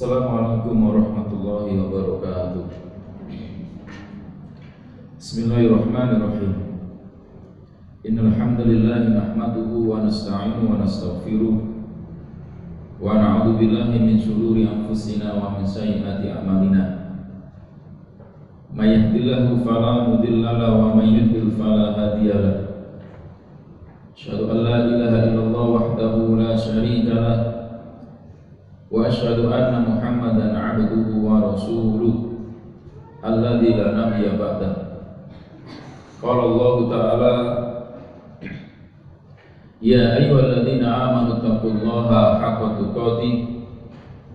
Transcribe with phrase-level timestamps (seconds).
[0.00, 2.64] Assalamualaikum warahmatullahi wabarakatuh.
[5.20, 6.56] Bismillahirrahmanirrahim.
[8.08, 11.52] Innal hamdalillah nahmaduhu wa nasta'inu wa nastaghfiruh.
[12.96, 16.84] Wa na'udzu billahi min shururi anfusina wa min sayyiati a'malina.
[18.72, 22.64] May yahdihillahu fala wa may yudlil fala hadiya lahu.
[24.16, 27.49] Asyhadu an la ilaha illallah wahdahu la syarika lahu
[28.91, 32.13] وأشهد أن محمدا عبده ورسوله
[33.25, 34.73] الذي لا نبي بعده
[36.23, 37.33] قال الله تعالى
[39.81, 42.09] يا أيها الذين آمنوا اتقوا الله
[42.41, 43.33] حق تقاته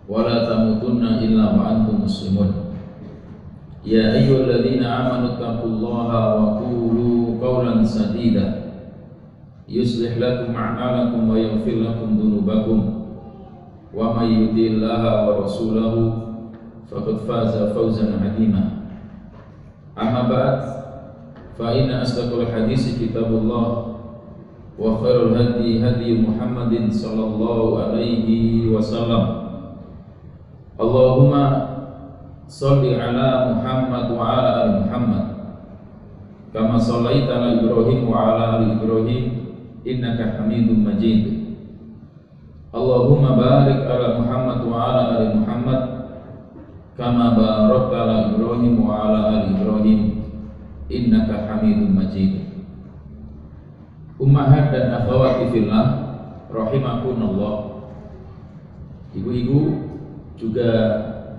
[0.08, 2.50] ولا تموتن إلا وأنتم مسلمون
[3.86, 8.46] يا أيها الذين آمنوا اتقوا الله وقولوا قولا سديدا
[9.68, 12.93] يصلح لكم أعمالكم ويغفر لكم ذنوبكم
[13.94, 15.94] ومن يطع الله ورسوله
[16.90, 18.64] فقد فاز فوزا عظيما
[19.98, 20.58] أما بعد
[21.58, 23.66] فإن أصدق الحديث كتاب الله
[24.78, 28.26] وخير الهدي هدي محمد صلى الله عليه
[28.68, 29.24] وسلم
[30.80, 31.32] اللهم
[32.48, 35.24] صل على محمد وعلى آل محمد
[36.54, 39.24] كما صليت على إبراهيم وعلى آل إبراهيم
[39.86, 41.33] إنك حميد مجيد
[42.75, 45.81] Allahumma barik ala Muhammad wa ala ali Muhammad
[46.99, 49.99] kama barakta ala Ibrahim wa ala ali Ibrahim
[50.91, 52.51] innaka Hamidum Majid.
[54.19, 55.87] Ummahat dan akhwati fillah
[56.51, 57.55] rahimakunallah.
[59.15, 59.59] Ibu-ibu
[60.35, 60.71] juga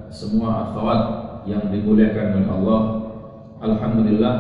[0.08, 1.00] semua akhwat
[1.44, 2.80] yang dimuliakan oleh Allah.
[3.60, 4.34] Alhamdulillah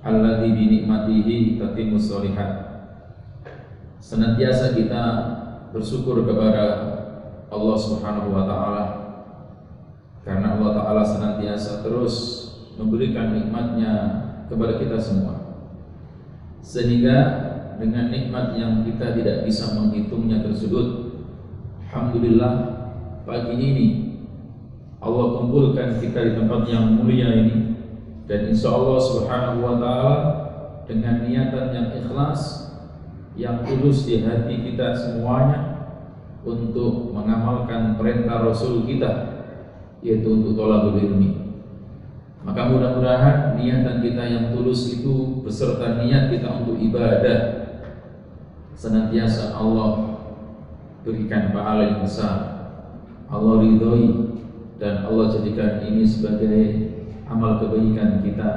[0.00, 2.64] alladzi bi nikmatihi tatimmus sholihat.
[4.00, 5.04] Senantiasa kita
[5.76, 6.64] bersyukur kepada
[7.52, 8.84] Allah Subhanahu wa taala
[10.24, 12.14] karena Allah taala senantiasa terus
[12.80, 13.92] memberikan nikmatnya
[14.48, 15.36] kepada kita semua.
[16.64, 17.16] Sehingga
[17.76, 21.12] dengan nikmat yang kita tidak bisa menghitungnya tersebut
[21.86, 22.54] Alhamdulillah
[23.28, 23.88] pagi ini
[24.98, 27.76] Allah kumpulkan kita di tempat yang mulia ini
[28.24, 30.16] dan insya Allah subhanahu wa ta'ala
[30.88, 32.66] dengan niatan yang ikhlas
[33.36, 35.65] yang tulus di hati kita semuanya
[36.46, 39.42] untuk mengamalkan perintah Rasul kita
[40.06, 41.58] yaitu untuk tolabul ilmi.
[42.46, 47.66] Maka mudah-mudahan niatan kita yang tulus itu beserta niat kita untuk ibadah
[48.78, 50.22] senantiasa Allah
[51.02, 52.38] berikan pahala yang besar.
[53.26, 54.38] Allah ridhoi
[54.78, 56.86] dan Allah jadikan ini sebagai
[57.26, 58.50] amal kebaikan kita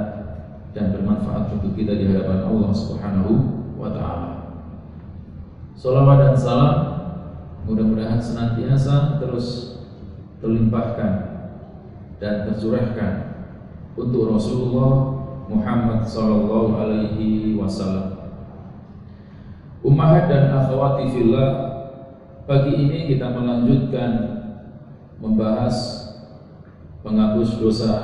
[0.70, 3.32] dan bermanfaat untuk kita di hadapan Allah Subhanahu
[3.74, 4.30] wa taala.
[5.74, 6.89] Salawat dan salam
[8.20, 9.80] senantiasa terus
[10.44, 11.12] terlimpahkan
[12.20, 13.12] dan tercurahkan
[13.96, 18.20] untuk Rasulullah Muhammad sallallahu alaihi wasallam.
[19.80, 21.50] Ummahat dan akhwati fillah,
[22.44, 24.10] pagi ini kita melanjutkan
[25.18, 25.76] membahas
[27.00, 27.94] penghapus dosa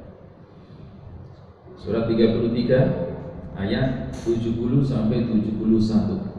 [1.75, 4.56] Surat 33 ayat 70
[4.88, 6.36] sampai 71.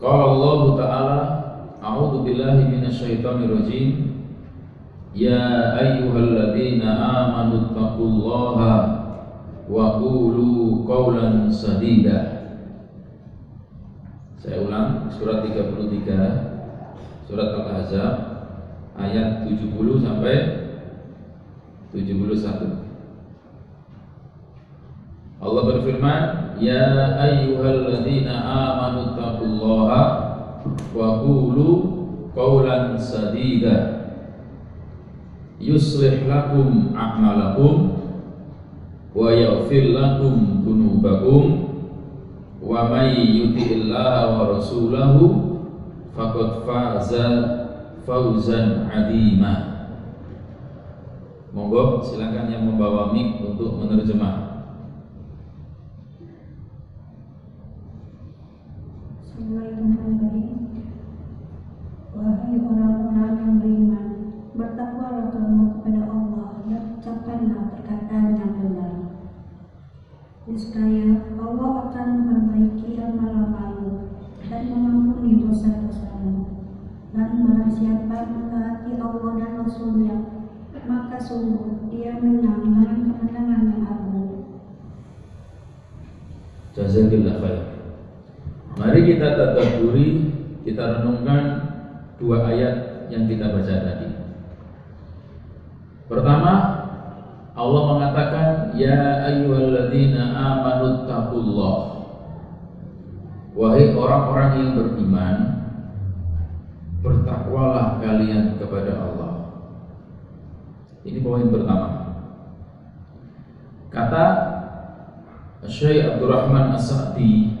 [0.00, 1.20] Qala Allah Ta'ala
[1.84, 3.88] A'udzu billahi minasyaitonir rajim
[5.12, 8.74] Ya ayyuhalladzina amanu taqullaha
[9.66, 12.39] wa qulu qawlan sadida.
[14.40, 18.14] Saya ulang surat 33 surat Al-Ahzab
[18.96, 20.36] ayat 70 sampai
[21.92, 22.88] 71.
[25.44, 26.20] Allah berfirman,
[26.56, 30.02] "Ya ayyuhalladzina amanu taqullaha
[30.96, 31.68] wa qulu
[32.32, 34.08] qawlan sadida
[35.60, 37.92] yuslih lakum a'malakum
[39.12, 41.69] wa yaghfir lakum dhunubakum
[42.60, 45.24] wa may yuti'illaha wa rasulahu
[46.12, 47.26] faqad faza
[48.04, 49.54] fawzan 'azima."
[51.50, 54.50] Monggo silakan yang membawa mic untuk menerjemah.
[62.20, 64.06] Wahai orang-orang yang beriman,
[64.52, 68.79] bertakwalah kamu kepada Allah dan ucapkanlah perkataan yang benar.
[70.50, 74.18] Niscaya Allah akan memperbaiki amal-amalmu
[74.50, 76.58] dan mengampuni dosa-dosamu.
[77.14, 80.16] Dan barang siapa mentaati Allah dan Rasulnya,
[80.90, 84.30] maka sungguh dia menang dengan kemenangan yang agung.
[86.74, 87.62] Jazakillah khair.
[88.74, 90.34] Mari kita tadabburi,
[90.66, 91.42] kita renungkan
[92.18, 94.08] dua ayat yang kita baca tadi.
[96.10, 96.52] Pertama,
[97.54, 98.49] Allah mengatakan,
[98.80, 101.76] "Ya ayyuhalladzina amanu taqullah."
[103.52, 105.36] Wahai orang-orang yang beriman,
[107.04, 109.32] bertakwalah kalian kepada Allah.
[111.04, 112.16] Ini poin pertama.
[113.90, 114.24] Kata
[115.66, 117.52] Syekh Abdurrahman As-Sa'di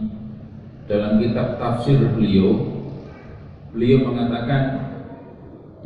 [0.88, 2.80] dalam kitab tafsir beliau
[3.70, 4.62] beliau mengatakan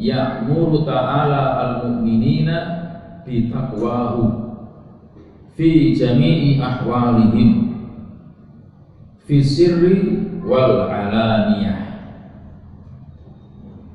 [0.00, 2.56] ya'muru ta'ala al-mu'minina
[3.28, 4.53] bi taqwahu
[5.54, 7.50] fi jami'i ahwalihim
[9.24, 11.78] fi sirri wal alaniyah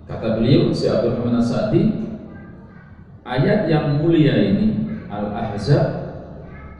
[0.09, 1.83] kata beliau si Abdul Rahman As-Sa'di
[3.27, 5.85] ayat yang mulia ini Al-Ahzab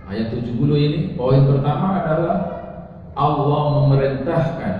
[0.09, 2.37] ayat 70 ini poin pertama adalah
[3.13, 4.75] Allah memerintahkan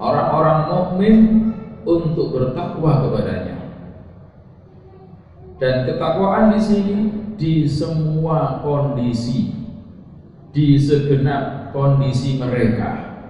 [0.00, 1.16] orang-orang mukmin
[1.86, 3.56] untuk bertakwa kepadanya.
[5.56, 6.96] Dan ketakwaan di sini
[7.36, 9.52] di semua kondisi,
[10.56, 13.20] di segenap kondisi mereka,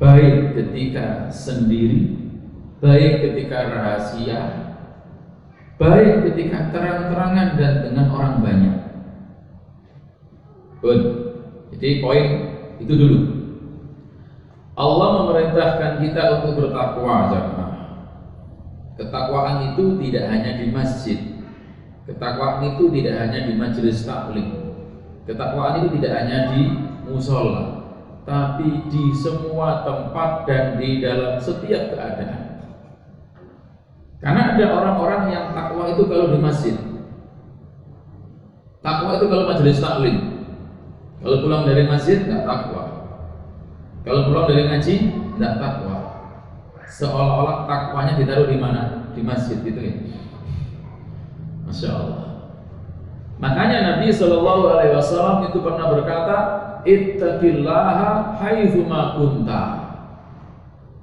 [0.00, 2.16] baik ketika sendiri,
[2.80, 4.40] baik ketika rahasia,
[5.76, 8.76] baik ketika terang-terangan dan dengan orang banyak.
[10.80, 11.02] Good.
[11.76, 12.26] Jadi poin
[12.80, 13.20] itu dulu.
[14.78, 17.74] Allah memerintahkan kita untuk bertakwa jemaah.
[18.94, 21.37] Ketakwaan itu tidak hanya di masjid.
[22.08, 24.72] Ketakwaan itu tidak hanya di majelis taklim.
[25.28, 26.72] Ketakwaan itu tidak hanya di
[27.04, 27.84] musola,
[28.24, 32.64] tapi di semua tempat dan di dalam setiap keadaan.
[34.24, 36.76] Karena ada orang-orang yang takwa itu kalau di masjid.
[38.80, 40.16] Takwa itu kalau majelis taklim.
[41.20, 42.84] Kalau pulang dari masjid nggak takwa.
[44.00, 44.94] Kalau pulang dari ngaji,
[45.36, 45.96] tidak takwa.
[46.88, 49.12] Seolah-olah takwanya ditaruh di mana?
[49.12, 49.92] Di masjid gitu ya.
[51.68, 52.24] Masya Allah.
[53.38, 56.36] Makanya Nabi Shallallahu Alaihi Wasallam itu pernah berkata,
[56.82, 59.62] Ittaqillaha haithuma kunta.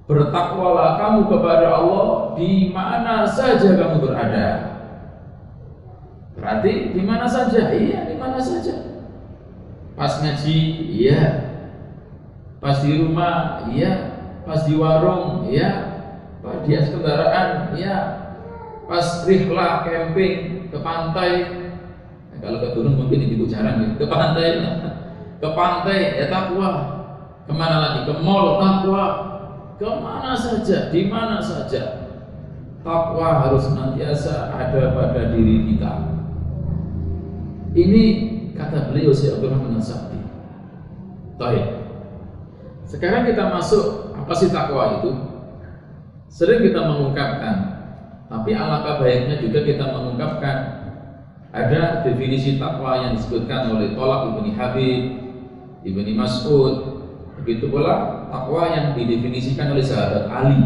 [0.06, 4.50] Bertakwalah kamu kepada Allah di mana saja kamu berada.
[6.36, 7.72] Berarti di mana saja?
[7.72, 9.00] Iya, di mana saja.
[9.96, 10.60] Pas ngaji,
[10.92, 11.46] iya
[12.66, 16.02] pas di rumah iya pas di warung iya
[16.42, 17.98] pas di kendaraan iya
[18.90, 21.32] pas rihlah camping ke pantai.
[22.36, 23.90] Nah, kalau ke gunung mungkin itu jarang ya.
[23.96, 24.60] Ke pantai
[25.40, 26.70] ke pantai ya takwa
[27.48, 28.00] ke mana lagi?
[28.04, 29.04] Ke mall takwa
[29.80, 32.12] ke mana saja di mana saja.
[32.84, 35.94] Takwa harus senantiasa ada pada diri kita.
[37.76, 38.04] Ini
[38.56, 40.22] kata beliau si Abdul Rahman Sa'di
[41.36, 41.66] Taib.
[42.88, 45.12] Sekarang kita masuk apa sih takwa itu?
[46.32, 47.75] Sering kita mengungkapkan,
[48.26, 50.58] tapi alangkah baiknya juga kita mengungkapkan
[51.56, 55.02] ada definisi takwa yang disebutkan oleh Tolak ibni Habib,
[55.88, 57.00] ibni Mas'ud,
[57.40, 60.60] begitu pula takwa yang didefinisikan oleh sahabat Ali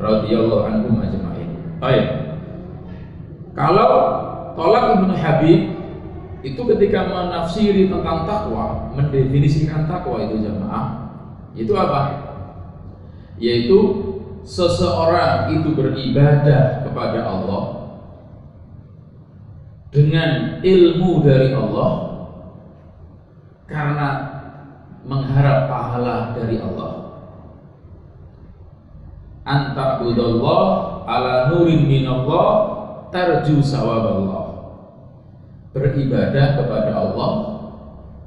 [0.00, 1.50] radhiyallahu anhu majma'in.
[1.76, 2.06] Baik.
[3.52, 3.90] Kalau
[4.56, 5.60] Tolak ibni Habib
[6.42, 10.86] itu ketika menafsiri tentang takwa, mendefinisikan takwa itu jamaah,
[11.52, 12.02] itu apa?
[13.36, 13.78] Yaitu
[14.42, 17.64] seseorang itu beribadah kepada Allah
[19.94, 21.90] dengan ilmu dari Allah
[23.70, 24.08] karena
[25.06, 26.92] mengharap pahala dari Allah.
[29.42, 30.62] anta budallah
[31.02, 32.50] ala nurin minallah
[33.10, 34.46] tarju sawaballah
[35.74, 37.32] beribadah kepada Allah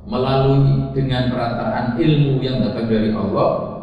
[0.06, 3.75] melalui dengan perantaraan ilmu yang datang dari Allah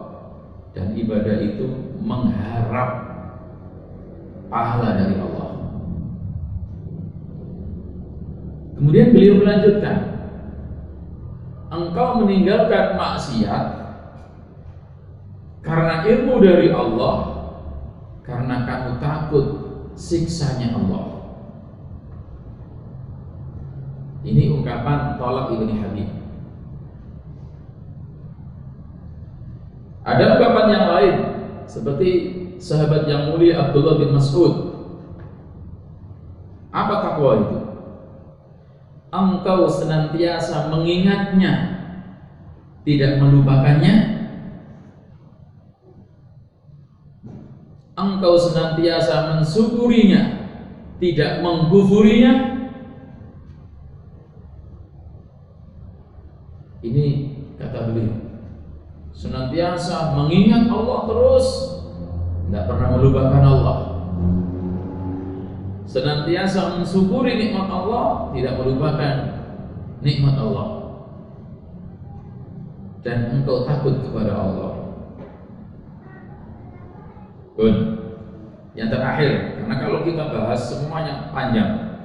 [0.73, 1.69] dan ibadah itu
[2.01, 2.91] mengharap
[4.49, 5.51] pahala dari Allah.
[8.77, 9.99] Kemudian beliau melanjutkan,
[11.71, 13.65] engkau meninggalkan maksiat
[15.63, 17.17] karena ilmu dari Allah,
[18.27, 19.47] karena kamu takut
[19.95, 21.05] siksanya Allah.
[24.23, 26.22] Ini ungkapan tolak ibni Habib.
[30.03, 31.15] Ada ungkapan yang lain
[31.71, 32.11] seperti
[32.59, 34.75] sahabat yang mulia Abdullah bin Mas'ud.
[36.75, 37.59] Apa takwa itu?
[39.13, 41.53] Engkau senantiasa mengingatnya,
[42.83, 43.95] tidak melupakannya.
[47.93, 50.49] Engkau senantiasa mensyukurinya,
[50.97, 52.33] tidak menggufurinya.
[56.83, 57.07] Ini
[57.61, 58.17] kata beliau.
[59.53, 61.47] Senantiasa mengingat Allah terus,
[62.49, 63.79] tidak pernah melupakan Allah.
[65.85, 69.15] Senantiasa mensyukuri nikmat Allah, tidak melupakan
[70.01, 70.69] nikmat Allah.
[73.05, 74.73] Dan engkau takut kepada Allah.
[77.53, 77.75] Pun
[78.73, 82.01] yang terakhir, karena kalau kita bahas semuanya panjang.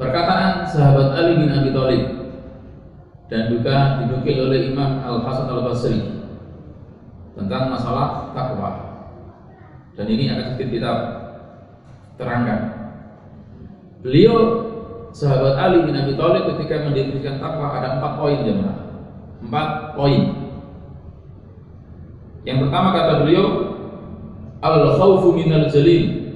[0.00, 2.17] Perkataan sahabat Ali bin Abi Thalib
[3.28, 6.00] dan juga dinukil oleh Imam Al Hasan Al Basri
[7.36, 8.70] tentang masalah takwa.
[9.94, 10.92] Dan ini akan sedikit kita
[12.16, 12.60] terangkan.
[14.00, 14.36] Beliau
[15.12, 18.78] sahabat Ali bin Abi Thalib ketika mendefinisikan takwa ada empat poin jemaah.
[19.44, 20.22] Empat poin.
[22.48, 23.46] Yang pertama kata beliau
[24.64, 26.32] al khawfu minal jalil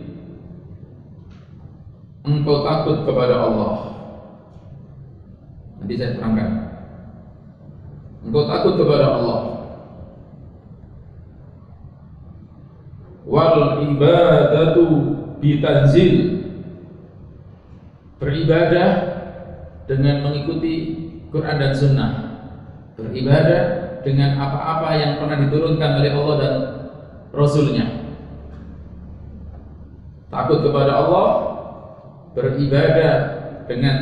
[2.23, 3.75] engkau takut kepada Allah.
[5.83, 6.72] Nanti saya terangkan.
[8.23, 9.41] Engkau takut kepada Allah.
[13.27, 14.85] Wal ibadatu
[15.43, 16.43] bitanzil.
[18.23, 18.91] Beribadah
[19.91, 20.75] dengan mengikuti
[21.35, 22.11] Quran dan Sunnah.
[22.95, 23.63] Beribadah
[24.07, 26.55] dengan apa-apa yang pernah diturunkan oleh Allah dan
[27.35, 27.87] Rasulnya.
[30.31, 31.29] Takut kepada Allah,
[32.33, 33.15] beribadah
[33.67, 33.97] dengan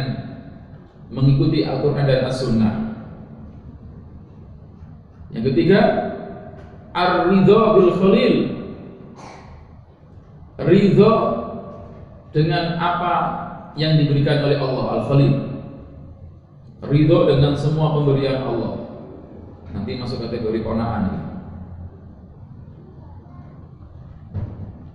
[1.11, 2.90] mengikuti Al-Quran dan As-Sunnah.
[5.31, 5.81] Yang ketiga,
[6.91, 8.35] ar-ridho bil khalil.
[10.61, 11.13] Ridho
[12.31, 13.15] dengan apa
[13.75, 15.35] yang diberikan oleh Allah Al-Khalil.
[16.85, 18.73] Ridho dengan semua pemberian Allah.
[19.71, 21.31] Nanti masuk kategori konaan.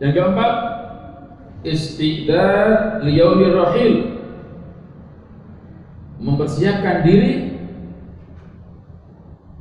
[0.04, 0.54] Yang keempat,
[1.63, 3.94] istidad liyaumir rahil
[6.20, 7.55] mempersiapkan diri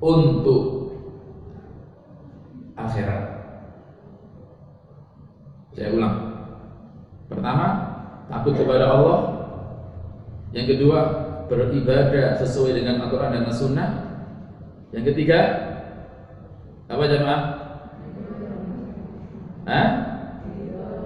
[0.04, 0.92] untuk
[2.76, 3.22] akhirat
[5.72, 6.16] saya ulang
[7.32, 7.66] pertama
[8.28, 9.18] takut kepada Allah
[10.52, 10.98] yang kedua
[11.48, 13.90] beribadah sesuai dengan Al-Quran dan As-Sunnah
[14.92, 15.40] yang ketiga
[16.84, 17.42] apa jemaah?
[19.64, 19.88] Hah?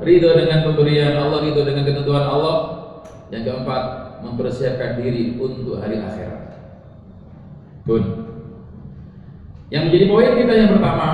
[0.02, 2.56] ridho dengan pemberian Allah, ridho dengan ketentuan Allah.
[3.28, 3.82] Yang keempat,
[4.24, 6.56] mempersiapkan diri untuk hari akhirat.
[7.84, 8.17] Pun.
[9.68, 11.08] Yang menjadi poin kita yang pertama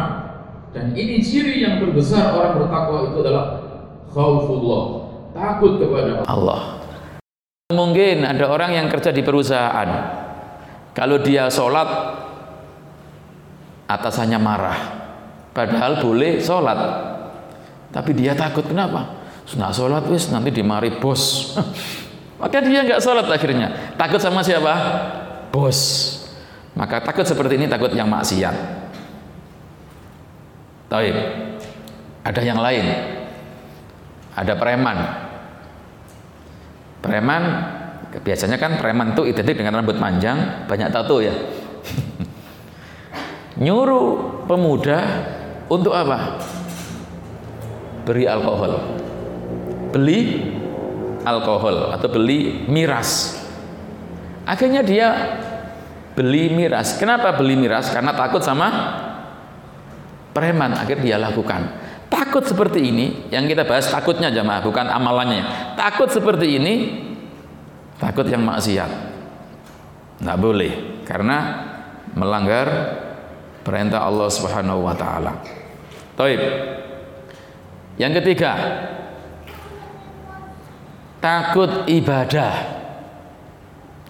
[0.70, 3.46] dan ini ciri yang terbesar orang bertakwa itu adalah
[4.10, 4.82] khaufullah,
[5.34, 6.82] takut kepada Allah.
[7.74, 9.88] Mungkin ada orang yang kerja di perusahaan.
[10.94, 11.86] Kalau dia sholat,
[13.90, 14.78] atasannya marah.
[15.50, 16.78] Padahal boleh sholat,
[17.90, 19.22] tapi dia takut kenapa?
[19.50, 21.54] Nggak sholat wis nanti dimari bos.
[22.42, 23.94] Maka dia nggak sholat akhirnya.
[23.98, 24.74] Takut sama siapa?
[25.50, 26.13] Bos.
[26.74, 28.54] Maka takut seperti ini takut yang maksiat.
[30.90, 31.16] Taib.
[32.26, 32.84] Ada yang lain.
[34.34, 34.98] Ada preman.
[36.98, 37.42] Preman
[38.14, 41.34] biasanya kan preman itu identik dengan rambut panjang, banyak tato ya.
[43.64, 44.98] Nyuruh pemuda
[45.70, 46.42] untuk apa?
[48.04, 48.72] beri alkohol
[49.90, 50.20] beli
[51.24, 53.40] alkohol atau beli miras
[54.44, 55.08] akhirnya dia
[56.14, 58.70] beli miras kenapa beli miras karena takut sama
[60.34, 61.62] preman akhirnya dia lakukan
[62.10, 66.74] takut seperti ini yang kita bahas takutnya jamaah bukan amalannya takut seperti ini
[67.98, 68.90] takut yang maksiat
[70.22, 71.38] nggak boleh karena
[72.14, 72.66] melanggar
[73.64, 75.40] perintah Allah Subhanahu wa taala.
[76.14, 76.40] Taib.
[77.98, 78.52] Yang ketiga,
[81.18, 82.54] takut ibadah.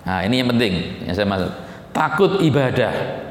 [0.05, 1.53] Nah, ini yang penting yang saya maksud.
[1.95, 3.23] Takut ibadah.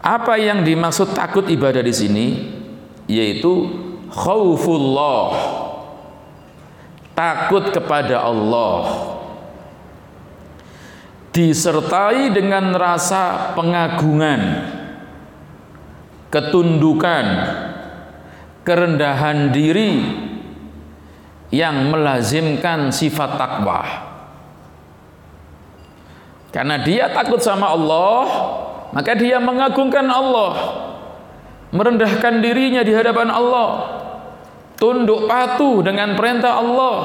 [0.00, 2.26] Apa yang dimaksud takut ibadah di sini?
[3.04, 3.68] Yaitu
[4.08, 5.28] khaufullah.
[7.12, 9.04] Takut kepada Allah.
[11.28, 14.40] Disertai dengan rasa pengagungan,
[16.32, 17.26] ketundukan,
[18.64, 19.92] kerendahan diri
[21.52, 24.07] yang melazimkan sifat takwa.
[26.48, 28.24] Karena dia takut sama Allah,
[28.96, 30.52] maka dia mengagungkan Allah,
[31.70, 33.68] merendahkan dirinya di hadapan Allah,
[34.80, 36.96] tunduk patuh dengan perintah Allah,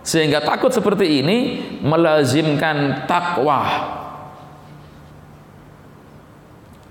[0.00, 1.38] sehingga takut seperti ini
[1.84, 3.92] melazimkan takwa.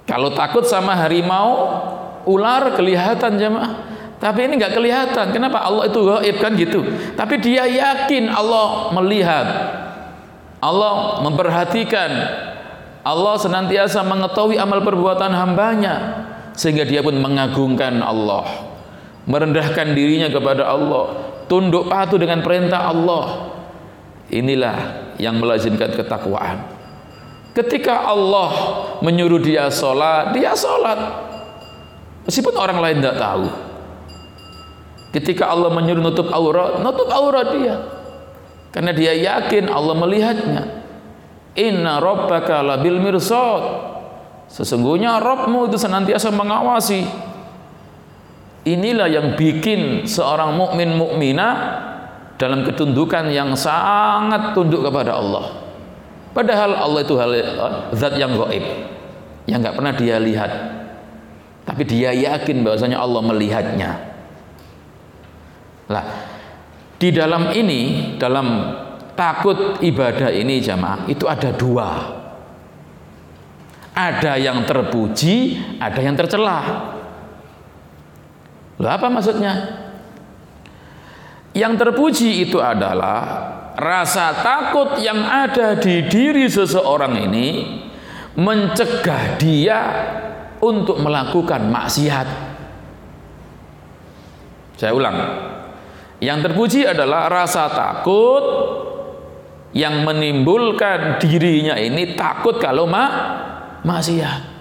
[0.06, 1.82] Kalau takut sama harimau,
[2.30, 3.98] ular kelihatan jemaah.
[4.22, 5.34] Tapi ini nggak kelihatan.
[5.34, 5.66] Kenapa?
[5.66, 6.86] Allah itu gaib kan gitu.
[7.18, 9.48] Tapi dia yakin Allah melihat.
[10.66, 12.12] Allah memperhatikan.
[13.06, 16.26] Allah senantiasa mengetahui amal perbuatan hambanya.
[16.58, 18.74] Sehingga dia pun mengagungkan Allah.
[19.30, 21.38] Merendahkan dirinya kepada Allah.
[21.46, 23.54] Tunduk patuh dengan perintah Allah.
[24.34, 24.78] Inilah
[25.22, 26.66] yang melazimkan ketakwaan.
[27.54, 28.52] Ketika Allah
[29.06, 30.98] menyuruh dia sholat, dia sholat.
[32.26, 33.46] Meskipun orang lain tidak tahu.
[35.14, 37.95] Ketika Allah menyuruh nutup aurat, nutup aurat dia.
[38.76, 40.84] Karena dia yakin Allah melihatnya.
[41.56, 43.96] Inna rabbaka labil mirsad.
[44.52, 47.08] Sesungguhnya Rabbmu itu senantiasa mengawasi.
[48.68, 51.54] Inilah yang bikin seorang mukmin mukminah
[52.36, 55.56] dalam ketundukan yang sangat tunduk kepada Allah.
[56.36, 57.32] Padahal Allah itu hal
[57.96, 58.66] zat yang gaib,
[59.48, 60.52] yang nggak pernah dia lihat.
[61.64, 63.92] Tapi dia yakin bahwasanya Allah melihatnya.
[65.88, 66.06] Lah,
[66.96, 68.72] di dalam ini, dalam
[69.16, 71.90] takut ibadah ini jamaah, itu ada dua.
[73.96, 76.60] Ada yang terpuji, ada yang tercela.
[78.76, 79.54] Lah apa maksudnya?
[81.56, 83.24] Yang terpuji itu adalah
[83.80, 87.48] rasa takut yang ada di diri seseorang ini
[88.36, 89.80] mencegah dia
[90.60, 92.28] untuk melakukan maksiat.
[94.76, 95.18] Saya ulang.
[96.26, 98.44] Yang terpuji adalah rasa takut
[99.78, 103.12] yang menimbulkan dirinya ini takut kalau mak
[103.86, 104.58] maksiat.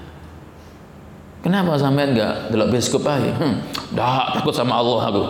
[1.40, 3.32] Kenapa sampean enggak delok biskup aja?
[3.36, 3.64] Hmm,
[3.96, 5.24] dah takut sama Allah aku.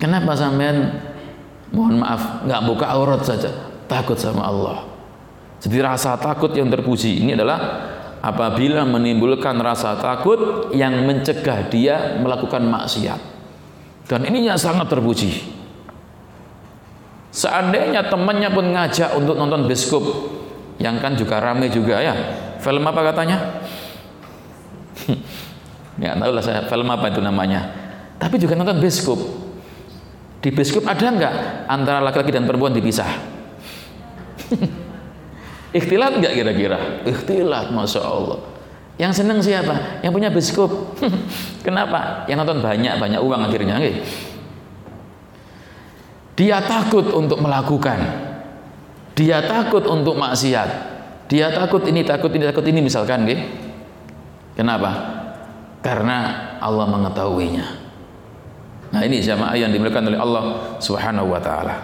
[0.00, 1.04] Kenapa sampean
[1.68, 3.52] mohon maaf nggak buka aurat saja?
[3.88, 4.88] Takut sama Allah.
[5.60, 7.60] Jadi rasa takut yang terpuji ini adalah
[8.24, 13.37] apabila menimbulkan rasa takut yang mencegah dia melakukan maksiat.
[14.08, 15.44] Dan ininya sangat terpuji.
[17.28, 20.00] Seandainya temannya pun ngajak untuk nonton biskup,
[20.80, 22.14] yang kan juga rame juga ya.
[22.58, 23.60] Film apa katanya?
[26.02, 27.68] ya tahu lah saya film apa itu namanya.
[28.16, 29.20] Tapi juga nonton biskup.
[30.40, 31.34] Di biskup ada nggak
[31.68, 33.06] antara laki-laki dan perempuan dipisah?
[35.78, 37.04] Ikhtilat nggak kira-kira?
[37.04, 38.40] Ikhtilat, masya Allah.
[38.98, 40.02] Yang senang siapa?
[40.02, 40.70] Yang punya biskup.
[41.66, 42.26] Kenapa?
[42.26, 43.78] Yang nonton banyak, banyak uang akhirnya.
[46.34, 47.98] Dia takut untuk melakukan.
[49.14, 50.70] Dia takut untuk maksiat.
[51.30, 53.22] Dia takut ini, takut ini, takut ini misalkan.
[53.26, 53.42] Gitu.
[54.58, 54.90] Kenapa?
[55.78, 57.66] Karena Allah mengetahuinya.
[58.90, 60.44] Nah ini jamaah yang dimiliki oleh Allah
[60.82, 61.76] Subhanahu wa taala.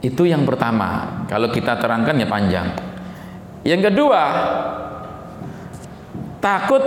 [0.00, 1.24] Itu yang pertama.
[1.28, 2.68] Kalau kita terangkan ya panjang.
[3.66, 4.22] Yang kedua,
[6.48, 6.84] takut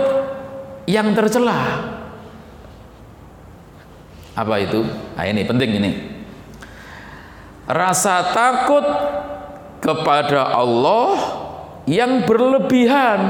[0.90, 1.86] yang tercela.
[4.34, 4.82] Apa itu?
[5.14, 5.90] Nah ini penting ini.
[7.70, 8.82] Rasa takut
[9.78, 11.14] kepada Allah
[11.86, 13.20] yang berlebihan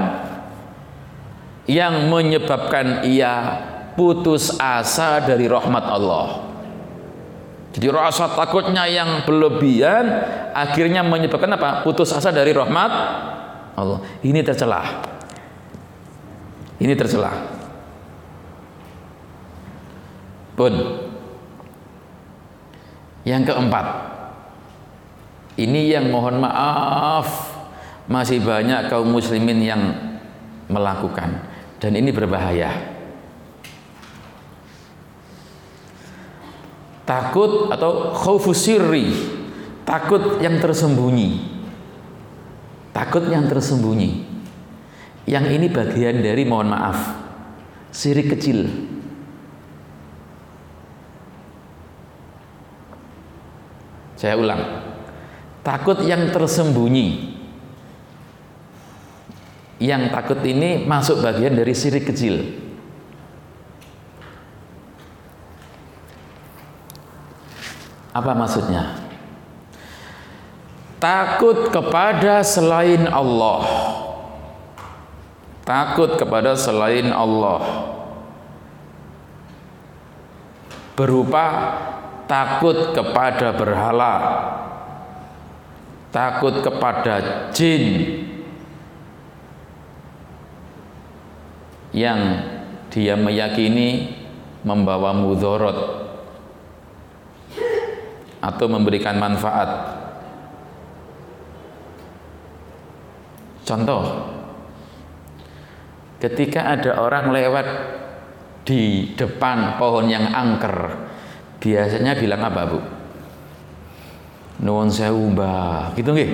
[1.69, 3.61] yang menyebabkan ia
[3.93, 6.49] putus asa dari rahmat Allah.
[7.73, 10.05] Jadi rasa takutnya yang berlebihan
[10.53, 11.85] akhirnya menyebabkan apa?
[11.85, 12.91] Putus asa dari rahmat
[13.77, 14.01] Allah.
[14.21, 15.12] Ini tercela.
[16.83, 17.31] Ini tercela.
[20.59, 20.75] Pun.
[23.23, 23.87] Yang keempat.
[25.63, 27.55] Ini yang mohon maaf
[28.11, 29.83] masih banyak kaum muslimin yang
[30.67, 31.45] melakukan
[31.79, 32.73] dan ini berbahaya.
[37.07, 38.67] Takut atau khaufus
[39.87, 41.53] takut yang tersembunyi.
[42.91, 44.42] Takut yang tersembunyi.
[45.23, 46.99] Yang ini bagian dari mohon maaf,
[47.95, 48.67] sirik kecil.
[54.19, 54.63] Saya ulang.
[55.67, 57.39] Takut yang tersembunyi.
[59.83, 62.39] Yang takut ini masuk bagian dari sirik kecil.
[68.15, 68.95] Apa maksudnya?
[71.03, 73.67] Takut kepada selain Allah.
[75.63, 77.63] Takut kepada selain Allah.
[80.99, 81.47] Berupa
[82.27, 84.15] takut kepada berhala.
[86.13, 87.85] Takut kepada jin
[91.93, 92.21] yang
[92.93, 94.21] dia meyakini
[94.61, 96.09] membawa mudorot
[98.43, 99.71] atau memberikan manfaat.
[103.63, 104.32] Contoh,
[106.23, 107.67] ketika ada orang lewat
[108.63, 110.95] di depan pohon yang angker,
[111.59, 112.79] biasanya bilang apa, Bu?
[114.63, 115.99] Nuwun sewu, Mbah.
[115.99, 116.31] Gitu nggih?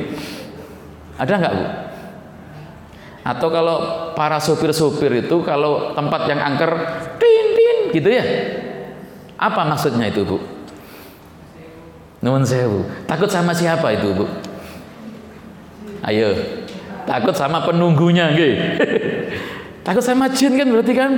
[1.16, 1.66] Ada nggak, Bu?
[3.24, 3.76] Atau kalau
[4.12, 6.72] para sopir-sopir itu kalau tempat yang angker,
[7.16, 8.24] tin tin gitu ya.
[9.40, 10.36] Apa maksudnya itu, Bu?
[12.20, 12.84] Nuwun sewu.
[13.08, 14.28] Takut sama siapa itu, Bu?
[16.04, 16.36] Ayo.
[17.08, 18.54] Takut sama penunggunya, nggih.
[19.88, 21.12] Takut sama jin kan berarti kan?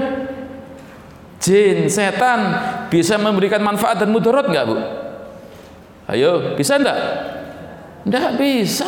[1.42, 2.54] Jin, setan
[2.86, 4.78] bisa memberikan manfaat dan mudarat nggak, Bu?
[6.06, 6.98] Ayo, bisa enggak?
[8.06, 8.86] Enggak bisa.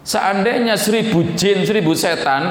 [0.00, 2.48] Seandainya seribu jin, seribu setan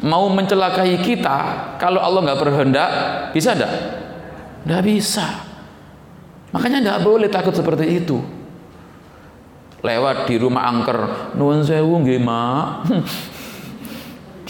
[0.00, 1.38] mau mencelakai kita,
[1.76, 2.90] kalau Allah nggak berhendak,
[3.36, 3.74] bisa enggak?
[4.64, 5.44] Enggak bisa.
[6.56, 8.16] Makanya tidak boleh takut seperti itu.
[9.84, 12.64] Lewat di rumah angker, nuwun sewu nggih, Mak.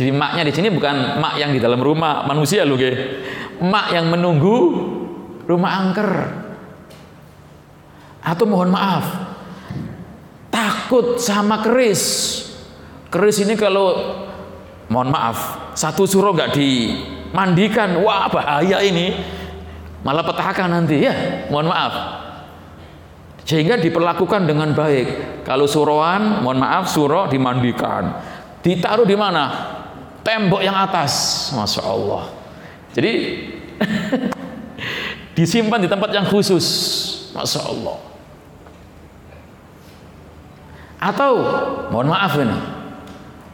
[0.00, 2.96] Jadi maknya di sini bukan mak yang di dalam rumah manusia loh, nggih.
[3.60, 4.56] Mak yang menunggu
[5.44, 6.08] rumah angker.
[8.24, 9.04] Atau mohon maaf,
[10.48, 12.00] takut sama keris.
[13.12, 13.92] Keris ini kalau
[14.88, 19.12] mohon maaf, satu suruh nggak dimandikan, wah bahaya ini
[20.00, 21.92] malah petaka nanti ya mohon maaf
[23.44, 25.08] sehingga diperlakukan dengan baik
[25.44, 28.16] kalau suruhan mohon maaf suruh dimandikan
[28.64, 29.79] ditaruh di mana
[30.22, 31.12] tembok yang atas.
[31.52, 32.22] Masya Allah.
[32.94, 33.12] Jadi
[35.37, 36.66] disimpan di tempat yang khusus.
[37.33, 37.96] Masya Allah.
[41.00, 41.33] Atau
[41.88, 42.59] mohon maaf ini.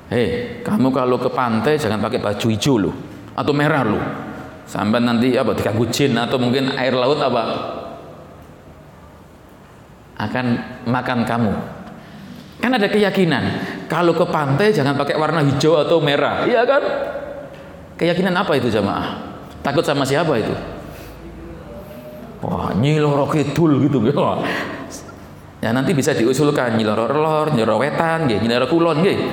[0.06, 0.26] Hei
[0.62, 2.94] kamu kalau ke pantai jangan pakai baju hijau loh
[3.34, 4.04] atau merah loh.
[4.66, 7.42] Sampai nanti apa diganggu jin atau mungkin air laut apa?
[10.18, 11.75] Akan makan kamu
[12.60, 13.44] kan ada keyakinan
[13.86, 16.82] kalau ke pantai jangan pakai warna hijau atau merah iya kan
[18.00, 19.22] keyakinan apa itu jamaah
[19.60, 20.54] takut sama siapa itu
[22.42, 23.98] wah nyiloro kidul gitu
[25.60, 29.24] ya nanti bisa diusulkan nyiloro lor nyiloro wetan nyiloro kulon gitu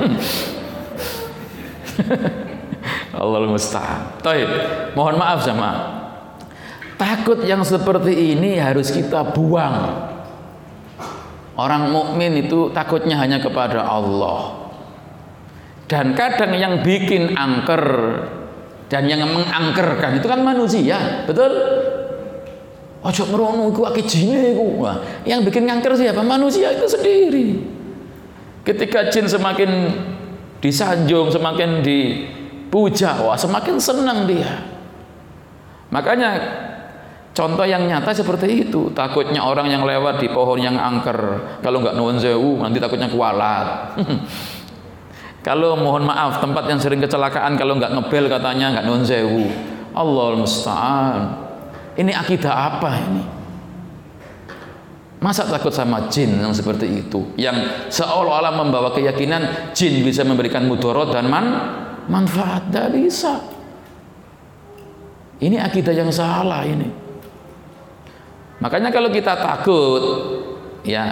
[3.14, 4.20] Allah musta'an.
[4.20, 4.50] Taib.
[4.98, 5.72] Mohon maaf sama.
[6.98, 10.12] Takut yang seperti ini harus kita buang.
[11.54, 14.72] Orang mukmin itu takutnya hanya kepada Allah.
[15.86, 17.86] Dan kadang yang bikin angker
[18.90, 21.54] dan yang mengangkerkan itu kan manusia, betul?
[23.04, 24.82] Ojo merono iku akeh jine iku.
[25.28, 26.24] Yang bikin angker siapa?
[26.24, 27.48] Manusia itu sendiri.
[28.64, 29.92] Ketika jin semakin
[30.64, 32.24] disanjung, semakin di
[32.72, 34.64] puja, wah semakin senang dia.
[35.92, 36.63] Makanya
[37.34, 38.94] contoh yang nyata seperti itu.
[38.94, 43.98] Takutnya orang yang lewat di pohon yang angker, kalau nggak nuwun sewu nanti takutnya kualat.
[45.48, 49.46] kalau mohon maaf tempat yang sering kecelakaan kalau nggak ngebel katanya nggak nuwun sewu.
[49.94, 51.20] Allah musta'an.
[51.94, 53.24] Ini akidah apa ini?
[55.22, 57.38] Masa takut sama jin yang seperti itu?
[57.38, 61.46] Yang seolah-olah membawa keyakinan jin bisa memberikan mudarat dan man
[62.08, 63.40] manfaat tidak bisa
[65.44, 67.03] ini akidah yang salah ini
[68.64, 70.04] makanya kalau kita takut
[70.88, 71.04] ya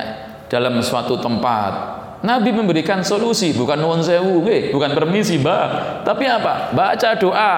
[0.47, 6.69] dalam suatu tempat Nabi memberikan solusi bukan nuwun sewu bukan permisi bah tapi apa?
[6.73, 7.55] Baca doa.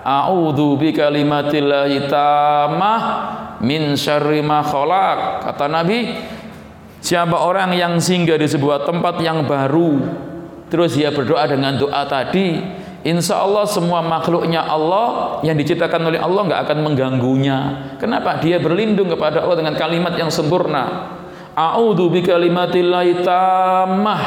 [0.00, 3.02] A'udzu bikalimatillahi tamah
[3.60, 5.46] min syarri ma khalaq.
[5.46, 6.10] Kata Nabi
[6.98, 10.00] siapa orang yang singgah di sebuah tempat yang baru
[10.70, 12.62] terus dia berdoa dengan doa tadi
[13.00, 17.58] Insya Allah semua makhluknya Allah yang diciptakan oleh Allah nggak akan mengganggunya.
[17.96, 18.36] Kenapa?
[18.44, 21.16] Dia berlindung kepada Allah dengan kalimat yang sempurna.
[21.56, 24.22] A'udzu bikalimatillahi tammah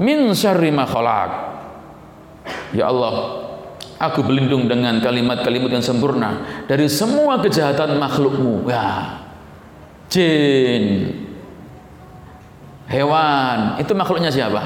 [0.00, 0.72] min syarri.
[2.72, 3.44] Ya Allah,
[4.00, 8.72] aku berlindung dengan kalimat-kalimat yang sempurna dari semua kejahatan makhlukmu.
[8.72, 9.20] Ya,
[10.08, 11.12] jin,
[12.88, 14.64] hewan, itu makhluknya siapa?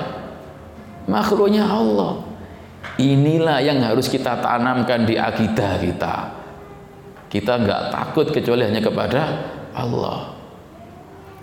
[1.11, 2.32] Makhluknya Allah.
[3.01, 6.17] Inilah yang harus kita tanamkan di akidah kita.
[7.33, 9.21] Kita nggak takut kecuali hanya kepada
[9.73, 10.37] Allah.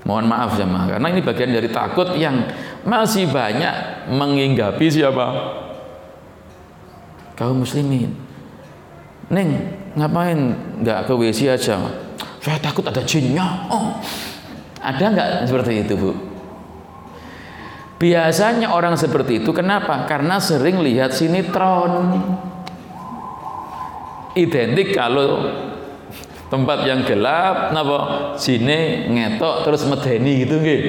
[0.06, 2.46] Mohon maaf jemaah, karena ini bagian dari takut yang
[2.88, 5.28] masih banyak menginggapi siapa?
[7.36, 8.14] Kaum muslimin.
[9.30, 9.50] Neng,
[9.98, 11.78] ngapain nggak ke WC aja?
[12.40, 13.68] Saya takut ada jinnya.
[13.68, 14.00] Oh,
[14.80, 16.29] ada nggak seperti itu bu?
[18.00, 20.08] Biasanya orang seperti itu kenapa?
[20.08, 22.16] Karena sering lihat sinetron.
[24.40, 25.52] Identik kalau
[26.48, 28.00] tempat yang gelap napa
[28.40, 30.82] sini ngetok terus medeni gitu nggih.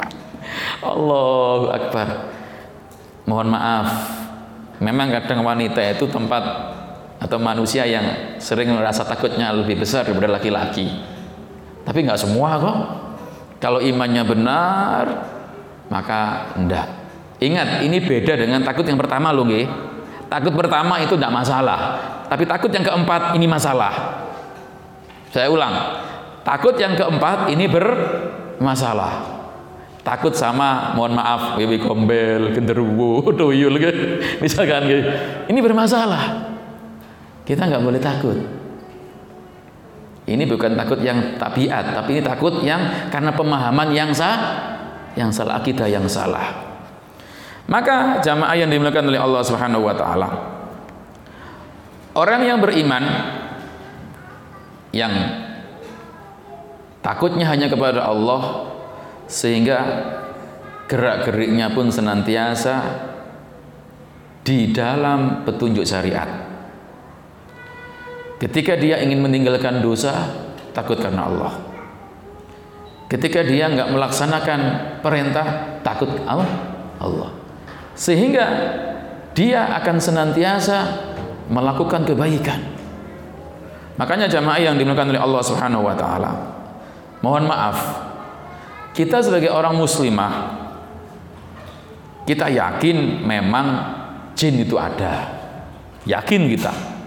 [0.90, 2.08] Allahu akbar.
[3.22, 3.88] Mohon maaf.
[4.82, 6.42] Memang kadang wanita itu tempat
[7.22, 10.90] atau manusia yang sering merasa takutnya lebih besar daripada laki-laki.
[11.86, 12.78] Tapi nggak semua kok.
[13.58, 15.04] Kalau imannya benar,
[15.88, 16.88] maka enggak.
[17.38, 19.66] Ingat, ini beda dengan takut yang pertama loh, nggih.
[20.28, 21.78] Takut pertama itu tidak masalah,
[22.28, 24.24] tapi takut yang keempat ini masalah.
[25.32, 25.74] Saya ulang,
[26.44, 29.40] takut yang keempat ini bermasalah.
[30.04, 34.24] Takut sama, mohon maaf, wiwi gombel, genderuwo, tuyul, gitu.
[34.40, 35.04] misalkan gitu.
[35.52, 36.48] Ini bermasalah.
[37.44, 38.38] Kita nggak boleh takut.
[40.28, 44.36] Ini bukan takut yang tabiat, tapi ini takut yang karena pemahaman yang sah,
[45.18, 46.78] yang salah akidah yang salah.
[47.66, 50.28] Maka jamaah yang dimuliakan oleh Allah Subhanahu wa taala.
[52.14, 53.04] Orang yang beriman
[54.94, 55.12] yang
[57.04, 58.72] takutnya hanya kepada Allah
[59.28, 59.78] sehingga
[60.88, 63.04] gerak-geriknya pun senantiasa
[64.40, 66.48] di dalam petunjuk syariat.
[68.40, 70.32] Ketika dia ingin meninggalkan dosa,
[70.72, 71.67] takut karena Allah.
[73.08, 74.60] Ketika dia nggak melaksanakan
[75.00, 76.48] perintah, takut Allah.
[77.00, 77.30] Allah.
[77.96, 78.44] Sehingga
[79.32, 80.78] dia akan senantiasa
[81.48, 82.60] melakukan kebaikan.
[83.96, 86.32] Makanya jamaah yang dimuliakan oleh Allah Subhanahu wa taala.
[87.24, 87.78] Mohon maaf.
[88.92, 90.60] Kita sebagai orang muslimah
[92.28, 93.66] kita yakin memang
[94.36, 95.32] jin itu ada.
[96.04, 96.98] Yakin kita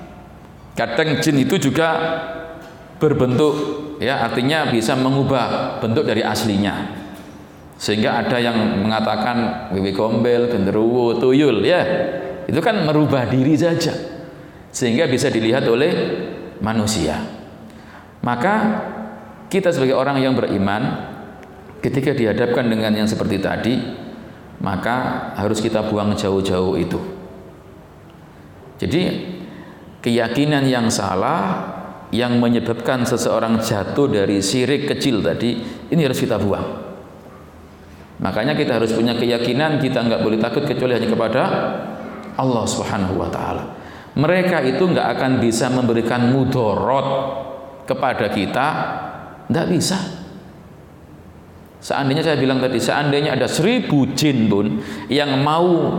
[0.75, 1.89] kadang jin itu juga
[2.97, 6.99] berbentuk ya artinya bisa mengubah bentuk dari aslinya.
[7.77, 11.81] Sehingga ada yang mengatakan wiwi gombel, genderuwo, tuyul ya.
[12.49, 13.93] Itu kan merubah diri saja.
[14.73, 15.93] Sehingga bisa dilihat oleh
[16.61, 17.21] manusia.
[18.21, 18.53] Maka
[19.49, 21.09] kita sebagai orang yang beriman
[21.81, 23.75] ketika dihadapkan dengan yang seperti tadi
[24.61, 27.01] maka harus kita buang jauh-jauh itu.
[28.77, 29.01] Jadi
[30.05, 31.80] keyakinan yang salah
[32.11, 36.67] yang menyebabkan seseorang jatuh dari sirik kecil tadi ini harus kita buang
[38.21, 41.41] makanya kita harus punya keyakinan kita nggak boleh takut kecuali hanya kepada
[42.35, 43.63] Allah Subhanahu wa taala
[44.19, 47.07] mereka itu nggak akan bisa memberikan mudorot
[47.87, 48.67] kepada kita
[49.47, 49.97] nggak bisa
[51.81, 55.95] seandainya saya bilang tadi seandainya ada seribu jin pun yang mau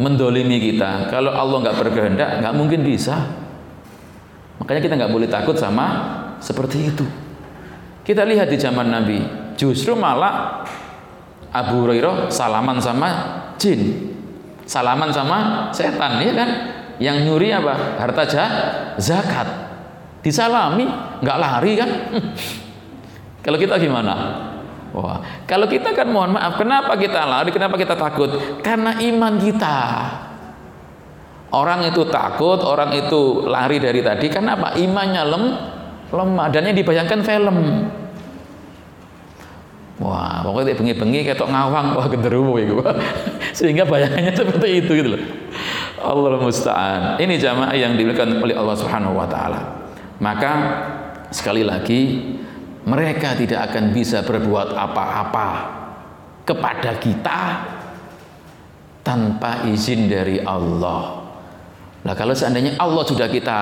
[0.00, 1.12] mendolimi kita.
[1.12, 3.41] Kalau Allah nggak berkehendak, nggak mungkin bisa.
[4.62, 5.86] Makanya kita nggak boleh takut sama
[6.38, 7.02] seperti itu.
[8.06, 9.18] Kita lihat di zaman Nabi,
[9.58, 10.62] justru malah
[11.50, 13.08] Abu Hurairah salaman sama
[13.58, 14.14] jin,
[14.62, 16.50] salaman sama setan, ya kan?
[17.02, 17.98] Yang nyuri apa?
[17.98, 18.22] Harta
[19.02, 19.48] zakat.
[20.22, 20.86] Disalami,
[21.26, 21.90] nggak lari kan?
[23.44, 24.14] Kalau kita gimana?
[24.92, 27.48] Wah, kalau kita kan mohon maaf, kenapa kita lari?
[27.48, 28.60] Kenapa kita takut?
[28.60, 29.78] Karena iman kita.
[31.52, 34.32] Orang itu takut, orang itu lari dari tadi.
[34.32, 34.72] Kenapa?
[34.72, 35.44] Imannya lem,
[36.08, 36.48] lemah.
[36.48, 37.56] Dan yang dibayangkan film.
[40.00, 42.80] Wah, pokoknya bengi-bengi ketok ngawang, wah genderuwo itu.
[43.58, 45.22] Sehingga bayangannya seperti itu gitu loh.
[46.02, 47.20] Allah musta'an.
[47.20, 49.60] Ini jamaah yang diberikan oleh Allah Subhanahu wa taala.
[50.18, 50.52] Maka
[51.30, 52.32] sekali lagi
[52.82, 55.48] mereka tidak akan bisa berbuat apa-apa
[56.42, 57.40] kepada kita
[59.06, 61.21] tanpa izin dari Allah.
[62.02, 63.58] Nah kalau seandainya Allah sudah kita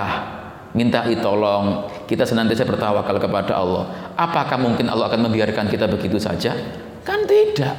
[0.73, 4.13] minta tolong, kita senantiasa bertawakal kepada Allah.
[4.15, 6.55] Apakah mungkin Allah akan membiarkan kita begitu saja?
[7.03, 7.75] Kan tidak.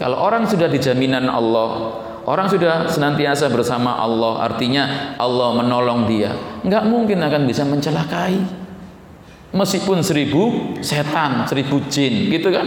[0.00, 6.32] Kalau orang sudah dijaminan Allah, orang sudah senantiasa bersama Allah, artinya Allah menolong dia,
[6.64, 8.40] nggak mungkin akan bisa mencelakai
[9.52, 12.66] meskipun seribu setan, seribu jin, gitu kan?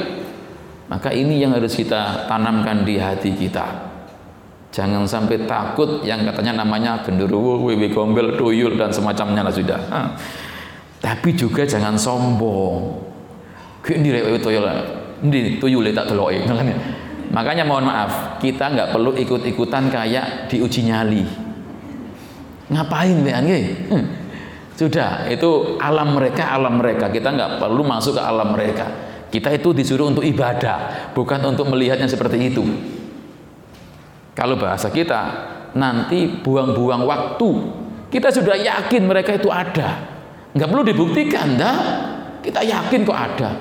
[0.93, 3.92] Maka ini yang harus kita tanamkan di hati kita.
[4.73, 9.77] Jangan sampai takut yang katanya namanya genderuwo, wewe gombel, tuyul dan semacamnya lah sudah.
[10.97, 13.05] Tapi juga jangan sombong.
[13.86, 14.65] Kayak ini wewe tuyul,
[15.29, 16.41] ini tuyul tak teloke.
[17.29, 21.21] Makanya mohon maaf, kita nggak perlu ikut-ikutan kayak diuji nyali.
[22.73, 24.05] Ngapain wean hmm.
[24.73, 27.13] Sudah, itu alam mereka, alam mereka.
[27.13, 28.89] Kita nggak perlu masuk ke alam mereka.
[29.29, 32.65] Kita itu disuruh untuk ibadah, bukan untuk melihatnya seperti itu.
[34.34, 35.22] Kalau bahasa kita,
[35.78, 37.50] nanti buang-buang waktu.
[38.10, 40.06] Kita sudah yakin mereka itu ada.
[40.54, 41.78] Nggak perlu dibuktikan, dah.
[42.41, 43.52] Kita yakin kok ada.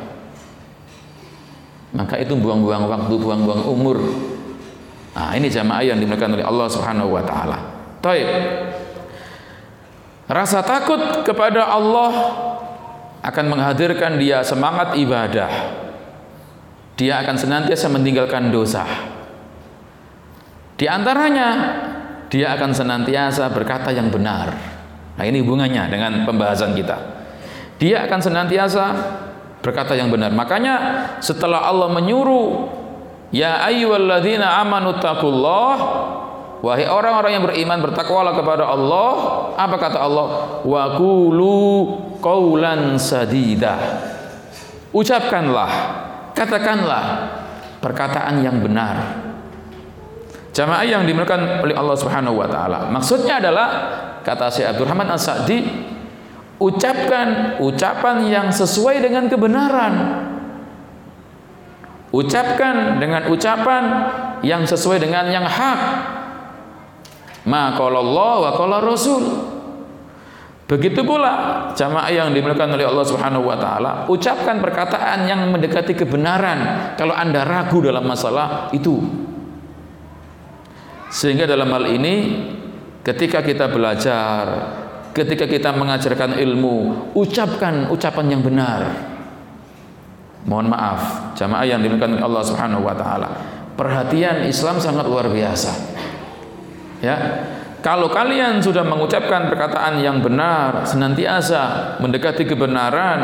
[1.93, 4.01] Maka itu buang-buang waktu, buang-buang umur.
[5.13, 7.59] Nah, ini jamaah yang dimuliakan oleh Allah Subhanahu wa taala.
[8.01, 8.29] Taib.
[10.25, 12.13] Rasa takut kepada Allah
[13.21, 15.53] akan menghadirkan dia semangat ibadah.
[16.97, 18.89] Dia akan senantiasa meninggalkan dosa.
[20.83, 21.79] Di antaranya
[22.27, 24.51] dia akan senantiasa berkata yang benar.
[25.15, 26.99] Nah, ini hubungannya dengan pembahasan kita.
[27.79, 28.85] Dia akan senantiasa
[29.63, 30.35] berkata yang benar.
[30.35, 32.67] Makanya setelah Allah menyuruh
[33.31, 35.75] ya ayyuhalladzina amanu taqullah
[36.67, 39.11] wahai orang-orang yang beriman bertakwalah kepada Allah,
[39.55, 40.27] apa kata Allah?
[40.67, 41.59] Wa qulu
[42.19, 44.03] qaulan sadida.
[44.91, 45.71] Ucapkanlah,
[46.35, 47.05] katakanlah
[47.79, 49.22] perkataan yang benar.
[50.53, 52.93] Jamaah yang dimuliakan oleh Allah Subhanahu wa taala.
[52.93, 53.69] Maksudnya adalah
[54.21, 55.65] kata Syekh Abdurrahman As-Sa'di,
[56.61, 59.95] ucapkan ucapan yang sesuai dengan kebenaran.
[62.13, 63.83] Ucapkan dengan ucapan
[64.45, 65.81] yang sesuai dengan yang hak.
[67.49, 69.25] Ma Allah wa qala Rasul.
[70.69, 76.93] Begitu pula jamaah yang dimuliakan oleh Allah Subhanahu wa taala, ucapkan perkataan yang mendekati kebenaran.
[76.97, 79.01] Kalau Anda ragu dalam masalah itu,
[81.13, 82.41] sehingga dalam hal ini
[83.05, 84.45] ketika kita belajar,
[85.13, 88.81] ketika kita mengajarkan ilmu, ucapkan ucapan yang benar.
[90.49, 91.01] Mohon maaf,
[91.37, 93.29] jamaah yang dimuliakan Allah Subhanahu wa taala.
[93.77, 95.71] Perhatian Islam sangat luar biasa.
[97.05, 97.17] Ya.
[97.83, 103.21] Kalau kalian sudah mengucapkan perkataan yang benar, senantiasa mendekati kebenaran,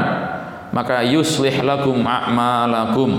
[0.74, 3.10] maka yuslih lakum a'malakum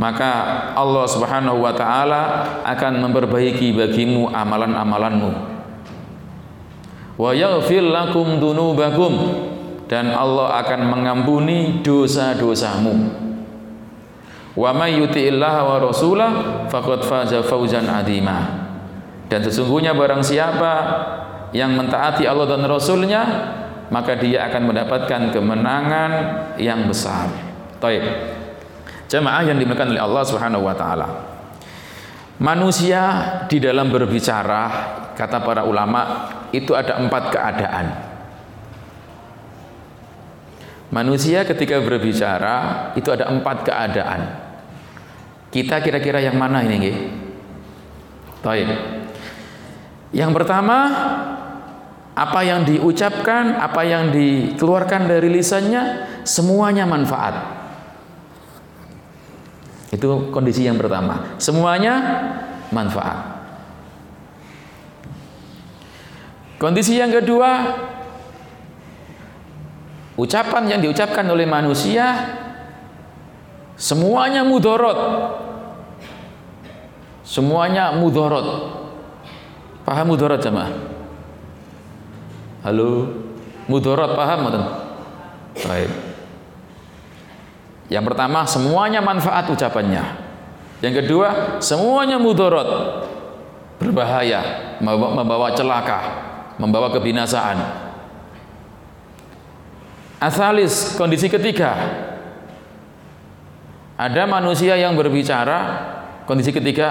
[0.00, 2.22] maka Allah Subhanahu wa taala
[2.64, 5.30] akan memperbaiki bagimu amalan-amalanmu.
[7.20, 9.12] Wa yaghfir lakum dunubakum
[9.92, 13.12] dan Allah akan mengampuni dosa-dosamu.
[14.56, 16.30] Wa may yuti'illah wa rasulah
[16.72, 18.72] faqad faza fawzan adima.
[19.28, 20.74] Dan sesungguhnya barang siapa
[21.52, 23.22] yang mentaati Allah dan Rasulnya
[23.92, 26.10] maka dia akan mendapatkan kemenangan
[26.56, 27.28] yang besar.
[27.84, 28.39] Taib.
[29.10, 31.08] Jemaah yang dimuliakan oleh Allah Subhanahu wa taala.
[32.38, 33.02] Manusia
[33.50, 34.62] di dalam berbicara,
[35.18, 37.86] kata para ulama, itu ada empat keadaan.
[40.94, 44.20] Manusia ketika berbicara itu ada empat keadaan.
[45.50, 46.76] Kita kira-kira yang mana ini?
[46.78, 46.94] Nge?
[48.40, 48.68] Taib.
[50.14, 50.78] Yang pertama,
[52.14, 55.82] apa yang diucapkan, apa yang dikeluarkan dari lisannya,
[56.22, 57.59] semuanya manfaat.
[59.90, 61.34] Itu kondisi yang pertama.
[61.42, 61.94] Semuanya
[62.70, 63.42] manfaat.
[66.62, 67.50] Kondisi yang kedua,
[70.14, 72.36] ucapan yang diucapkan oleh manusia
[73.74, 74.98] semuanya mudorot.
[77.26, 78.46] Semuanya mudorot.
[79.82, 80.70] Paham mudorot jemaah?
[82.62, 83.08] Halo,
[83.66, 84.40] mudorot paham
[85.64, 86.09] Baik.
[87.90, 90.30] Yang pertama, semuanya manfaat ucapannya.
[90.80, 93.02] Yang kedua, semuanya mudorot,
[93.82, 96.00] berbahaya, membawa celaka,
[96.56, 97.58] membawa kebinasaan.
[100.22, 101.74] Asalis, kondisi ketiga,
[103.98, 105.58] ada manusia yang berbicara,
[106.24, 106.88] kondisi ketiga,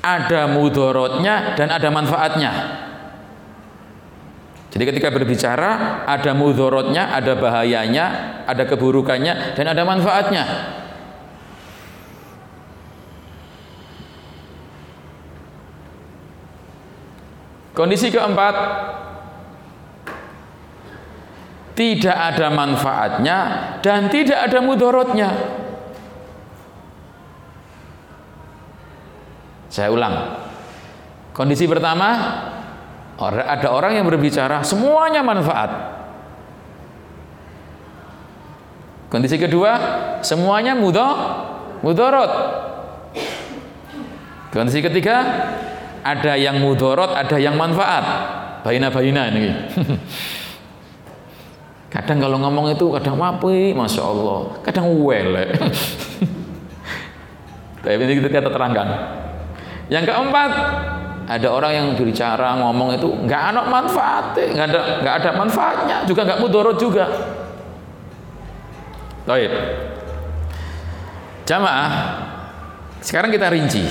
[0.00, 2.52] ada mudorotnya dan ada manfaatnya.
[4.74, 8.06] Jadi ketika berbicara ada mudorotnya, ada bahayanya,
[8.42, 10.44] ada keburukannya, dan ada manfaatnya.
[17.70, 18.54] Kondisi keempat,
[21.78, 23.38] tidak ada manfaatnya
[23.78, 25.30] dan tidak ada mudorotnya.
[29.70, 30.14] Saya ulang.
[31.34, 32.10] Kondisi pertama,
[33.18, 35.70] ada orang yang berbicara semuanya manfaat.
[39.14, 39.72] Kondisi kedua,
[40.26, 41.12] semuanya mudah,
[41.86, 42.32] mudorot.
[44.50, 45.22] Kondisi ketiga,
[46.02, 48.02] ada yang mudorot, ada yang manfaat.
[48.66, 49.54] Baina-baina ini.
[51.94, 55.46] kadang kalau ngomong itu kadang wapi, masya Allah, kadang wele.
[57.86, 58.88] Tapi ini kita terangkan.
[59.92, 60.50] Yang keempat,
[61.24, 66.20] ada orang yang berbicara ngomong itu nggak ada manfaat, nggak ada nggak ada manfaatnya, juga
[66.28, 67.04] nggak mudorot juga.
[69.24, 69.50] Baik.
[71.48, 71.90] Jamaah,
[73.00, 73.84] sekarang kita rinci.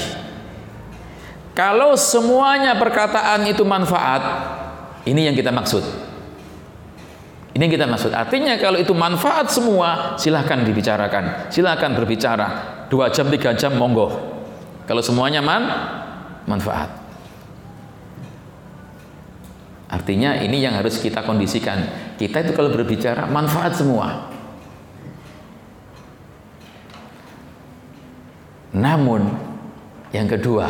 [1.54, 4.22] Kalau semuanya perkataan itu manfaat,
[5.06, 5.86] ini yang kita maksud.
[7.54, 8.10] Ini yang kita maksud.
[8.10, 11.54] Artinya kalau itu manfaat semua, silahkan dibicarakan.
[11.54, 12.48] Silahkan berbicara.
[12.90, 14.10] Dua jam, tiga jam, monggo.
[14.90, 15.62] Kalau semuanya man,
[16.50, 17.03] manfaat.
[19.94, 21.86] Artinya ini yang harus kita kondisikan.
[22.18, 24.34] Kita itu kalau berbicara manfaat semua.
[28.74, 29.22] Namun
[30.10, 30.66] yang kedua,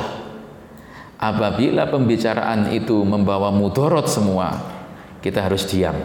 [1.15, 4.59] apabila pembicaraan itu membawa mudorot semua,
[5.23, 5.95] kita harus diam.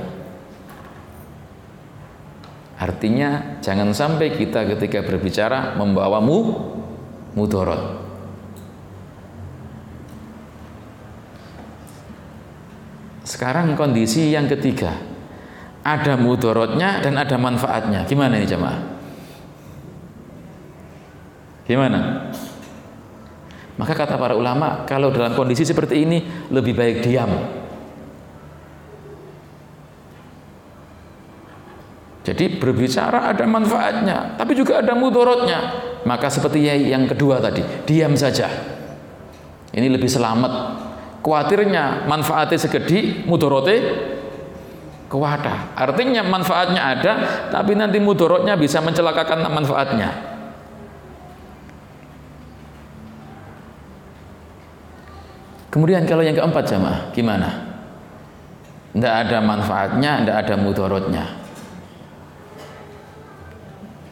[2.78, 6.38] Artinya jangan sampai kita ketika berbicara membawa mu
[7.34, 7.97] mudorot.
[13.28, 14.96] Sekarang kondisi yang ketiga,
[15.84, 18.08] ada mudorotnya dan ada manfaatnya.
[18.08, 18.80] Gimana ini jemaah?
[21.68, 22.32] Gimana?
[23.76, 27.28] Maka kata para ulama, kalau dalam kondisi seperti ini lebih baik diam.
[32.24, 35.60] Jadi berbicara ada manfaatnya, tapi juga ada mudorotnya.
[36.08, 38.48] Maka seperti yang kedua tadi, diam saja.
[39.68, 40.87] Ini lebih selamat.
[41.18, 43.78] Kuatirnya manfaatnya segede, mudorotnya
[45.08, 45.74] kewadah.
[45.74, 47.12] Artinya manfaatnya ada,
[47.48, 50.10] tapi nanti mudorotnya bisa mencelakakan manfaatnya.
[55.68, 57.48] Kemudian kalau yang keempat jamaah, gimana?
[58.96, 61.24] Tidak ada manfaatnya, tidak ada mudorotnya.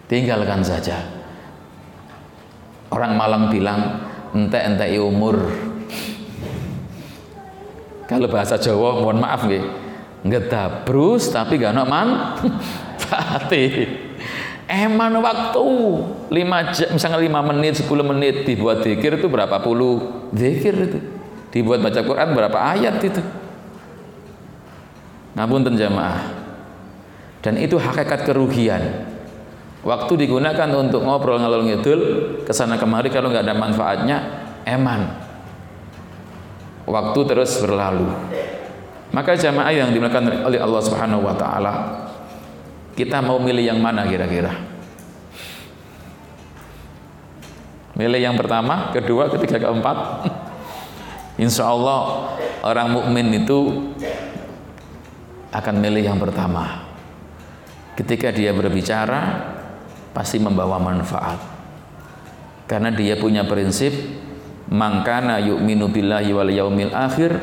[0.06, 1.00] Tinggalkan saja.
[2.92, 4.04] Orang Malang bilang,
[4.36, 5.48] ente-ente umur.
[8.06, 9.66] Kalau bahasa Jawa, mohon maaf nggih.
[10.26, 13.64] Ngedabrus tapi gak ono manfaati.
[14.86, 15.66] Eman waktu.
[16.26, 20.26] 5 jam, misalnya 5 menit, 10 menit dibuat zikir itu berapa puluh?
[20.34, 20.98] Zikir itu.
[21.54, 23.22] Dibuat baca Quran berapa ayat itu?
[25.38, 26.34] Ngapunten jamaah.
[27.42, 29.06] Dan itu hakikat kerugian.
[29.86, 32.00] Waktu digunakan untuk ngobrol ngalor ngidul
[32.42, 34.18] ke sana kemari kalau nggak ada manfaatnya
[34.66, 35.25] eman
[36.86, 38.08] waktu terus berlalu
[39.10, 41.72] maka jamaah yang dimulakan oleh Allah Subhanahu wa taala
[42.96, 44.54] kita mau milih yang mana kira-kira
[47.98, 49.98] milih yang pertama kedua ketiga keempat
[51.36, 52.32] Insya Allah
[52.64, 53.92] orang mukmin itu
[55.52, 56.88] akan milih yang pertama.
[57.92, 59.52] Ketika dia berbicara
[60.16, 61.36] pasti membawa manfaat.
[62.64, 63.92] Karena dia punya prinsip
[64.70, 67.38] mangkana yu'minu billahi wal yaumil akhir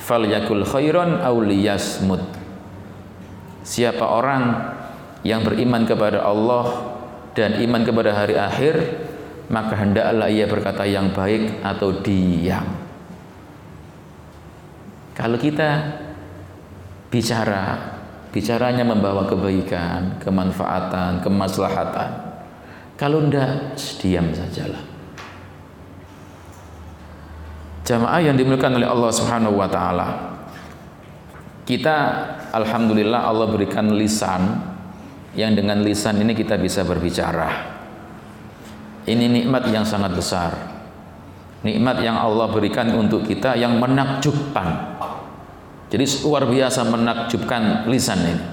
[0.00, 2.22] falyakul khairan aw liyasmut.
[3.66, 4.74] Siapa orang
[5.26, 6.94] yang beriman kepada Allah
[7.34, 8.74] dan iman kepada hari akhir
[9.46, 12.66] maka hendaklah ia berkata yang baik atau diam.
[15.14, 15.96] Kalau kita
[17.08, 17.94] bicara,
[18.34, 22.10] bicaranya membawa kebaikan, kemanfaatan, kemaslahatan.
[22.98, 24.95] Kalau tidak, diam sajalah.
[27.86, 30.34] Jamaah yang dimuliakan oleh Allah Subhanahu wa taala.
[31.62, 31.96] Kita
[32.50, 34.58] alhamdulillah Allah berikan lisan
[35.38, 37.78] yang dengan lisan ini kita bisa berbicara.
[39.06, 40.50] Ini nikmat yang sangat besar.
[41.62, 44.98] Nikmat yang Allah berikan untuk kita yang menakjubkan.
[45.86, 48.44] Jadi luar biasa menakjubkan lisan ini.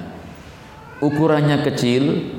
[1.01, 2.37] Ukurannya kecil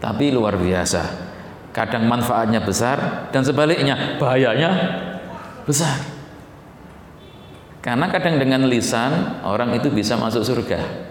[0.00, 1.28] tapi luar biasa.
[1.76, 4.70] Kadang manfaatnya besar dan sebaliknya bahayanya
[5.68, 6.11] besar
[7.82, 11.10] karena kadang dengan lisan orang itu bisa masuk surga.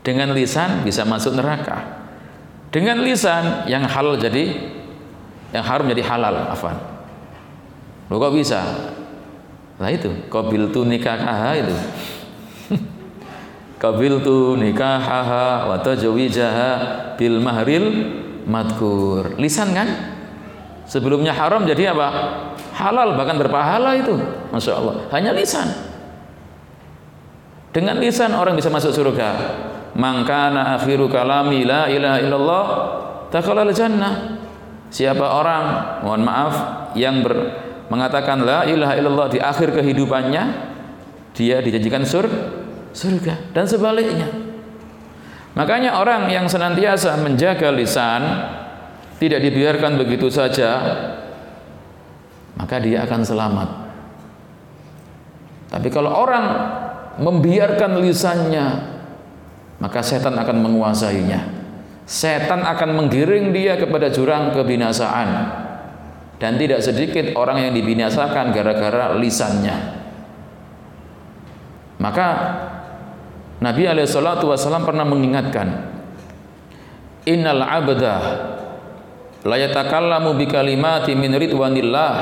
[0.00, 2.08] Dengan lisan bisa masuk neraka.
[2.72, 4.72] Dengan lisan yang halal jadi
[5.52, 6.76] yang haram jadi halal afan
[8.08, 8.60] lo kok bisa?
[9.76, 11.76] Nah itu kabil tu nikahaha itu.
[13.82, 15.76] Kabil tu nikahaha wa
[16.32, 16.70] jaha
[17.20, 17.84] bil mahril
[18.48, 19.36] madkur.
[19.36, 20.16] Lisan kan?
[20.88, 22.08] Sebelumnya haram jadi apa
[22.76, 24.20] halal bahkan berpahala itu.
[24.52, 24.94] Masya Allah.
[25.16, 25.72] Hanya lisan.
[27.72, 29.30] Dengan lisan orang bisa masuk surga.
[29.96, 32.64] Mangkana akhiru kalami la ilaha illallah
[33.32, 34.44] takhalal jannah
[34.86, 35.64] Siapa orang,
[36.06, 36.54] mohon maaf,
[36.94, 37.34] yang ber,
[37.90, 40.44] mengatakan la ilaha illallah di akhir kehidupannya
[41.34, 42.24] dia dijanjikan sur
[42.94, 43.50] surga.
[43.50, 44.30] Dan sebaliknya.
[45.58, 48.22] Makanya orang yang senantiasa menjaga lisan
[49.16, 50.80] tidak dibiarkan begitu saja
[52.56, 53.68] maka dia akan selamat.
[55.70, 56.44] Tapi kalau orang
[57.20, 58.96] membiarkan lisannya
[59.76, 61.40] maka setan akan menguasainya.
[62.06, 65.28] Setan akan menggiring dia kepada jurang kebinasaan.
[66.36, 69.76] Dan tidak sedikit orang yang dibinasakan gara-gara lisannya.
[71.96, 72.26] Maka
[73.56, 75.96] Nabi alaihissalatu wassalam pernah mengingatkan
[77.24, 78.14] innal abda
[79.46, 82.14] la yatakallamu bi kalimati min ridwanillah.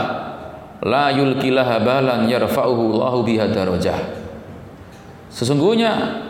[0.84, 3.96] La yulkilaha balan yarfa'uhu Allahu biha darajah.
[5.32, 6.20] Sesungguhnya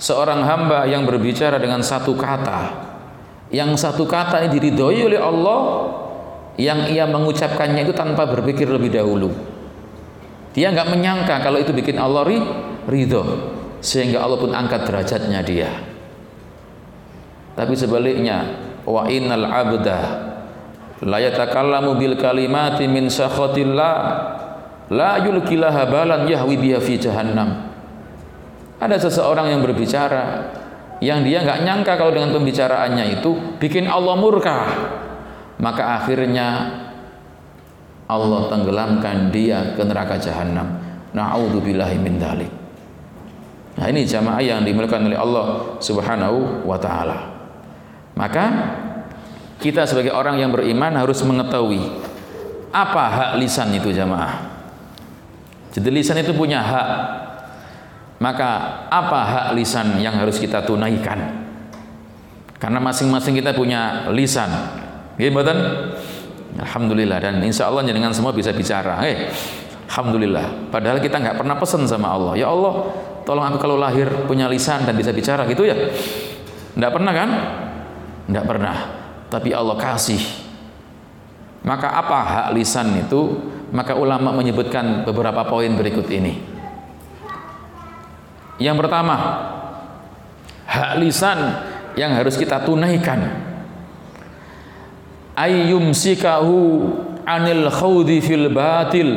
[0.00, 2.92] seorang hamba yang berbicara dengan satu kata
[3.52, 5.60] yang satu kata ini diridhoi oleh Allah
[6.56, 9.28] yang ia mengucapkannya itu tanpa berpikir lebih dahulu.
[10.56, 12.24] Dia nggak menyangka kalau itu bikin Allah
[12.88, 13.24] ridho
[13.84, 15.68] sehingga Allah pun angkat derajatnya dia.
[17.52, 20.00] Tapi sebaliknya wa innal abda
[21.02, 23.94] la yatakallamu bil kalimati min sakhatillah
[24.90, 27.72] la yulkilaha balan yahwi biha fi jahannam
[28.82, 30.50] ada seseorang yang berbicara
[31.02, 34.58] yang dia nggak nyangka kalau dengan pembicaraannya itu bikin Allah murka.
[35.58, 36.70] Maka akhirnya
[38.06, 40.78] Allah tenggelamkan dia ke neraka jahanam.
[41.10, 42.50] Na'udzubillahi min dalik.
[43.78, 45.46] Nah, ini jamaah yang dimuliakan oleh Allah
[45.82, 47.31] Subhanahu wa taala.
[48.12, 48.44] Maka
[49.62, 51.80] kita sebagai orang yang beriman harus mengetahui
[52.72, 54.52] apa hak lisan itu jamaah.
[55.72, 56.88] Jadi lisan itu punya hak
[58.22, 58.50] maka
[58.86, 61.42] apa hak lisan yang harus kita tunaikan?
[62.62, 64.46] Karena masing-masing kita punya lisan.
[65.18, 65.50] Gimana?
[66.52, 69.02] Alhamdulillah dan insya Allah dengan semua bisa bicara.
[69.02, 69.26] Eh,
[69.90, 70.70] Alhamdulillah.
[70.70, 72.32] Padahal kita nggak pernah pesan sama Allah.
[72.38, 72.94] Ya Allah,
[73.26, 75.74] tolong aku kalau lahir punya lisan dan bisa bicara gitu ya.
[76.78, 77.30] Nggak pernah kan?
[78.28, 78.76] Nggak pernah.
[79.32, 80.22] Tapi Allah kasih.
[81.62, 83.38] Maka apa hak lisan itu?
[83.72, 86.36] Maka ulama menyebutkan beberapa poin berikut ini.
[88.60, 89.16] Yang pertama,
[90.68, 91.38] hak lisan
[91.96, 93.48] yang harus kita tunaikan.
[95.32, 96.60] Ayyumsikahu
[97.24, 99.10] anil khawdi fil batil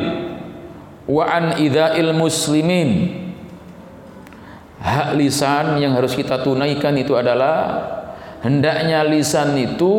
[1.04, 3.22] wa an idha'il muslimin.
[4.80, 7.84] Hak lisan yang harus kita tunaikan itu adalah
[8.40, 9.94] hendaknya lisan itu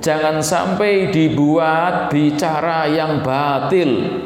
[0.00, 4.20] jangan sampai dibuat bicara yang batil.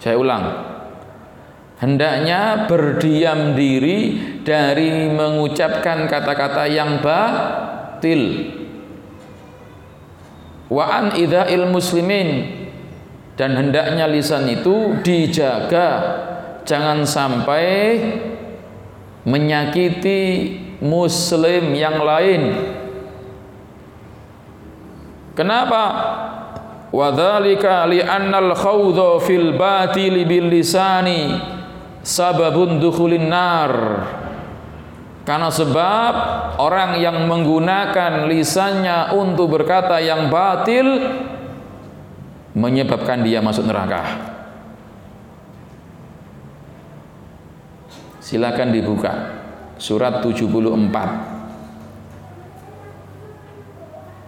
[0.00, 0.44] Saya ulang,
[1.76, 8.48] hendaknya berdiam diri dari mengucapkan kata-kata yang batil.
[10.72, 12.58] Wa an idza'il muslimin.
[13.36, 15.88] Dan hendaknya lisan itu dijaga.
[16.68, 17.96] Jangan sampai
[19.24, 20.20] menyakiti
[20.80, 22.42] muslim yang lain.
[25.36, 25.84] Kenapa?
[26.90, 31.38] Wadzalika li'annal khawdha fil batili bil lisani
[32.02, 33.72] sababun dukhulin nar.
[35.22, 36.12] Karena sebab
[36.58, 41.06] orang yang menggunakan lisannya untuk berkata yang batil
[42.56, 44.02] menyebabkan dia masuk neraka.
[48.18, 49.39] Silakan dibuka
[49.80, 50.60] surat 74.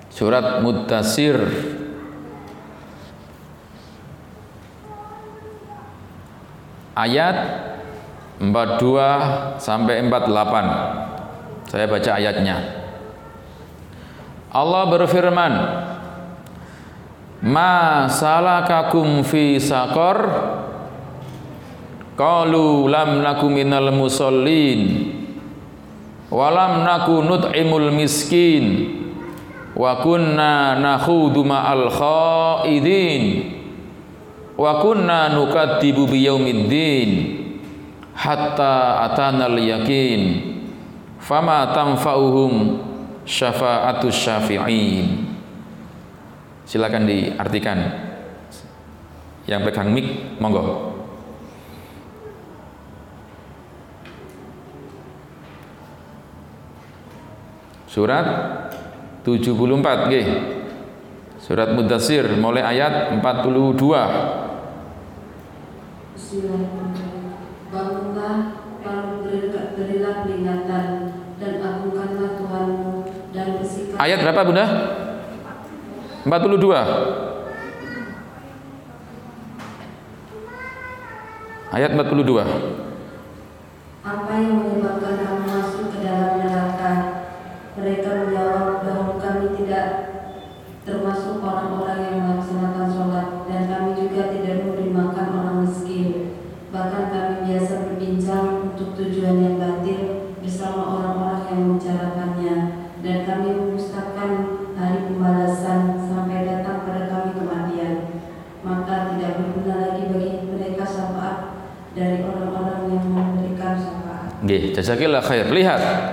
[0.08, 1.36] Surat Mudtasir
[6.96, 7.36] ayat
[8.40, 11.68] 42 sampai 48.
[11.68, 12.56] Saya baca ayatnya.
[14.52, 15.52] Allah berfirman,
[17.44, 20.18] "Ma salakakum fi saqar?"
[22.12, 25.21] Qalu lam naku minal musallin
[26.32, 28.64] wa lam naku nut'imul miskin.
[29.76, 33.52] Wa kunna nakhudu ma'al khaidin.
[34.56, 37.10] Wa kunna nukadzibu biyaumiddin
[38.12, 40.52] hatta atana al-yaqin
[41.20, 42.80] fama tanfa'uhum
[43.24, 45.28] syafa'atus syafi'in.
[46.68, 47.80] Silakan diartikan.
[49.48, 50.06] Yang pegang mic
[50.38, 50.91] monggo
[57.92, 58.24] surat
[59.20, 60.26] 74 nggih
[61.42, 63.82] Surat Mudassir mulai ayat 42.
[67.72, 68.62] Bangunlah
[69.74, 70.86] berilah peringatan
[71.40, 72.94] dan agungkanlah Tuhanmu
[73.34, 74.66] dan bersikap Ayat berapa Bunda?
[76.22, 76.62] 42
[81.72, 82.44] Ayat 42
[84.02, 85.71] Apa yang menyebabkan kamu masuk?
[87.72, 89.86] Mereka menjawab bahwa kami tidak
[90.84, 96.36] termasuk orang-orang yang melaksanakan sholat dan kami juga tidak memberi makan orang miskin.
[96.68, 102.56] Bahkan kami biasa berbincang untuk tujuan yang batil bersama orang-orang yang membicarakannya
[103.00, 104.30] dan kami memusnahkan
[104.76, 107.94] hari pembalasan sampai datang pada kami kematian.
[108.60, 111.38] Maka tidak berguna lagi bagi mereka syafaat
[111.96, 114.44] dari orang-orang yang memberikan syafaat.
[114.44, 115.48] Nggih, jazakillah khair.
[115.48, 116.11] Lihat.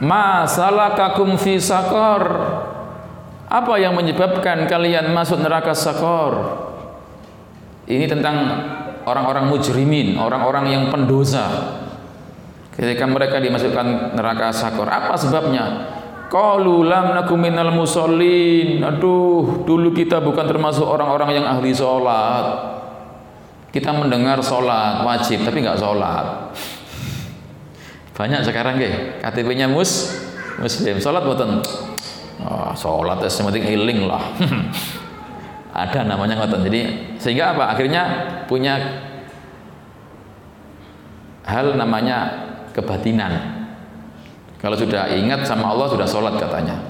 [0.00, 2.22] Masalakakum fi sakor.
[3.46, 6.66] Apa yang menyebabkan kalian masuk neraka sakor?
[7.86, 8.36] Ini tentang
[9.06, 11.46] orang-orang mujrimin, orang-orang yang pendosa.
[12.74, 15.64] Ketika mereka dimasukkan neraka sakor, apa sebabnya?
[16.26, 18.82] Qalu lam nakum minal musallin.
[18.82, 22.76] Aduh, dulu kita bukan termasuk orang-orang yang ahli sholat.
[23.70, 26.52] Kita mendengar sholat wajib, tapi nggak sholat.
[28.16, 30.16] Banyak sekarang ke KTP-nya mus
[30.56, 30.96] muslim.
[30.96, 31.60] Sholat buatan.
[32.40, 34.24] Oh, sholat ya healing lah.
[35.84, 36.64] Ada namanya ngoten.
[36.64, 36.80] Jadi
[37.20, 37.76] sehingga apa?
[37.76, 38.02] Akhirnya
[38.48, 38.80] punya
[41.44, 43.32] hal namanya kebatinan.
[44.56, 46.80] Kalau sudah ingat sama Allah sudah sholat katanya.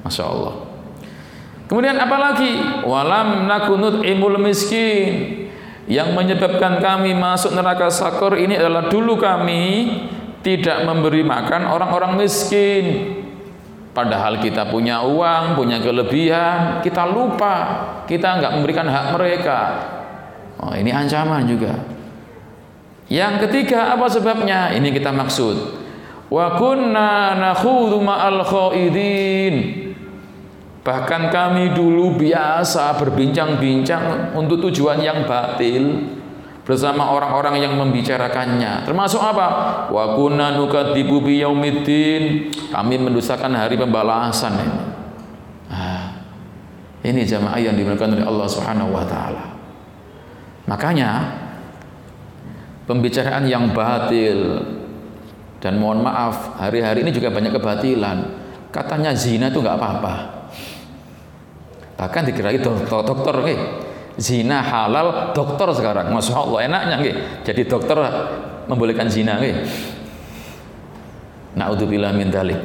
[0.00, 0.54] Masya Allah.
[1.68, 2.52] Kemudian apa lagi?
[2.88, 5.44] Walam nakunut imul miskin.
[5.84, 9.60] Yang menyebabkan kami masuk neraka sakor ini adalah dulu kami
[10.42, 12.84] tidak memberi makan orang-orang miskin.
[13.92, 17.56] Padahal kita punya uang, punya kelebihan, kita lupa,
[18.08, 19.58] kita nggak memberikan hak mereka.
[20.62, 21.76] Oh, ini ancaman juga.
[23.12, 24.72] Yang ketiga apa sebabnya?
[24.72, 25.56] Ini kita maksud.
[26.32, 29.54] Wa kunna nakhudhu ma'al khaidin.
[30.82, 36.08] Bahkan kami dulu biasa berbincang-bincang untuk tujuan yang batil
[36.62, 38.86] bersama orang-orang yang membicarakannya.
[38.86, 39.46] Termasuk apa?
[39.90, 42.54] Wa kunna nukadzibu biyaumiddin.
[42.70, 44.78] Kami mendustakan hari pembalasan ini.
[45.70, 46.04] Nah,
[47.02, 49.44] ini jamaah yang dimuliakan oleh Allah Subhanahu wa taala.
[50.70, 51.10] Makanya
[52.86, 54.62] pembicaraan yang batil
[55.58, 58.18] dan mohon maaf hari-hari ini juga banyak kebatilan.
[58.70, 60.14] Katanya zina itu nggak apa-apa.
[61.98, 63.60] Bahkan digerai dokter, dokter eh,
[64.16, 66.12] zina halal dokter sekarang.
[66.12, 67.16] Masya Allah enaknya nggih.
[67.44, 67.98] Jadi dokter
[68.68, 69.56] membolehkan zina nggih.
[71.52, 72.56] Naudzubillah min dalik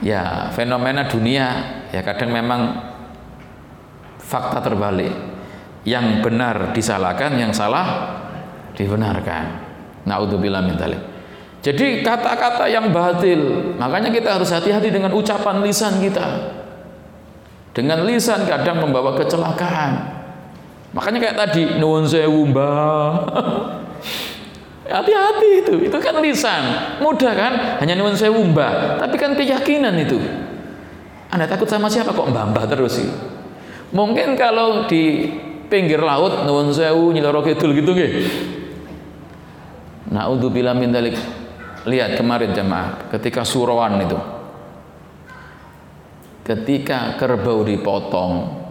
[0.00, 1.46] ya fenomena dunia
[1.92, 2.60] ya kadang memang
[4.20, 5.12] fakta terbalik.
[5.84, 8.16] Yang benar disalahkan yang salah
[8.72, 9.44] dibenarkan.
[10.08, 11.14] Naudzubillah min dalik
[11.64, 16.52] jadi kata-kata yang batil makanya kita harus hati-hati dengan ucapan lisan kita
[17.74, 20.22] dengan lisan kadang membawa kecelakaan.
[20.94, 22.46] Makanya kayak tadi nuwun sewu
[24.84, 26.62] Hati-hati itu, itu kan lisan.
[27.02, 27.52] Mudah kan?
[27.82, 30.22] Hanya nuwun sewu tapi kan keyakinan itu.
[31.34, 33.10] Anda takut sama siapa kok mbah-mbah terus sih?
[33.90, 35.34] Mungkin kalau di
[35.66, 38.12] pinggir laut nuwun sewu nyiloro kidul gitu nggih.
[40.14, 41.18] Naudzubillah min dalik.
[41.84, 44.16] Lihat kemarin jemaah ketika surawan itu
[46.44, 48.62] ketika kerbau dipotong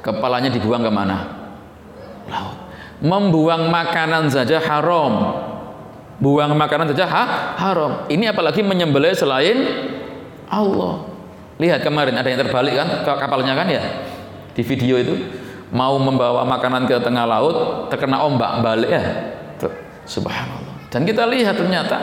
[0.00, 1.42] kepalanya dibuang ke mana?
[2.26, 2.58] laut.
[3.02, 5.42] Membuang makanan saja haram.
[6.22, 7.24] Buang makanan saja ha?
[7.58, 8.06] haram.
[8.06, 9.58] Ini apalagi menyembelih selain
[10.46, 11.10] Allah.
[11.58, 13.02] Lihat kemarin ada yang terbalik kan?
[13.02, 13.82] Kapalnya kan ya?
[14.54, 15.14] Di video itu.
[15.72, 19.02] Mau membawa makanan ke tengah laut terkena ombak balik ya?
[20.06, 20.90] Subhanallah.
[20.92, 21.96] Dan kita lihat ternyata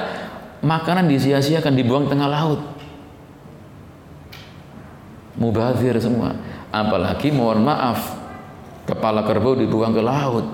[0.65, 2.59] makanan disia-siakan dibuang tengah laut
[5.39, 6.35] mubazir semua
[6.69, 8.19] apalagi mohon maaf
[8.85, 10.45] kepala kerbau dibuang ke laut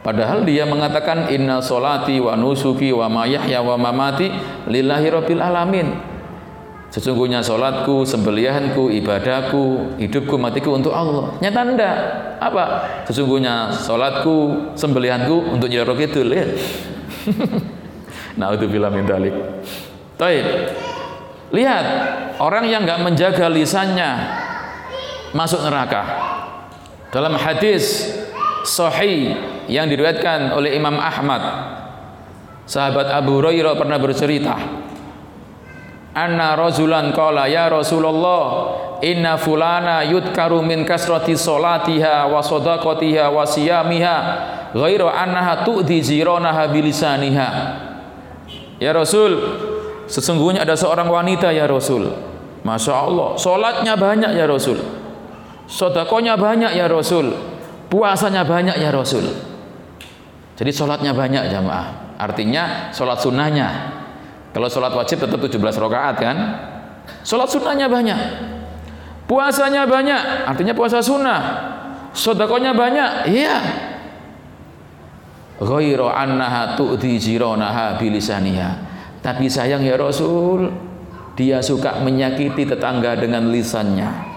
[0.00, 4.32] padahal dia mengatakan inna solati wa nusuki wa mayahya wa mamati
[4.66, 5.88] lillahi rabbil alamin
[6.90, 11.38] Sesungguhnya solatku, sembelihanku, ibadahku, hidupku, matiku untuk Allah.
[11.38, 11.96] Nyata enggak?
[12.42, 12.64] Apa?
[13.06, 16.50] Sesungguhnya solatku, sembelihanku untuk Nyiroro Kidul ya.
[18.42, 19.30] nah itu bila min dalik.
[20.18, 20.42] Taib.
[21.54, 21.86] Lihat,
[22.40, 24.10] orang yang nggak menjaga lisannya
[25.36, 26.02] masuk neraka.
[27.12, 28.08] Dalam hadis
[28.64, 29.36] sahih
[29.68, 31.42] yang diriwayatkan oleh Imam Ahmad,
[32.64, 34.56] sahabat Abu Hurairah pernah bercerita,
[36.10, 44.16] Anna rajulan qala ya Rasulullah inna fulana yudkaru min kasrati salatiha wa sadaqatiha wa siyamiha
[44.74, 47.48] ghairu annaha tu'di jiranaha bilisaniha
[48.82, 49.38] Ya Rasul
[50.10, 52.10] Sesungguhnya ada seorang wanita ya Rasul.
[52.60, 54.78] Masya Allah, sholatnya banyak ya Rasul.
[55.70, 57.30] sodakonya banyak ya Rasul,
[57.86, 59.22] puasanya banyak ya Rasul.
[60.58, 62.18] Jadi sholatnya banyak jamaah.
[62.20, 63.96] Artinya sholat sunnahnya.
[64.52, 66.36] Kalau sholat wajib tetap 17 rakaat kan?
[67.22, 68.18] Sholat sunnahnya banyak.
[69.30, 71.40] Puasanya banyak, artinya puasa sunnah.
[72.10, 73.56] Sodakonya banyak, iya.
[75.62, 78.70] Ghairu annaha tu'ti jironaha bilisaniha.
[79.22, 80.89] Tapi sayang ya Rasul,
[81.38, 84.30] dia suka menyakiti tetangga dengan lisannya.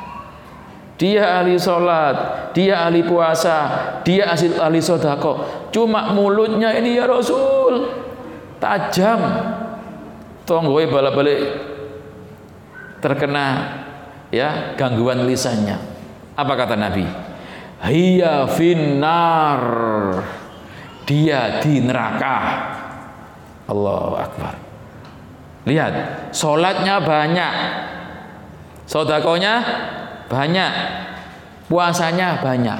[0.94, 3.58] Dia ahli sholat, dia ahli puasa,
[4.06, 5.66] dia ahli, ahli sodako.
[5.74, 7.89] Cuma mulutnya ini ya Rasul
[8.62, 9.20] tajam.
[10.44, 11.39] Tonggoy balik-balik
[13.00, 13.48] terkena
[14.32, 15.76] ya gangguan lisannya.
[16.39, 17.04] Apa kata Nabi?
[17.84, 19.64] Hiya finnar.
[21.04, 22.38] Dia di neraka.
[23.68, 24.72] Allahu Akbar.
[25.64, 25.93] Lihat,
[26.36, 27.53] sholatnya banyak,
[28.84, 29.53] sodakonya
[30.28, 30.72] banyak,
[31.72, 32.80] puasanya banyak.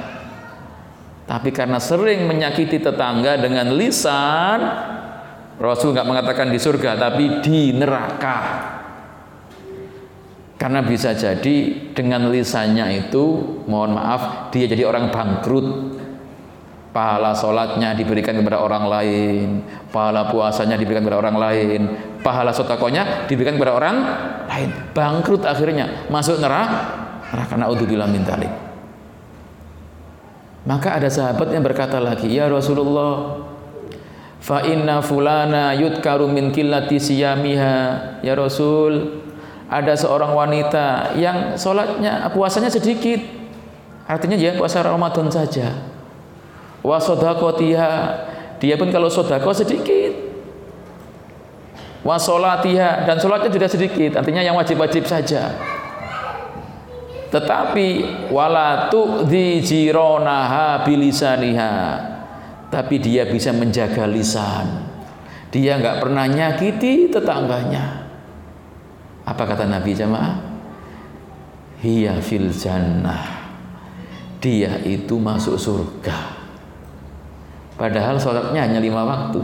[1.24, 4.60] Tapi karena sering menyakiti tetangga dengan lisan,
[5.56, 8.38] Rasul nggak mengatakan di surga, tapi di neraka.
[10.60, 11.56] Karena bisa jadi
[11.96, 13.24] dengan lisannya itu,
[13.64, 15.66] mohon maaf, dia jadi orang bangkrut.
[16.94, 21.80] Pahala sholatnya diberikan kepada orang lain, pahala puasanya diberikan kepada orang lain,
[22.22, 23.96] pahala sotakonya diberikan kepada orang
[24.46, 24.70] lain.
[24.94, 27.02] Bangkrut akhirnya, masuk neraka.
[27.34, 28.22] Neraka naudzubillah min
[30.64, 33.44] maka ada sahabat yang berkata lagi ya Rasulullah
[34.40, 37.76] fa inna fulana yudkaru min qillati siyamiha.
[38.24, 39.20] Ya Rasul
[39.68, 43.20] ada seorang wanita yang sholatnya puasanya sedikit.
[44.08, 45.93] Artinya dia puasa Ramadan saja
[46.84, 47.00] wa
[48.64, 50.12] dia pun kalau sodako sedikit.
[52.04, 53.04] Wa solatiha.
[53.08, 55.52] Dan sholatnya juga sedikit artinya yang wajib-wajib saja.
[57.28, 57.88] Tetapi
[58.30, 61.74] wala tu'dhi jironaha bilisaniha.
[62.72, 64.88] Tapi dia bisa menjaga lisan.
[65.52, 68.06] Dia nggak pernah nyakiti tetangganya.
[69.28, 70.36] Apa kata Nabi jamaah?
[71.84, 73.44] Hiya fil jannah.
[74.40, 76.33] Dia itu masuk surga
[77.74, 79.40] padahal sholatnya hanya lima waktu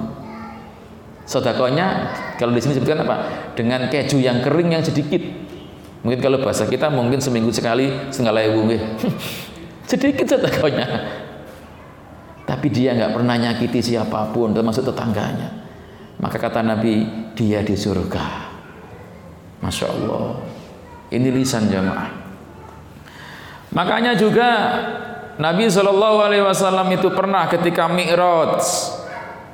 [1.27, 3.17] sodakonya kalau di sini sebutkan apa
[3.55, 5.21] dengan keju yang kering yang sedikit
[6.01, 8.73] Mungkin kalau bahasa kita mungkin seminggu sekali setengah lewu
[9.91, 10.89] Sedikit sedekahnya.
[12.49, 15.61] Tapi dia nggak pernah nyakiti siapa pun termasuk tetangganya.
[16.21, 17.05] Maka kata Nabi,
[17.37, 18.49] dia di surga.
[19.61, 20.41] Masya Allah.
[21.11, 22.11] Ini lisan jamaah.
[23.71, 24.49] Makanya juga
[25.41, 28.61] Nabi Shallallahu Alaihi Wasallam itu pernah ketika Mi'raj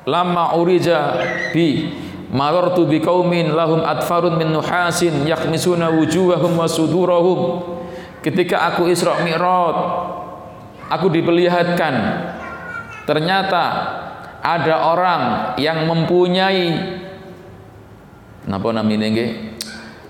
[0.03, 1.15] lama urija
[1.55, 1.95] bi
[2.27, 7.39] marartu biqaumin lahum atfarun min nuhasin yakhmisuna wujuhahum wa sudurahum.
[8.19, 9.77] Ketika aku Isra Mi'raj
[10.91, 11.95] aku diperlihatkan
[13.07, 13.63] ternyata
[14.43, 15.21] ada orang
[15.55, 16.99] yang mempunyai
[18.43, 19.31] napa namanya nggih?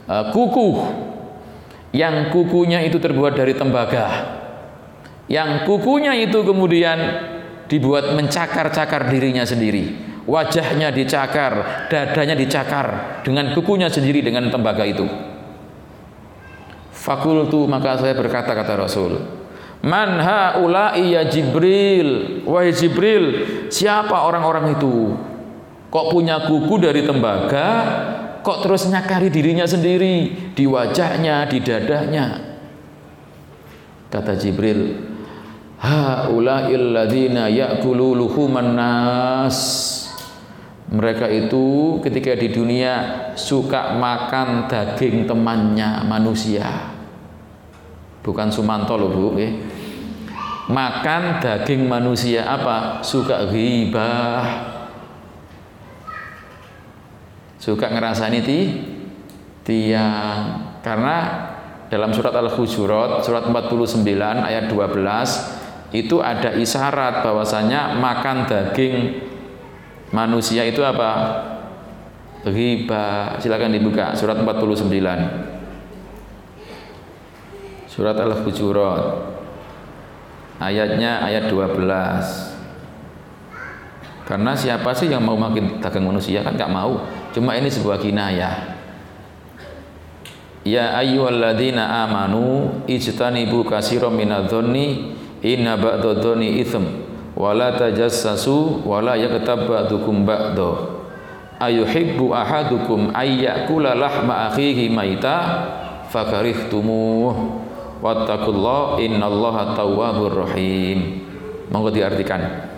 [0.09, 0.69] Uh, kuku.
[1.93, 4.36] Yang kukunya itu terbuat dari tembaga
[5.27, 6.97] yang kukunya itu kemudian
[7.67, 15.07] dibuat mencakar-cakar dirinya sendiri wajahnya dicakar, dadanya dicakar dengan kukunya sendiri dengan tembaga itu.
[16.91, 19.15] Fakultu maka saya berkata kata Rasul,
[19.79, 25.15] Man haula'i ya Jibril, wahai Jibril, siapa orang-orang itu?
[25.87, 27.69] Kok punya kuku dari tembaga,
[28.43, 32.25] kok terus nyakari dirinya sendiri di wajahnya, di dadanya?
[34.11, 35.06] Kata Jibril,
[35.77, 39.57] haula'il ladzina ya'kulu luhuman nas
[40.87, 42.93] mereka itu ketika di dunia
[43.35, 46.95] suka makan daging temannya manusia.
[48.23, 49.51] Bukan Sumanto loh Bu, eh.
[50.71, 53.03] Makan daging manusia apa?
[53.03, 54.43] Suka ghibah.
[57.59, 58.59] Suka ngerasani ti
[59.67, 60.79] tiang.
[60.79, 61.17] Karena
[61.91, 64.07] dalam surat Al-Hujurat surat 49
[64.43, 65.56] ayat 12
[65.95, 69.23] itu ada isyarat bahwasanya makan daging
[70.11, 71.43] manusia itu apa?
[72.43, 73.39] Riba.
[73.39, 74.87] Silakan dibuka surat 49.
[77.87, 79.03] Surat Al-Hujurat.
[80.59, 82.57] Ayatnya ayat 12.
[84.27, 86.99] Karena siapa sih yang mau makin dagang manusia kan nggak mau.
[87.31, 88.75] Cuma ini sebuah kinayah.
[90.67, 95.15] Ya ayyuhalladzina amanu ijtanibu katsiran minadh-dhonni
[95.45, 96.85] inna ba'dadh-dhonni itsm
[97.37, 100.97] wala tajassasu wala yaktab ba'dukum ba'da.
[101.57, 105.37] Ayuhibbu ahadukum ayyakula lahma akhihi maita
[106.13, 107.33] fakarihtumuh
[107.97, 111.25] wattaqullah innallaha tawwabur rahim.
[111.73, 112.69] Monggo diartikan.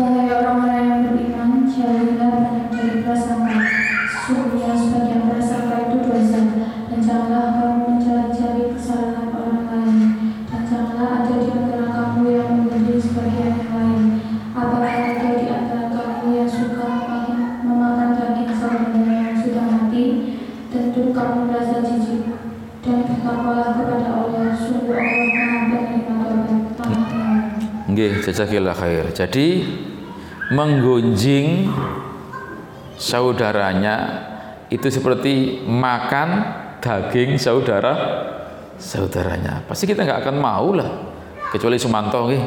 [0.00, 0.79] Wahai orang-orang
[1.80, 3.58] beriman, jauhilah banyak dari prasangka.
[4.10, 6.40] Sesungguhnya sebagian prasangka itu dosa,
[6.92, 9.98] dan janganlah kamu mencari-cari kesalahan orang lain,
[10.44, 14.04] dan janganlah ada di antara kamu yang menjadi sebagian yang lain.
[14.50, 16.90] Apakah ada di antara kamu yang suka
[17.64, 20.04] memakan, daging saudaranya yang sudah mati?
[20.70, 22.30] Tentu kamu merasa jijik
[22.84, 24.54] dan bertakwalah kepada Allah.
[24.54, 26.14] Sungguh Allah Maha penerima
[26.78, 27.42] taubat.
[27.90, 29.10] Nggih, jazakillah khair.
[29.10, 29.66] Jadi
[30.50, 31.70] menggunjing
[32.98, 33.96] saudaranya
[34.70, 36.28] itu seperti makan
[36.82, 37.94] daging saudara
[38.78, 39.62] saudaranya.
[39.66, 40.90] Pasti kita nggak akan mau lah,
[41.54, 42.44] kecuali Sumanto nggih.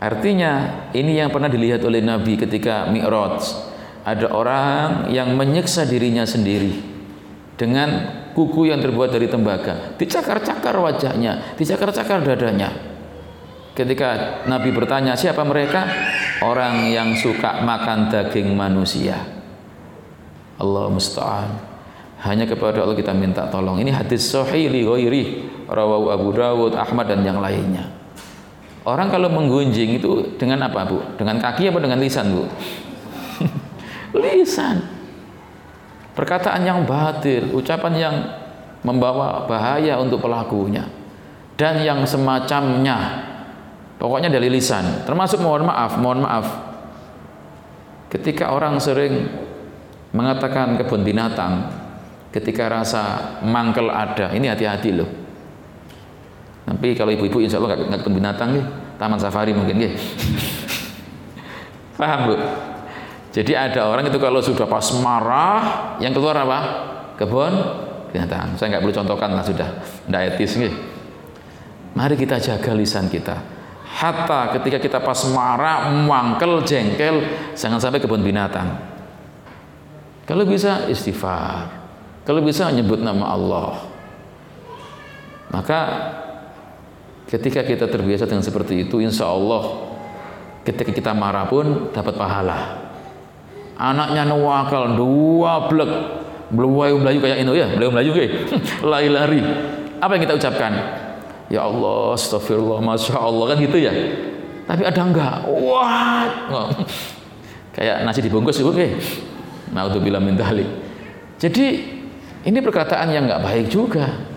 [0.00, 3.72] Artinya ini yang pernah dilihat oleh Nabi ketika Mi'raj.
[4.04, 6.76] Ada orang yang menyiksa dirinya sendiri
[7.56, 7.88] dengan
[8.36, 9.96] kuku yang terbuat dari tembaga.
[9.96, 12.68] Dicakar-cakar wajahnya, dicakar-cakar dadanya.
[13.72, 15.88] Ketika Nabi bertanya, siapa mereka?
[16.44, 19.16] Orang yang suka makan daging manusia.
[20.60, 21.50] Allah musta'an.
[22.20, 23.80] Hanya kepada Allah kita minta tolong.
[23.80, 27.88] Ini hadis sahih li ghairi rawahu Abu Dawud, Ahmad dan yang lainnya.
[28.84, 31.00] Orang kalau menggunjing itu dengan apa, Bu?
[31.16, 32.44] Dengan kaki apa dengan lisan, Bu?
[34.20, 34.84] lisan.
[36.12, 38.14] Perkataan yang batil, ucapan yang
[38.84, 40.84] membawa bahaya untuk pelakunya
[41.56, 43.32] dan yang semacamnya
[43.94, 46.46] Pokoknya dari lisan, termasuk mohon maaf, mohon maaf.
[48.10, 49.26] Ketika orang sering
[50.14, 51.70] mengatakan kebun binatang,
[52.34, 53.02] ketika rasa
[53.46, 55.10] mangkel ada, ini hati-hati loh.
[56.64, 58.64] Tapi kalau ibu-ibu insya Allah nggak kebun binatang nih,
[58.98, 59.92] taman safari mungkin nih.
[61.98, 62.34] Paham bu?
[63.34, 65.58] Jadi ada orang itu kalau sudah pas marah,
[66.02, 66.58] yang keluar apa?
[67.14, 67.52] Kebun
[68.10, 68.58] binatang.
[68.58, 69.70] Saya nggak perlu contohkan lah sudah,
[70.06, 70.74] tidak etis nih.
[71.94, 73.53] Mari kita jaga lisan kita
[73.94, 77.22] hatta ketika kita pas marah, mangkel, jengkel,
[77.54, 78.74] jangan sampai kebun binatang.
[80.26, 81.70] Kalau bisa istighfar,
[82.26, 83.70] kalau bisa nyebut nama Allah.
[85.54, 85.80] Maka
[87.30, 89.94] ketika kita terbiasa dengan seperti itu, insya Allah
[90.66, 92.82] ketika kita marah pun dapat pahala.
[93.78, 95.92] Anaknya nuwakal dua blek,
[96.50, 98.10] belum melayu kayak ini ya, belum melayu
[98.90, 99.40] lari-lari.
[100.02, 100.72] Apa yang kita ucapkan?
[101.54, 103.94] Ya Allah, astagfirullah, masya Allah kan gitu ya.
[104.66, 105.46] Tapi ada enggak?
[105.46, 106.66] Wah,
[107.70, 108.88] kayak nasi dibungkus itu, oke.
[109.70, 110.66] Nah, untuk bilang mentali.
[111.38, 111.66] Jadi
[112.42, 114.34] ini perkataan yang enggak baik juga.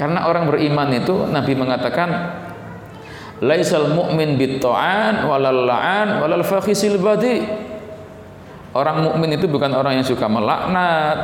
[0.00, 2.08] Karena orang beriman itu Nabi mengatakan
[3.44, 6.24] laisal mu'min bitta'an walal la'an
[7.04, 7.36] badi.
[8.70, 11.18] Orang mukmin itu bukan orang yang suka melaknat,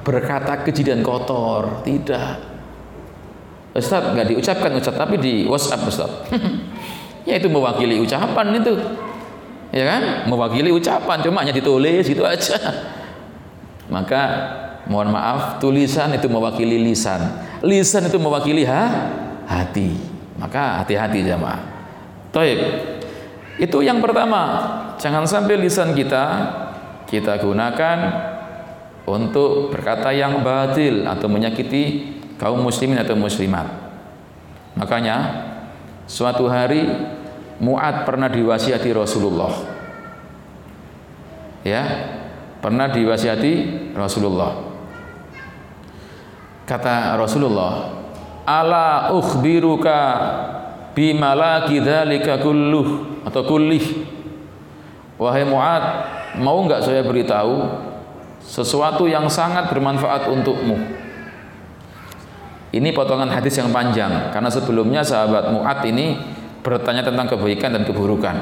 [0.00, 2.55] berkata keji dan kotor, tidak
[3.76, 6.10] Ustaz nggak diucapkan Ustaz tapi di WhatsApp Ustaz.
[7.26, 8.78] Ya itu mewakili ucapan itu.
[9.74, 10.30] Ya kan?
[10.30, 12.54] Mewakili ucapan cuma hanya ditulis gitu aja.
[13.90, 14.22] Maka
[14.86, 17.18] mohon maaf tulisan itu mewakili lisan.
[17.66, 19.10] Lisan itu mewakili ha?
[19.42, 19.98] hati.
[20.38, 21.58] Maka hati-hati jamaah.
[22.30, 22.58] Taib.
[23.58, 24.62] Itu yang pertama.
[25.02, 26.24] Jangan sampai lisan kita
[27.10, 27.98] kita gunakan
[29.06, 33.66] untuk berkata yang batil atau menyakiti kaum muslimin atau muslimat.
[34.76, 35.16] Makanya
[36.04, 36.84] suatu hari
[37.56, 39.52] Mu'ad pernah diwasiati Rasulullah.
[41.64, 41.82] Ya,
[42.60, 43.52] pernah diwasiati
[43.96, 44.52] Rasulullah.
[46.68, 47.96] Kata Rasulullah,
[48.44, 49.98] "Ala ukhbiruka
[50.92, 54.04] bimalaki dzalika kulluh atau kullih."
[55.16, 55.84] Wahai Mu'ad,
[56.36, 57.64] mau enggak saya beritahu
[58.44, 61.05] sesuatu yang sangat bermanfaat untukmu?
[62.74, 66.18] Ini potongan hadis yang panjang karena sebelumnya sahabat Mu'ad ini
[66.66, 68.34] bertanya tentang kebaikan dan keburukan.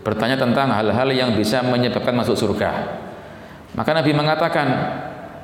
[0.00, 2.96] Bertanya tentang hal-hal yang bisa menyebabkan masuk surga.
[3.76, 4.66] Maka Nabi mengatakan,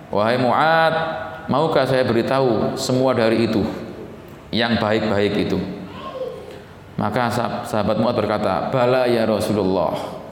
[0.08, 0.94] "Wahai Mu'ad,
[1.52, 3.60] maukah saya beritahu semua dari itu
[4.48, 5.60] yang baik-baik itu?"
[6.96, 7.28] Maka
[7.68, 10.22] sahabat Mu'ad berkata, "Bala ya Rasulullah."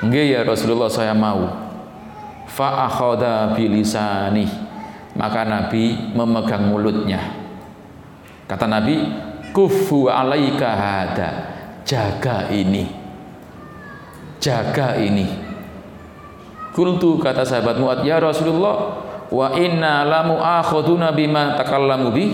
[0.00, 1.68] Nggih ya Rasulullah saya mau.
[2.48, 4.69] Fa akhadha bilisani
[5.20, 7.20] maka Nabi memegang mulutnya.
[8.48, 9.04] Kata Nabi,
[9.52, 11.30] kufu alaika hada.
[11.84, 12.88] Jaga ini.
[14.40, 15.28] Jaga ini.
[16.72, 22.26] Kultu kata sahabat Mu'ad, ya Rasulullah, wa inna lamu akhuduna bima takallamu bi.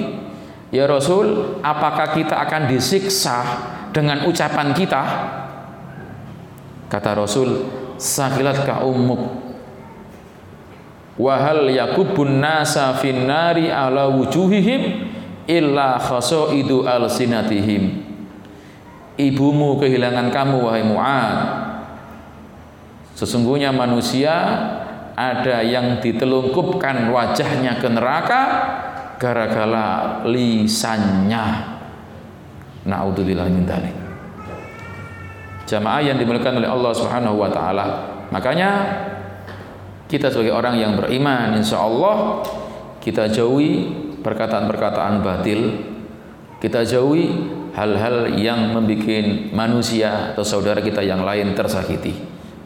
[0.71, 3.43] Ya Rasul, apakah kita akan disiksa
[3.97, 5.03] dengan ucapan kita
[6.87, 7.65] kata Rasul
[7.97, 9.46] sakilat ka ummuk
[11.17, 15.13] wahal yakubun nasa finnari ala wujuhihim
[15.49, 18.05] illa khasaidu alsinatihim.
[19.17, 21.39] Ibumu kehilangan kamu wahai Mu'ad.
[23.17, 24.35] Sesungguhnya manusia
[25.17, 28.43] ada yang ditelungkupkan wajahnya ke neraka
[29.17, 31.75] gara-gara lisannya.
[32.85, 33.65] Naudzubillah min
[35.67, 37.87] jamaah yang dimuliakan oleh Allah Subhanahu wa taala.
[38.31, 38.71] Makanya
[40.07, 42.47] kita sebagai orang yang beriman insya Allah
[43.03, 43.91] kita jauhi
[44.23, 45.61] perkataan-perkataan batil.
[46.59, 47.31] Kita jauhi
[47.77, 52.17] hal-hal yang membuat manusia atau saudara kita yang lain tersakiti.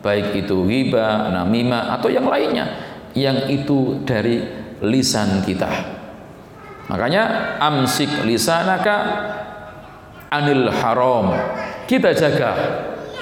[0.00, 4.40] Baik itu riba, namima atau yang lainnya yang itu dari
[4.80, 5.68] lisan kita.
[6.88, 8.96] Makanya amsik lisanaka
[10.32, 11.36] anil haram.
[11.84, 12.50] Kita jaga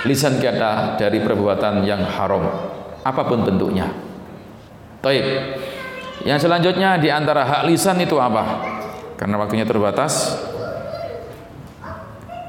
[0.06, 2.44] lisan kita dari perbuatan yang haram
[3.02, 4.07] apa pun bentuknya
[4.98, 5.26] Taib.
[6.26, 8.66] Yang selanjutnya di antara hak lisan itu apa?
[9.14, 10.34] Karena waktunya terbatas.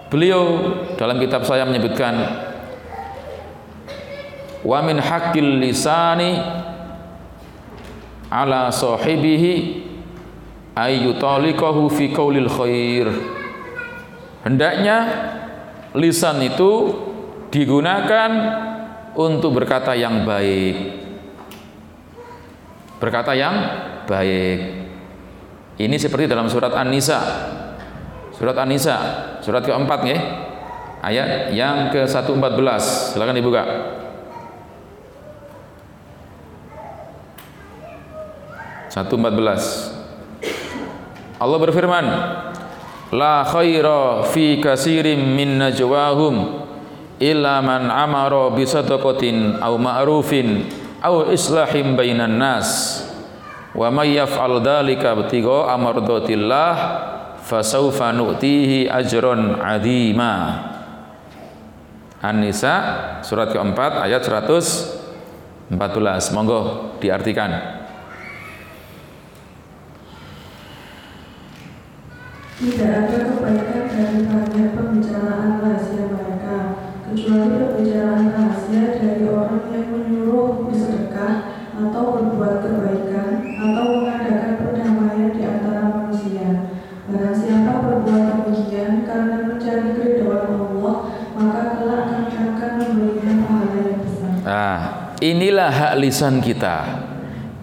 [0.09, 2.17] Beliau dalam kitab saya menyebutkan
[4.65, 6.41] wa min haqqil lisani
[8.33, 9.85] ala sahibihi
[10.73, 13.05] ayyutaliqahu fi qaulil khair.
[14.41, 14.97] Hendaknya
[15.93, 16.97] lisan itu
[17.53, 18.31] digunakan
[19.13, 21.09] untuk berkata yang baik
[22.99, 23.55] berkata yang
[24.05, 24.59] baik.
[25.79, 27.19] Ini seperti dalam surat An-Nisa.
[28.35, 28.97] Surat An-Nisa,
[29.39, 30.17] surat keempat ya.
[30.99, 33.15] Ayat yang ke-114.
[33.15, 33.63] Silakan dibuka.
[38.91, 39.63] Satu empat belas.
[41.39, 42.05] Allah berfirman,
[43.15, 46.67] La khaira fi kasirim min najwahum
[47.17, 50.67] illa man amara bi aw ma'rufin
[51.03, 53.01] aw islahim bainan nas.
[53.75, 56.73] Wa may yaf'al dzalika ibtigha amardatillah
[57.45, 60.33] fasawfa nu'tihi ajran 'azima
[62.19, 62.75] An-Nisa
[63.23, 65.71] surat keempat ayat 114
[66.35, 67.79] monggo diartikan.
[72.59, 76.57] Tidak ada kebaikan dari banyak pembicaraan rahasia mereka
[77.07, 78.28] kecuali pembicaraan
[81.80, 86.47] atau berbuat kebaikan atau mengadakan perdamaian di antara manusia.
[87.09, 90.95] Barang siapa berbuat demikian karena mencari keridhaan Allah,
[91.34, 94.32] maka kelak kami akan memberinya pahala yang besar.
[94.45, 94.80] Nah,
[95.23, 96.77] inilah hak lisan kita.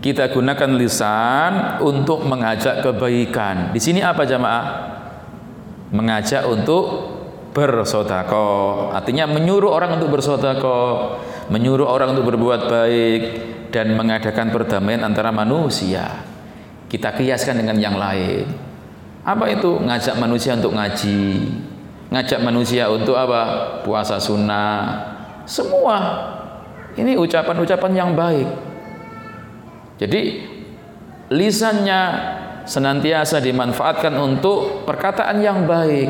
[0.00, 3.70] Kita gunakan lisan untuk mengajak kebaikan.
[3.70, 4.66] Di sini apa jamaah?
[5.94, 7.14] Mengajak untuk
[7.56, 11.16] bersodako artinya menyuruh orang untuk bersodako
[11.48, 13.22] menyuruh orang untuk berbuat baik
[13.76, 16.24] dan mengadakan perdamaian antara manusia.
[16.88, 18.48] Kita kiaskan dengan yang lain.
[19.20, 21.44] Apa itu ngajak manusia untuk ngaji?
[22.08, 23.76] Ngajak manusia untuk apa?
[23.84, 25.04] Puasa sunnah.
[25.44, 26.24] Semua.
[26.96, 28.48] Ini ucapan-ucapan yang baik.
[30.00, 30.22] Jadi
[31.28, 32.00] lisannya
[32.64, 36.08] senantiasa dimanfaatkan untuk perkataan yang baik.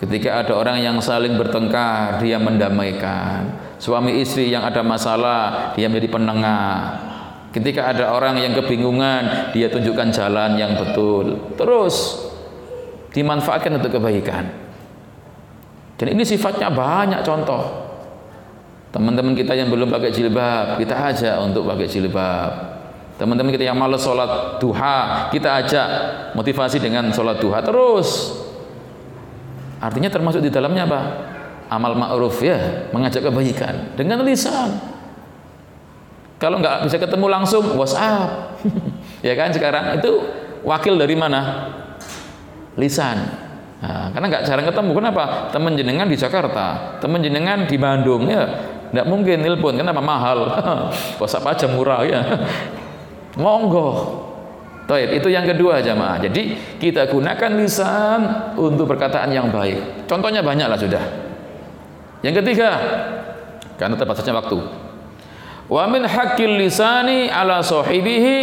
[0.00, 3.71] Ketika ada orang yang saling bertengkar, dia mendamaikan.
[3.82, 6.70] Suami istri yang ada masalah, dia menjadi penengah.
[7.50, 11.50] Ketika ada orang yang kebingungan, dia tunjukkan jalan yang betul.
[11.58, 12.22] Terus
[13.10, 14.54] dimanfaatkan untuk kebaikan.
[15.98, 17.90] Dan ini sifatnya banyak contoh.
[18.94, 22.50] Teman-teman kita yang belum pakai jilbab, kita ajak untuk pakai jilbab.
[23.18, 25.88] Teman-teman kita yang malas sholat duha, kita ajak
[26.38, 28.38] motivasi dengan sholat duha terus
[29.82, 31.00] Artinya termasuk di dalamnya apa?
[31.72, 34.76] Amal ma'ruf ya, mengajak kebaikan dengan lisan.
[36.36, 38.60] Kalau nggak bisa ketemu langsung WhatsApp.
[39.26, 40.20] ya kan sekarang itu
[40.66, 41.70] wakil dari mana?
[42.76, 43.16] Lisan.
[43.80, 44.90] Nah, karena nggak jarang ketemu.
[45.00, 45.24] Kenapa?
[45.48, 48.44] Teman jenengan di Jakarta, teman jenengan di Bandung ya.
[48.92, 50.38] Nggak mungkin telepon, kenapa mahal?
[51.22, 52.20] WhatsApp aja murah ya.
[53.42, 54.20] Monggo,
[54.84, 56.20] Taib, itu yang kedua jamaah.
[56.20, 58.20] Jadi kita gunakan lisan
[58.58, 60.04] untuk perkataan yang baik.
[60.10, 61.21] Contohnya banyak lah sudah.
[62.22, 62.70] Yang ketiga,
[63.76, 64.58] karena terbatasnya waktu.
[65.66, 68.36] Wa min haqqil lisani ala sahibihi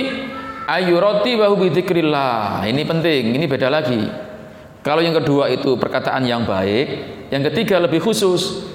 [0.67, 2.67] ayurati wa bidzikrillah.
[2.67, 4.03] Ini penting, ini beda lagi.
[4.83, 6.87] Kalau yang kedua itu perkataan yang baik,
[7.31, 8.67] yang ketiga lebih khusus.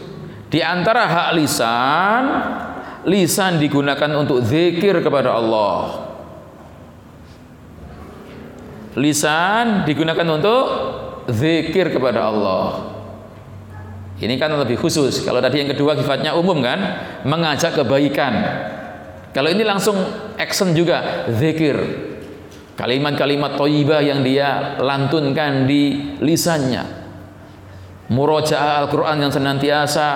[0.49, 2.23] Di antara hak lisan,
[3.05, 6.05] lisan digunakan untuk zikir kepada Allah
[8.95, 10.63] lisan digunakan untuk
[11.27, 12.95] berzikir kepada Allah.
[14.25, 15.21] Ini kan lebih khusus.
[15.21, 16.81] Kalau tadi yang kedua sifatnya umum kan,
[17.29, 18.33] mengajak kebaikan.
[19.37, 20.01] Kalau ini langsung
[20.41, 21.77] action juga, zikir.
[22.73, 27.05] Kalimat-kalimat toibah yang dia lantunkan di lisannya.
[28.09, 30.07] Murojaah Al-Quran yang senantiasa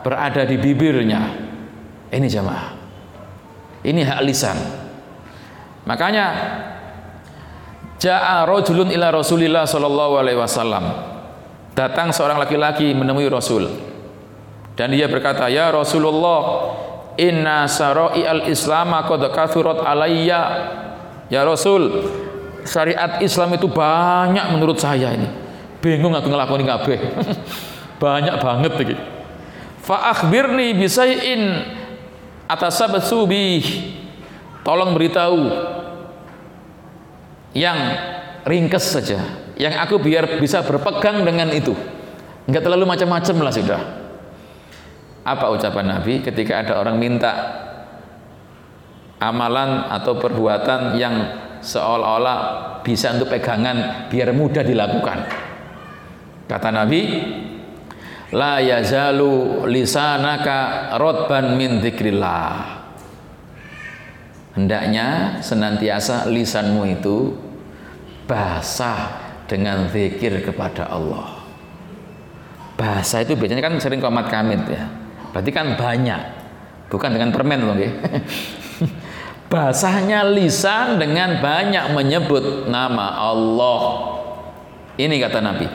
[0.00, 1.20] berada di bibirnya.
[2.08, 2.68] Ini jamaah.
[3.84, 4.58] Ini hak lisan.
[5.84, 6.26] Makanya
[8.00, 11.11] Ja'a rajulun ila Rasulillah sallallahu alaihi wasallam.
[11.72, 13.68] Datang seorang laki-laki menemui Rasul.
[14.76, 16.72] Dan dia berkata, "Ya Rasulullah,
[17.16, 20.42] inna sarai al-islam qad kathurat alayya."
[21.32, 22.12] Ya Rasul,
[22.68, 25.28] syariat Islam itu banyak menurut saya ini.
[25.80, 26.98] Bingung aku ngelakoni kabeh.
[28.02, 28.96] banyak banget iki.
[29.82, 31.64] Fa akhbirni bisai'in
[32.46, 33.64] atasabbasu bih.
[34.62, 35.40] Tolong beritahu
[37.56, 37.78] yang
[38.46, 39.18] ringkes saja
[39.62, 41.70] yang aku biar bisa berpegang dengan itu.
[42.50, 43.80] Nggak terlalu macam-macam lah sudah.
[45.22, 47.30] Apa ucapan Nabi ketika ada orang minta
[49.22, 51.14] amalan atau perbuatan yang
[51.62, 52.38] seolah-olah
[52.82, 55.18] bisa untuk pegangan biar mudah dilakukan?
[56.50, 57.00] Kata Nabi
[58.34, 62.82] la yazalu lisanaka rotban min dzikrillah.
[64.58, 67.30] Hendaknya senantiasa lisanmu itu
[68.26, 69.21] basah
[69.52, 71.44] dengan zikir kepada Allah
[72.80, 74.88] bahasa itu biasanya kan sering komat kamit ya
[75.36, 76.20] berarti kan banyak
[76.88, 77.92] bukan dengan permen loh ya.
[79.52, 83.80] basahnya lisan dengan banyak menyebut nama Allah
[84.96, 85.68] ini kata Nabi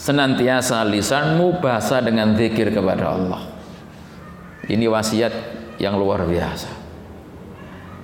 [0.00, 3.44] senantiasa lisanmu basah dengan zikir kepada Allah
[4.72, 5.32] ini wasiat
[5.76, 6.84] yang luar biasa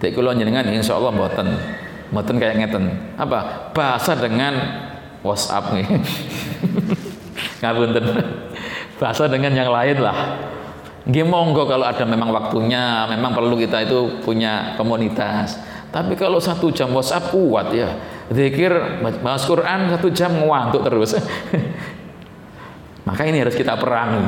[0.00, 1.48] Dek kula jenengan insyaallah mboten.
[2.10, 2.84] Mboten kayak ngeten.
[3.20, 3.70] Apa?
[3.76, 4.56] Bahasa dengan
[5.20, 5.86] WhatsApp nih.
[7.60, 8.04] Ngapunten.
[9.00, 10.16] Bahasa dengan yang lain lah.
[11.08, 15.56] Nggih monggo kalau ada memang waktunya, memang perlu kita itu punya komunitas.
[15.90, 17.88] Tapi kalau satu jam WhatsApp kuat ya.
[18.30, 21.18] Zikir bahas Quran satu jam ngantuk terus.
[23.08, 24.22] Maka ini harus kita perangi.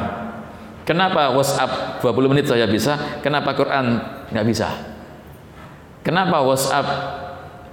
[0.83, 4.03] Kenapa WhatsApp 20 menit saya bisa, kenapa Quran
[4.35, 4.67] nggak bisa?
[6.03, 7.22] Kenapa WhatsApp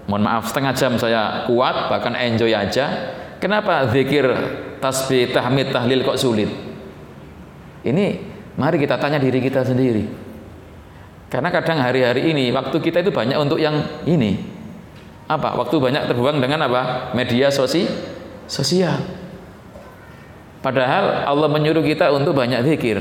[0.10, 3.14] mohon maaf setengah jam saya kuat bahkan enjoy aja.
[3.38, 4.26] Kenapa zikir
[4.82, 6.49] tasbih tahmid tahlil kok sulit?
[7.86, 8.20] Ini
[8.60, 10.03] mari kita tanya diri kita sendiri.
[11.30, 13.80] Karena kadang hari-hari ini waktu kita itu banyak untuk yang
[14.10, 14.36] ini.
[15.30, 15.53] Apa?
[15.55, 17.14] Waktu banyak terbuang dengan apa?
[17.14, 17.86] Media sosi
[18.49, 18.97] sosial.
[20.60, 22.99] Padahal Allah menyuruh kita untuk banyak zikir.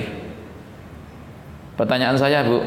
[1.74, 2.62] Pertanyaan saya Bu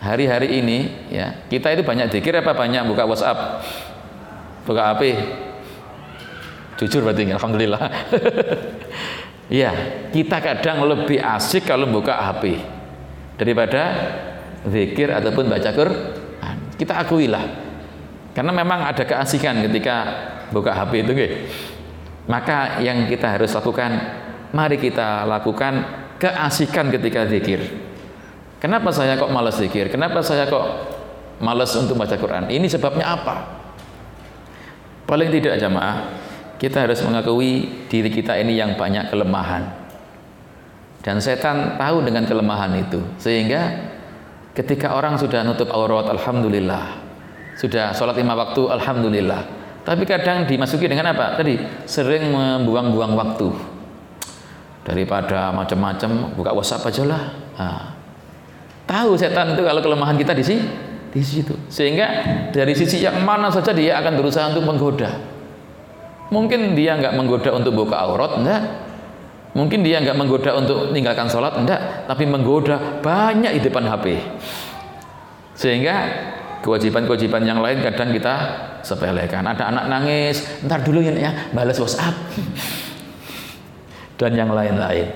[0.00, 0.78] hari-hari ini
[1.12, 3.62] ya kita itu banyak dikir apa banyak buka WhatsApp?
[4.64, 5.02] Buka HP
[6.80, 7.82] jujur berarti alhamdulillah.
[9.52, 9.76] Ya
[10.08, 12.64] kita kadang lebih asik kalau buka HP
[13.36, 13.92] daripada
[14.64, 16.56] zikir ataupun baca Quran.
[16.80, 17.44] Kita akuilah.
[18.32, 19.96] Karena memang ada keasikan ketika
[20.54, 21.36] buka HP itu gitu.
[22.24, 23.90] maka yang kita harus lakukan
[24.54, 25.84] mari kita lakukan
[26.16, 27.60] keasikan ketika zikir
[28.64, 29.92] Kenapa saya kok malas zikir?
[29.92, 30.64] Kenapa saya kok
[31.36, 32.48] malas untuk baca Quran?
[32.48, 33.44] Ini sebabnya apa?
[35.04, 36.16] Paling tidak jamaah,
[36.56, 39.68] kita harus mengakui diri kita ini yang banyak kelemahan.
[41.04, 43.04] Dan setan tahu dengan kelemahan itu.
[43.20, 43.84] Sehingga
[44.56, 47.04] ketika orang sudah nutup aurat, Alhamdulillah.
[47.60, 49.44] Sudah sholat lima waktu, Alhamdulillah.
[49.84, 51.36] Tapi kadang dimasuki dengan apa?
[51.36, 53.52] Tadi sering membuang-buang waktu.
[54.88, 57.22] Daripada macam-macam, buka WhatsApp aja lah.
[57.60, 57.93] Nah,
[58.84, 60.64] Tahu setan itu kalau kelemahan kita di sini,
[61.08, 61.56] di situ.
[61.72, 62.06] Sehingga
[62.52, 65.08] dari sisi yang mana saja dia akan berusaha untuk menggoda.
[66.28, 68.62] Mungkin dia nggak menggoda untuk buka aurat, enggak.
[69.54, 72.10] Mungkin dia nggak menggoda untuk meninggalkan sholat, enggak.
[72.10, 74.20] Tapi menggoda banyak di depan HP.
[75.54, 75.96] Sehingga
[76.66, 78.34] kewajiban-kewajiban yang lain kadang kita
[78.82, 79.46] sepelekan.
[79.46, 82.16] Ada anak nangis, ntar dulu ya, ya balas WhatsApp.
[84.20, 85.08] Dan yang lain-lain.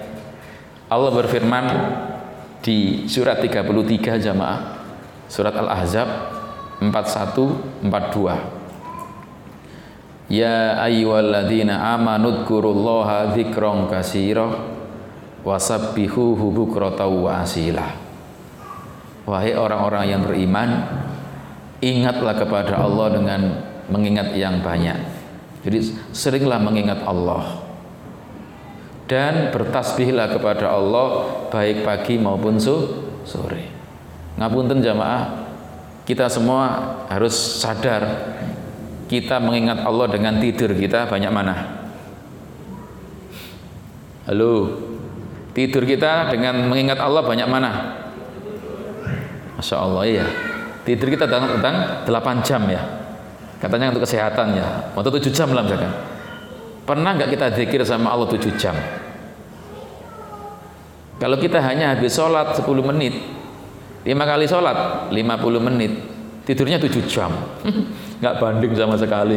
[0.89, 1.65] Allah berfirman,
[2.69, 4.77] di surat 33 jamaah
[5.25, 6.05] surat Al-Ahzab
[6.85, 8.59] 41 42
[10.29, 14.45] Ya ayyuhalladzina amanu dzkurullaha dzikran katsira
[15.41, 17.97] wasabbihuhu bukratan wa asila.
[19.25, 20.85] Wahai orang-orang yang beriman
[21.81, 23.41] ingatlah kepada Allah dengan
[23.89, 25.01] mengingat yang banyak.
[25.65, 27.68] Jadi seringlah mengingat Allah
[29.09, 33.73] dan bertasbihlah kepada Allah baik pagi maupun sore.
[34.37, 35.49] Ngapunten jamaah,
[36.05, 38.05] kita semua harus sadar
[39.09, 41.55] kita mengingat Allah dengan tidur kita banyak mana?
[44.29, 44.85] Halo.
[45.57, 47.71] Tidur kita dengan mengingat Allah banyak mana?
[49.57, 50.27] Masya Allah iya.
[50.85, 51.77] Tidur kita tentang, tentang
[52.07, 52.79] 8 jam ya.
[53.59, 54.93] Katanya untuk kesehatan ya.
[54.95, 56.18] Atau 7 jam lah misalkan.
[56.89, 58.73] Pernah nggak kita zikir sama Allah 7 jam?
[61.21, 63.13] Kalau kita hanya habis sholat 10 menit,
[64.09, 65.93] 5 kali sholat 50 menit,
[66.49, 67.29] tidurnya 7 jam.
[68.25, 69.37] nggak banding sama sekali.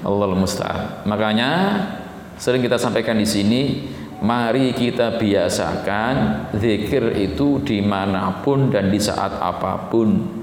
[0.00, 1.04] Allah musta'an.
[1.04, 1.50] Makanya
[2.40, 3.60] sering kita sampaikan di sini,
[4.24, 10.40] mari kita biasakan zikir itu di mana pun dan di saat apa pun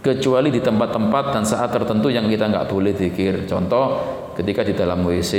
[0.00, 3.86] kecuali di tempat-tempat dan saat tertentu yang kita nggak boleh zikir contoh
[4.38, 5.32] ketika di dalam WC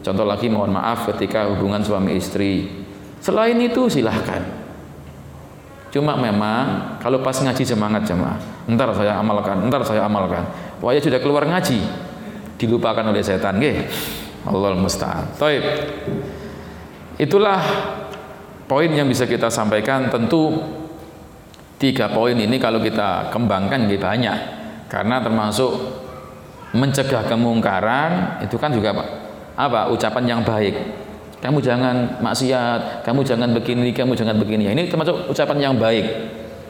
[0.00, 2.84] contoh lagi mohon maaf ketika hubungan suami istri.
[3.20, 4.44] Selain itu silahkan.
[5.90, 8.36] Cuma memang kalau pas ngaji semangat jemaah
[8.66, 10.44] ntar saya amalkan ntar saya amalkan.
[10.92, 11.80] Ya sudah keluar ngaji
[12.60, 13.88] dilupakan oleh setan nggih.
[14.46, 15.34] Allah musta'an.
[15.34, 15.64] Taib.
[17.16, 17.58] itulah
[18.70, 20.06] poin yang bisa kita sampaikan.
[20.06, 20.54] Tentu
[21.76, 24.38] Tiga poin ini kalau kita kembangkan lebih banyak.
[24.88, 25.72] Karena termasuk
[26.74, 29.04] mencegah kemungkaran itu kan juga apa?
[29.56, 30.76] apa ucapan yang baik.
[31.40, 34.68] Kamu jangan maksiat, kamu jangan begini, kamu jangan begini.
[34.72, 36.04] Ini termasuk ucapan yang baik.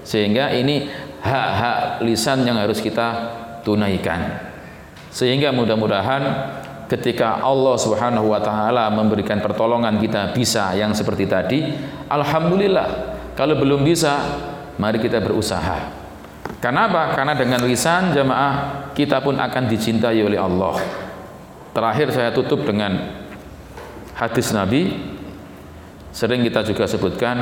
[0.06, 0.86] Sehingga ini
[1.23, 3.35] hak-hak lisan yang harus kita
[3.66, 4.39] tunaikan.
[5.10, 6.23] Sehingga mudah-mudahan
[6.86, 11.59] ketika Allah Subhanahu wa taala memberikan pertolongan kita bisa yang seperti tadi,
[12.06, 13.18] alhamdulillah.
[13.35, 14.16] Kalau belum bisa,
[14.78, 16.05] mari kita berusaha.
[16.59, 17.14] Karena apa?
[17.14, 20.81] Karena dengan lisan jamaah kita pun akan dicintai oleh Allah.
[21.77, 22.97] Terakhir saya tutup dengan
[24.16, 24.97] hadis Nabi
[26.10, 27.36] sering kita juga sebutkan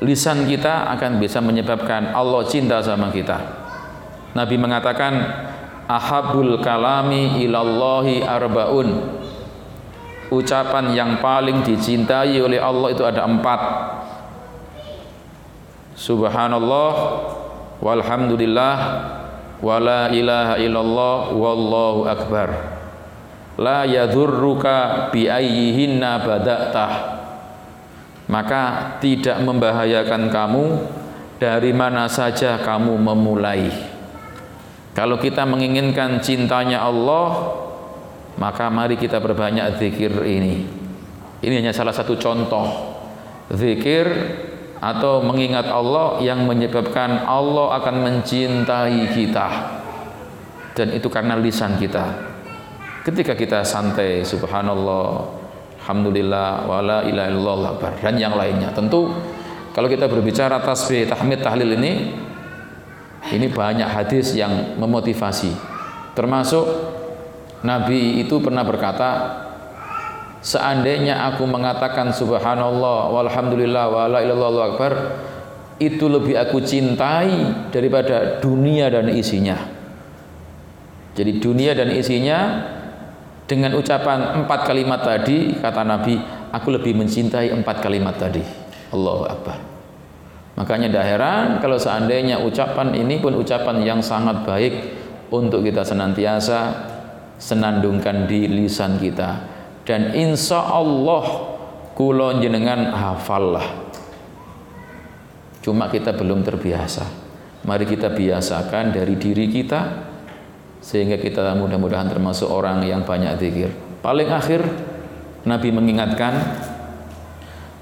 [0.00, 3.36] lisan kita akan bisa menyebabkan Allah cinta sama kita.
[4.32, 5.12] Nabi mengatakan
[5.88, 9.20] ahabul kalami ilallahi arbaun
[10.28, 13.60] ucapan yang paling dicintai oleh Allah itu ada empat
[15.98, 16.90] Subhanallah
[17.78, 18.76] walhamdulillah
[19.58, 22.48] wala ilaha illallah wallahu akbar.
[23.58, 26.92] La yadhurruka bi ayyihinna bada'tah.
[28.28, 30.64] Maka tidak membahayakan kamu
[31.42, 33.72] dari mana saja kamu memulai.
[34.94, 37.54] Kalau kita menginginkan cintanya Allah,
[38.38, 40.66] maka mari kita perbanyak zikir ini.
[41.38, 42.98] Ini hanya salah satu contoh.
[43.54, 44.06] Zikir
[44.78, 49.48] atau mengingat Allah yang menyebabkan Allah akan mencintai kita.
[50.74, 52.30] Dan itu karena lisan kita.
[53.02, 55.26] Ketika kita santai subhanallah
[55.82, 58.70] alhamdulillah wala ilaha illallah dan yang lainnya.
[58.70, 59.10] Tentu
[59.72, 62.12] kalau kita berbicara tasbih tahmid tahlil ini
[63.32, 65.50] ini banyak hadis yang memotivasi.
[66.14, 66.66] Termasuk
[67.64, 69.10] Nabi itu pernah berkata
[70.44, 74.92] seandainya aku mengatakan subhanallah walhamdulillah wala ilallah akbar
[75.78, 79.56] itu lebih aku cintai daripada dunia dan isinya.
[81.14, 82.38] Jadi dunia dan isinya
[83.46, 86.18] dengan ucapan empat kalimat tadi kata Nabi
[86.50, 88.42] aku lebih mencintai empat kalimat tadi.
[88.90, 89.58] Allahu Akbar.
[90.58, 94.74] Makanya tidak heran kalau seandainya ucapan ini pun ucapan yang sangat baik
[95.30, 96.90] untuk kita senantiasa
[97.38, 99.57] senandungkan di lisan kita
[99.88, 101.56] dan insya Allah
[101.96, 103.68] kulon jenengan hafal lah.
[105.64, 107.08] Cuma kita belum terbiasa.
[107.64, 109.80] Mari kita biasakan dari diri kita
[110.84, 113.72] sehingga kita mudah-mudahan termasuk orang yang banyak zikir.
[114.04, 114.60] Paling akhir
[115.48, 116.36] Nabi mengingatkan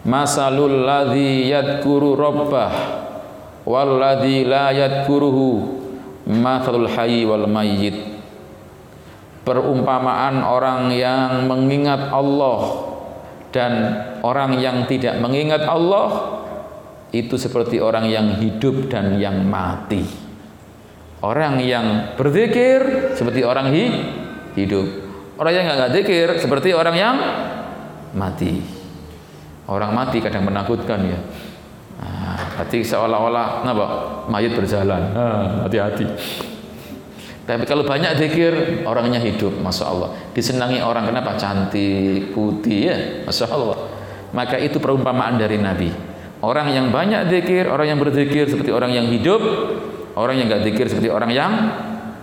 [0.07, 2.73] masalul ladzi yadkuru rabbah
[3.67, 5.47] wal ladzi la yadkuruhu
[6.31, 8.16] mathalul hayy wal mayyit
[9.47, 12.91] perumpamaan orang yang mengingat Allah
[13.55, 13.73] dan
[14.27, 16.43] orang yang tidak mengingat Allah
[17.15, 20.03] itu seperti orang yang hidup dan yang mati.
[21.23, 23.85] Orang yang berzikir seperti orang hi
[24.59, 25.07] hidup.
[25.39, 27.17] Orang yang nggak zikir seperti orang yang
[28.19, 28.61] mati.
[29.71, 31.21] Orang mati kadang menakutkan ya.
[31.97, 33.87] Nah, berarti seolah-olah apa?
[34.29, 35.03] Mayat berjalan.
[35.15, 36.05] Nah, hati-hati.
[37.47, 40.11] Tapi kalau banyak zikir, orangnya hidup, masya Allah.
[40.35, 41.39] Disenangi orang kenapa?
[41.39, 43.87] Cantik, putih, ya, masya Allah.
[44.35, 45.95] Maka itu perumpamaan dari Nabi.
[46.43, 49.41] Orang yang banyak zikir, orang yang berzikir seperti orang yang hidup,
[50.19, 51.53] orang yang gak zikir seperti orang yang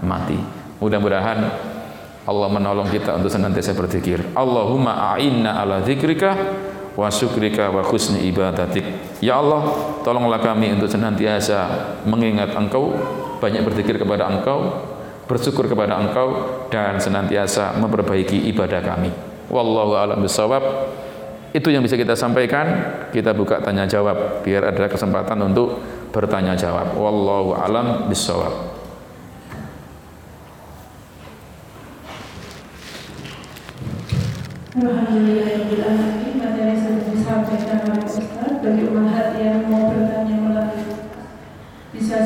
[0.04, 0.38] mati.
[0.84, 1.40] Mudah-mudahan
[2.24, 4.20] Allah menolong kita untuk senantiasa berzikir.
[4.36, 6.36] Allahumma a'inna ala zikrika
[6.94, 8.84] wa syukrika wa husni ibadatik.
[9.24, 9.72] Ya Allah,
[10.04, 11.68] tolonglah kami untuk senantiasa
[12.04, 12.92] mengingat Engkau,
[13.40, 14.93] banyak berzikir kepada Engkau,
[15.30, 19.12] bersyukur kepada Engkau dan senantiasa memperbaiki ibadah kami.
[19.48, 20.64] Wallahu a'lam bishawab.
[21.54, 22.66] itu yang bisa kita sampaikan.
[23.14, 25.78] Kita buka tanya jawab biar ada kesempatan untuk
[26.10, 26.98] bertanya jawab.
[26.98, 28.10] Wallahu alam.
[34.74, 40.98] Alhamdulillahirrahmanirrahim Materi sudah disampaikan oleh Ustaz umat yang mau bertanya melalui
[41.94, 42.26] Bisa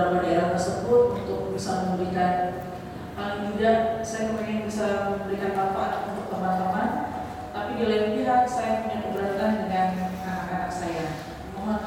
[0.00, 2.64] Beberapa daerah tersebut untuk bisa memberikan
[3.12, 6.88] paling tidak saya ingin bisa memberikan manfaat untuk teman-teman,
[7.52, 9.88] tapi di lain pihak saya punya keberatan dengan
[10.24, 11.04] anak-anak saya.
[11.52, 11.80] Mohon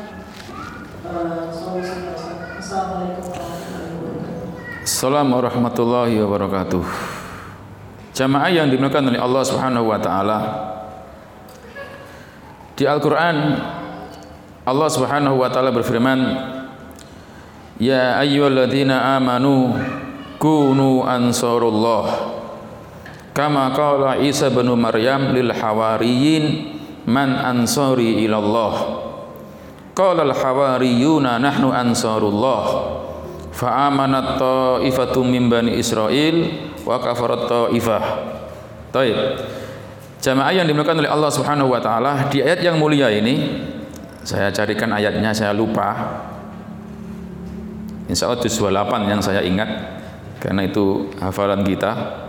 [1.09, 2.13] eh, solusinya.
[2.61, 4.85] Assalamualaikum warahmatullahi wabarakatuh.
[4.85, 6.83] Assalamualaikum warahmatullahi wabarakatuh.
[8.13, 10.39] Jamaah yang dimuliakan oleh Allah Subhanahu wa taala.
[12.77, 13.37] Di Al-Qur'an
[14.69, 16.52] Allah Subhanahu wa taala berfirman,
[17.83, 19.75] "Ya ayyuhalladzina amanu
[20.39, 22.31] kunu ansarullah."
[23.35, 28.73] Kama qala Isa bin Maryam lil hawariyin, "Man ansari ila Allah?"
[29.91, 32.63] Qala al hawariyuna nahnu ansarullah.
[33.53, 36.49] Fa'amanat ta'ifatum min bani Israel
[36.81, 38.03] wa kafarat ta'ifah.
[38.89, 39.17] Taib.
[40.23, 43.61] Jamaah yang dimuliakan oleh Allah Subhanahu wa taala, di ayat yang mulia ini
[44.25, 45.93] saya carikan ayatnya saya lupa.
[48.13, 49.69] Insya Allah juz 28 yang saya ingat
[50.37, 52.21] karena itu hafalan kita.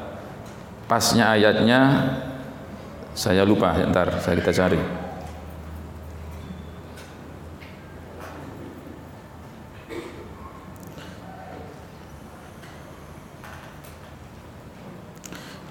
[0.89, 2.09] Pasnya ayatnya
[3.13, 5.05] saya lupa, ntar saya kita cari.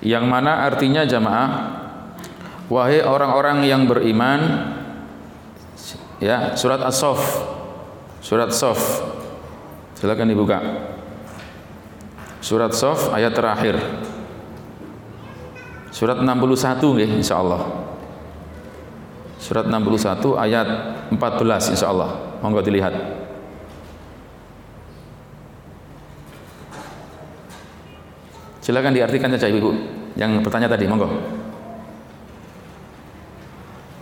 [0.03, 1.49] yang mana artinya jamaah
[2.68, 4.68] wahai orang-orang yang beriman
[6.19, 7.23] ya surat as-sof
[8.19, 8.84] surat sof
[10.03, 10.59] silakan dibuka.
[12.43, 13.80] Surat sof ayat terakhir.
[15.95, 16.27] Surat 61
[16.84, 17.63] nggih insyaallah.
[19.39, 20.67] Surat 61 ayat
[21.07, 22.43] 14 insyaallah.
[22.43, 22.91] Monggo dilihat.
[28.59, 29.71] Silakan diartikan saja Ibu
[30.19, 31.07] yang bertanya tadi, monggo.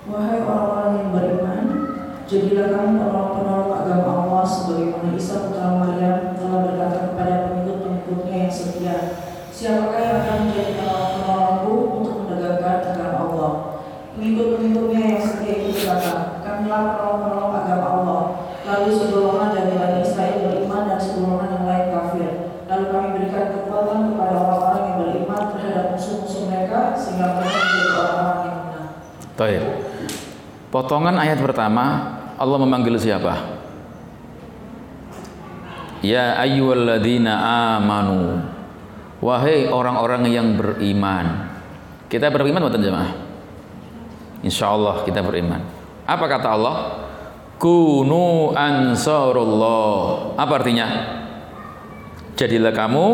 [0.09, 1.65] Wahai orang-orang yang beriman,
[2.25, 3.30] jadilah kamu penolong-penolong
[29.41, 29.65] Baik.
[30.69, 33.57] Potongan ayat pertama Allah memanggil siapa?
[36.05, 37.33] Ya ayyuhalladzina
[37.73, 38.37] amanu.
[39.17, 41.57] Wahai orang-orang yang beriman.
[42.05, 43.11] Kita beriman bukan jemaah?
[44.45, 45.65] Insyaallah kita beriman.
[46.05, 46.75] Apa kata Allah?
[47.57, 50.37] Kunu ansarullah.
[50.37, 50.85] Apa artinya?
[52.37, 53.05] Jadilah kamu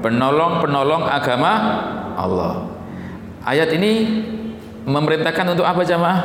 [0.00, 1.52] penolong-penolong agama
[2.16, 2.72] Allah.
[3.44, 3.92] Ayat ini
[4.86, 6.20] memerintahkan untuk apa jamaah?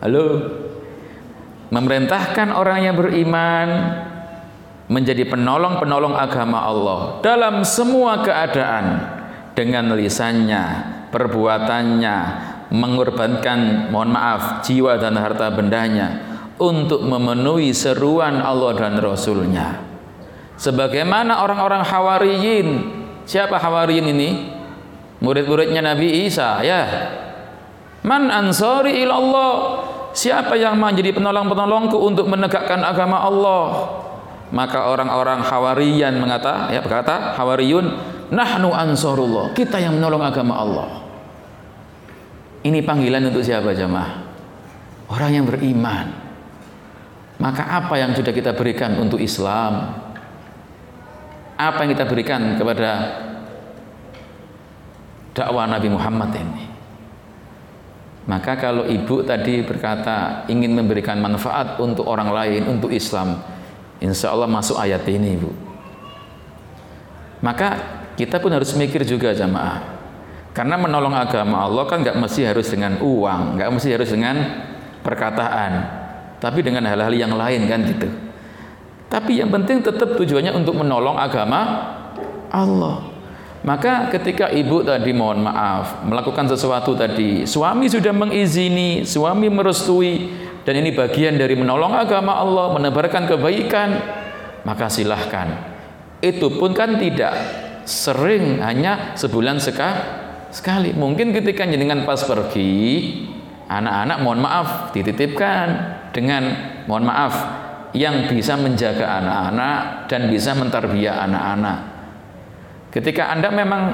[0.00, 0.26] Halo?
[1.74, 3.68] Memerintahkan orang yang beriman
[4.86, 9.02] menjadi penolong-penolong agama Allah dalam semua keadaan
[9.58, 10.64] dengan lisannya,
[11.10, 12.16] perbuatannya,
[12.70, 16.22] mengorbankan mohon maaf jiwa dan harta bendanya
[16.62, 19.82] untuk memenuhi seruan Allah dan Rasulnya.
[20.56, 22.68] Sebagaimana orang-orang Hawariyin.
[23.26, 24.55] Siapa Hawariyin ini?
[25.20, 26.82] Murid-muridnya Nabi Isa ya.
[28.04, 29.82] Man ansari ilallah.
[30.16, 33.64] Siapa yang menjadi penolong-penolongku untuk menegakkan agama Allah?
[34.48, 37.86] Maka orang-orang Hawariyan mengata, ya berkata Hawariyun,
[38.32, 39.52] nahnu ansarullah.
[39.52, 40.88] Kita yang menolong agama Allah.
[42.64, 44.24] Ini panggilan untuk siapa jemaah?
[45.12, 46.10] Orang yang beriman.
[47.36, 50.00] Maka apa yang sudah kita berikan untuk Islam?
[51.60, 52.90] Apa yang kita berikan kepada
[55.36, 56.64] dakwah Nabi Muhammad ini?
[58.26, 63.38] Maka kalau ibu tadi berkata ingin memberikan manfaat untuk orang lain, untuk Islam,
[64.02, 65.52] insya Allah masuk ayat ini ibu.
[67.38, 67.78] Maka
[68.18, 69.94] kita pun harus mikir juga jamaah.
[70.50, 74.36] Karena menolong agama Allah kan nggak mesti harus dengan uang, nggak mesti harus dengan
[75.04, 75.72] perkataan,
[76.40, 78.08] tapi dengan hal-hal yang lain kan gitu.
[79.06, 81.60] Tapi yang penting tetap tujuannya untuk menolong agama
[82.50, 83.15] Allah.
[83.66, 90.30] Maka ketika ibu tadi mohon maaf melakukan sesuatu tadi, suami sudah mengizini, suami merestui
[90.62, 93.90] dan ini bagian dari menolong agama Allah, menebarkan kebaikan,
[94.62, 95.50] maka silahkan.
[96.22, 97.34] Itu pun kan tidak
[97.82, 100.94] sering hanya sebulan sekali.
[100.94, 103.02] Mungkin ketika jenengan pas pergi,
[103.66, 105.66] anak-anak mohon maaf dititipkan
[106.14, 106.42] dengan
[106.86, 107.34] mohon maaf
[107.98, 111.95] yang bisa menjaga anak-anak dan bisa mentarbiah anak-anak
[112.96, 113.92] Ketika Anda memang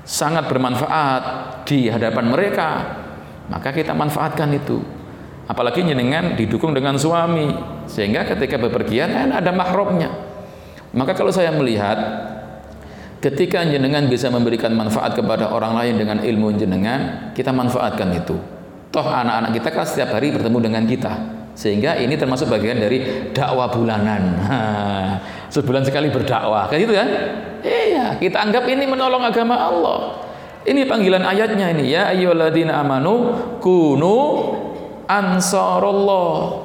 [0.00, 1.22] sangat bermanfaat
[1.68, 2.68] di hadapan mereka,
[3.52, 4.80] maka kita manfaatkan itu.
[5.44, 7.52] Apalagi jenengan didukung dengan suami,
[7.84, 10.08] sehingga ketika bepergian kan ada mahrobnya.
[10.96, 12.00] Maka kalau saya melihat
[13.20, 18.40] ketika jenengan bisa memberikan manfaat kepada orang lain dengan ilmu jenengan, kita manfaatkan itu.
[18.88, 21.12] Toh anak-anak kita kan setiap hari bertemu dengan kita.
[21.60, 24.32] Sehingga ini termasuk bagian dari dakwah bulanan.
[25.52, 27.08] Sebulan sekali berdakwah, kayak gitu kan?
[27.60, 30.24] Iya, kita anggap ini menolong agama Allah.
[30.64, 34.16] Ini panggilan ayatnya ini ya ayyuhalladzina amanu kunu
[35.04, 36.64] ansarullah.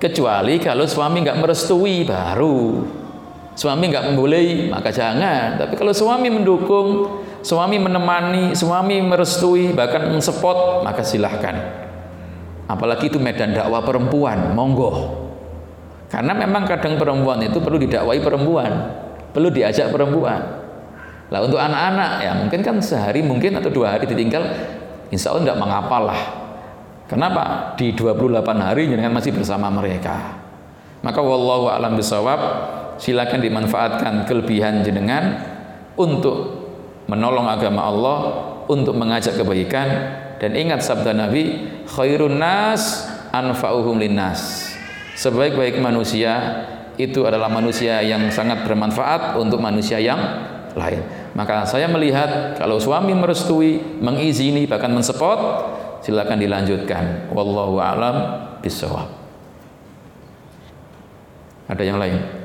[0.00, 2.80] Kecuali kalau suami nggak merestui baru.
[3.52, 5.60] Suami nggak membolehi maka jangan.
[5.60, 11.84] Tapi kalau suami mendukung, suami menemani, suami merestui bahkan mensupport maka silahkan
[12.66, 15.22] apalagi itu medan dakwah perempuan monggo.
[16.08, 18.72] Karena memang kadang perempuan itu perlu didakwai perempuan
[19.34, 20.40] perlu diajak perempuan.
[21.28, 24.46] Lah untuk anak-anak ya mungkin kan sehari mungkin atau dua hari ditinggal
[25.10, 26.20] insya Allah tidak mengapa lah.
[27.10, 27.74] Kenapa?
[27.76, 30.40] Di 28 hari jangan masih bersama mereka.
[31.04, 32.40] Maka wallahu alam bisawab
[32.96, 35.42] silakan dimanfaatkan kelebihan jenengan
[35.98, 36.64] untuk
[37.10, 38.18] menolong agama Allah
[38.70, 44.72] untuk mengajak kebaikan dan ingat sabda Nabi, khairun nas anfa'uhum linnas.
[45.14, 46.66] Sebaik-baik manusia
[46.98, 50.18] itu adalah manusia yang sangat bermanfaat untuk manusia yang
[50.74, 51.02] lain.
[51.34, 55.70] Maka saya melihat kalau suami merestui, mengizini bahkan mensupport,
[56.02, 57.30] silakan dilanjutkan.
[57.30, 58.16] Wallahu a'lam
[58.62, 59.10] bishawab.
[61.70, 62.43] Ada yang lain?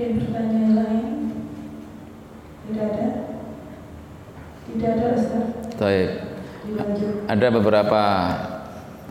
[0.00, 1.08] Ada pertanyaan lain?
[2.64, 3.06] Tidak ada?
[4.64, 5.46] Tidak ada Ustaz?
[5.76, 6.10] Baik.
[7.28, 8.02] Ada beberapa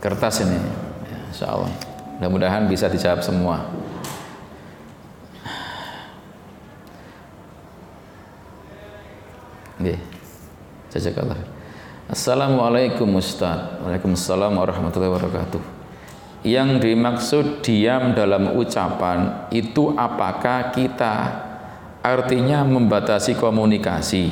[0.02, 0.58] kertas ini.
[1.06, 1.70] Ya, insya Allah.
[2.18, 3.70] Mudah-mudahan bisa dijawab semua.
[9.78, 9.94] Oke.
[10.90, 11.38] Jazakallah.
[12.10, 13.78] Assalamualaikum Ustaz.
[13.86, 15.79] Waalaikumsalam warahmatullahi wabarakatuh
[16.44, 21.48] yang dimaksud diam dalam ucapan itu apakah kita?
[22.00, 24.32] Artinya membatasi komunikasi.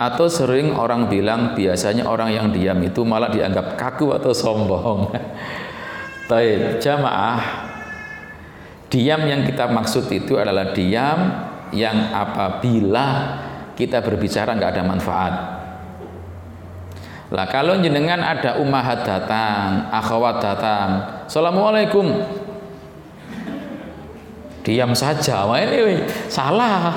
[0.00, 5.12] Atau sering orang bilang biasanya orang yang diam itu malah dianggap kaku atau sombong.
[6.30, 7.68] Baik, jamaah
[8.88, 11.18] diam yang kita maksud itu adalah diam
[11.76, 13.06] yang apabila
[13.74, 15.34] kita berbicara nggak ada manfaat
[17.34, 20.88] lah kalau jenengan ada umahat datang, akhwat datang,
[21.26, 22.22] Assalamualaikum.
[24.62, 26.94] Diam saja, wah ini salah.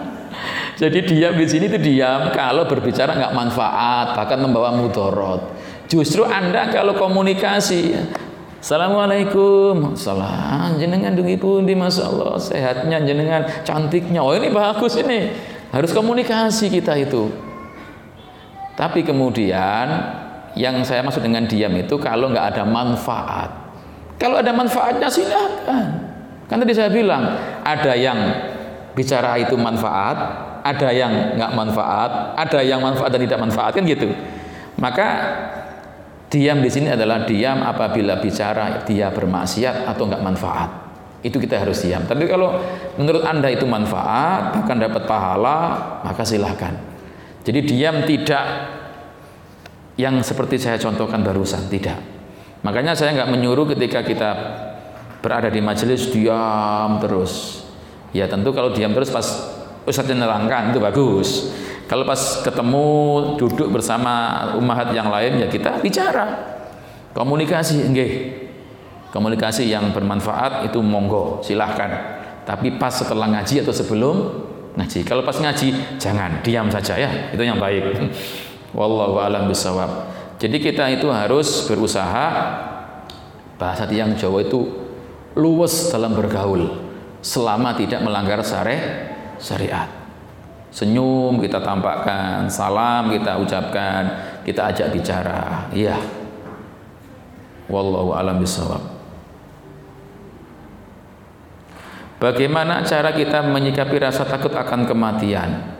[0.80, 5.52] Jadi diam di sini itu diam kalau berbicara nggak manfaat, bahkan membawa mudorot.
[5.84, 7.92] Justru Anda kalau komunikasi,
[8.58, 15.30] Assalamualaikum, salam jenengan dungi pun di masya Allah sehatnya jenengan cantiknya, oh ini bagus ini
[15.70, 17.47] harus komunikasi kita itu.
[18.78, 19.86] Tapi kemudian
[20.54, 23.50] yang saya maksud dengan diam itu kalau nggak ada manfaat.
[24.22, 25.86] Kalau ada manfaatnya silakan.
[26.46, 27.26] Kan tadi saya bilang,
[27.66, 28.18] ada yang
[28.94, 30.16] bicara itu manfaat,
[30.62, 34.14] ada yang nggak manfaat, ada yang manfaat dan tidak manfaat kan gitu.
[34.78, 35.06] Maka
[36.30, 40.70] diam di sini adalah diam apabila bicara dia bermaksiat atau nggak manfaat.
[41.26, 42.06] Itu kita harus diam.
[42.06, 42.62] Tapi kalau
[42.94, 45.58] menurut anda itu manfaat, bahkan dapat pahala,
[46.06, 46.87] maka silahkan.
[47.48, 48.44] Jadi diam tidak
[49.96, 51.96] yang seperti saya contohkan barusan, tidak.
[52.60, 54.30] Makanya saya nggak menyuruh ketika kita
[55.24, 57.64] berada di majelis diam terus.
[58.12, 59.24] Ya tentu kalau diam terus pas
[59.88, 61.48] Ustaznya nerangkan itu bagus.
[61.88, 62.86] Kalau pas ketemu
[63.40, 66.60] duduk bersama umat yang lain ya kita bicara.
[67.16, 68.12] Komunikasi enggak.
[69.08, 72.20] Komunikasi yang bermanfaat itu monggo, silahkan.
[72.44, 74.16] Tapi pas setelah ngaji atau sebelum
[74.76, 75.00] ngaji.
[75.06, 77.96] Kalau pas ngaji jangan diam saja ya, itu yang baik.
[78.76, 79.88] Wallahu a'lam bishawab.
[80.38, 82.26] Jadi kita itu harus berusaha
[83.58, 84.70] bahasa tiang Jawa itu
[85.34, 86.78] luwes dalam bergaul
[87.24, 89.90] selama tidak melanggar syariat syariat.
[90.68, 94.02] Senyum kita tampakkan, salam kita ucapkan,
[94.44, 95.66] kita ajak bicara.
[95.72, 95.96] Iya.
[97.72, 98.97] Wallahu alam bisawab.
[102.18, 105.78] Bagaimana cara kita menyikapi rasa takut akan kematian?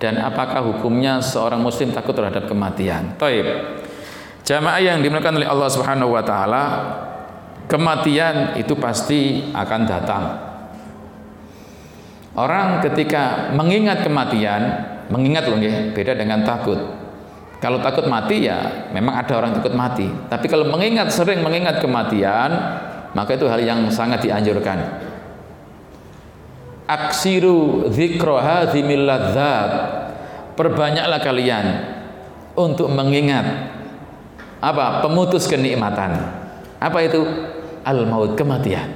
[0.00, 3.16] Dan apakah hukumnya seorang muslim takut terhadap kematian?
[3.20, 3.44] Taib.
[4.44, 6.64] Jamaah yang dimuliakan oleh Allah Subhanahu wa taala,
[7.68, 10.24] kematian itu pasti akan datang.
[12.36, 14.62] Orang ketika mengingat kematian,
[15.12, 16.76] mengingat loh ya, beda dengan takut.
[17.56, 20.08] Kalau takut mati ya memang ada orang takut mati.
[20.28, 22.52] Tapi kalau mengingat sering mengingat kematian,
[23.16, 24.76] maka itu hal yang sangat dianjurkan.
[26.84, 29.08] Aksiru dzikra hadzimil.
[30.52, 31.66] Perbanyaklah kalian
[32.52, 33.72] untuk mengingat
[34.60, 35.00] apa?
[35.00, 36.12] Pemutus kenikmatan.
[36.76, 37.24] Apa itu?
[37.86, 38.90] al maut kematian.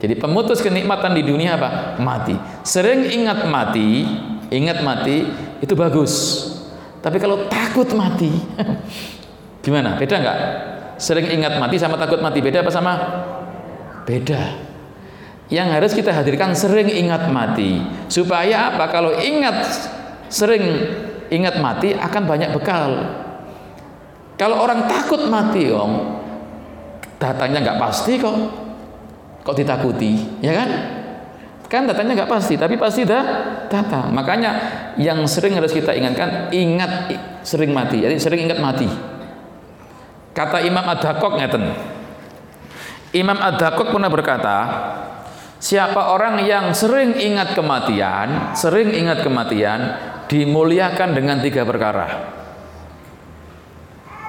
[0.00, 2.00] Jadi pemutus kenikmatan di dunia apa?
[2.00, 2.32] Mati.
[2.64, 4.08] Sering ingat mati,
[4.48, 5.28] ingat mati
[5.60, 6.40] itu bagus.
[7.04, 8.32] Tapi kalau takut mati,
[9.64, 10.00] gimana?
[10.00, 10.38] Beda nggak?
[10.96, 12.92] Sering ingat mati sama takut mati beda apa sama?
[14.10, 14.58] Beda.
[15.46, 17.78] Yang harus kita hadirkan sering ingat mati
[18.10, 18.90] supaya apa?
[18.90, 19.86] Kalau ingat
[20.26, 20.62] sering
[21.30, 22.90] ingat mati akan banyak bekal.
[24.34, 26.20] Kalau orang takut mati, om,
[27.20, 28.36] datanya nggak pasti kok
[29.44, 30.68] kok ditakuti ya kan
[31.70, 33.22] kan datanya nggak pasti tapi pasti dah
[33.68, 34.50] datang makanya
[34.96, 37.12] yang sering harus kita ingatkan ingat
[37.44, 38.88] sering mati jadi sering ingat mati
[40.32, 41.64] kata Imam Ad-Dakok ngeten
[43.10, 44.58] Imam Ad-Dakok pernah berkata
[45.58, 49.80] siapa orang yang sering ingat kematian sering ingat kematian
[50.30, 52.06] dimuliakan dengan tiga perkara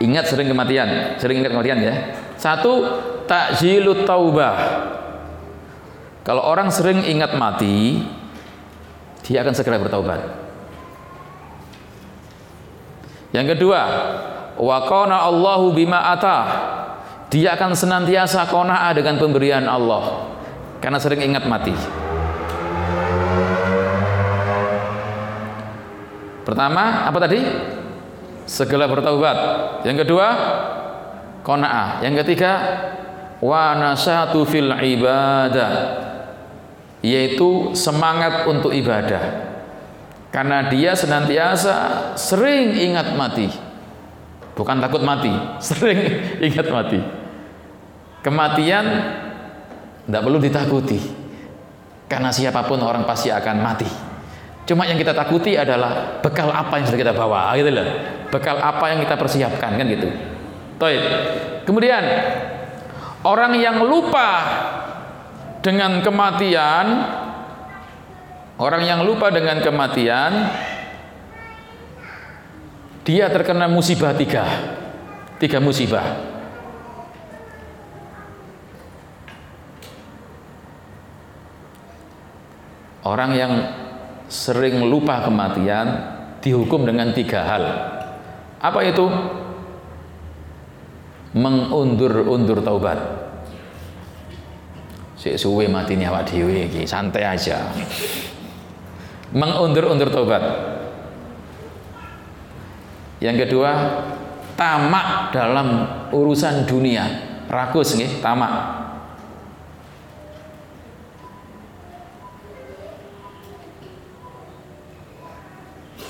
[0.01, 1.95] ingat sering kematian sering ingat kematian ya
[2.41, 2.73] satu,
[3.29, 4.57] takjilut taubah.
[6.25, 8.01] Kalau orang sering ingat mati,
[9.21, 10.25] dia akan segera bertaubat.
[13.29, 13.81] Yang kedua,
[14.57, 16.45] wakona Allahu bima atah.
[17.31, 20.27] Dia akan senantiasa kona'ah dengan pemberian Allah
[20.83, 21.71] karena sering ingat mati.
[26.43, 27.39] Pertama, apa tadi?
[28.43, 29.37] Segera bertaubat.
[29.87, 30.27] Yang kedua,
[31.47, 32.03] qanaah.
[32.03, 32.51] Yang ketiga,
[33.39, 35.71] wa nasatu fil ibadah
[37.01, 39.49] yaitu semangat untuk ibadah.
[40.29, 41.75] Karena dia senantiasa
[42.15, 43.49] sering ingat mati.
[44.53, 45.31] Bukan takut mati,
[45.71, 45.99] sering
[46.43, 47.20] ingat mati.
[48.21, 48.85] Kematian
[50.05, 50.99] tidak perlu ditakuti.
[52.05, 53.87] Karena siapa pun orang pasti akan mati.
[54.67, 57.87] Cuma yang kita takuti adalah bekal apa yang sudah kita bawa, gitu loh.
[58.29, 60.07] Bekal apa yang kita persiapkan kan gitu.
[60.77, 61.03] Taib.
[61.65, 62.03] Kemudian
[63.25, 64.29] orang yang lupa
[65.65, 66.85] dengan kematian,
[68.61, 70.31] orang yang lupa dengan kematian,
[73.01, 74.45] dia terkena musibah tiga,
[75.41, 76.30] tiga musibah.
[83.01, 83.53] Orang yang
[84.29, 85.87] sering lupa kematian
[86.39, 87.63] dihukum dengan tiga hal.
[88.61, 89.05] Apa itu?
[91.31, 92.99] mengundur-undur taubat.
[95.15, 97.71] Sik suwe mati nyawa dhewe iki, santai aja.
[99.31, 100.43] Mengundur-undur taubat.
[103.21, 103.71] Yang kedua,
[104.57, 105.67] tamak dalam
[106.09, 107.05] urusan dunia.
[107.47, 108.80] Rakus nggih, tamak.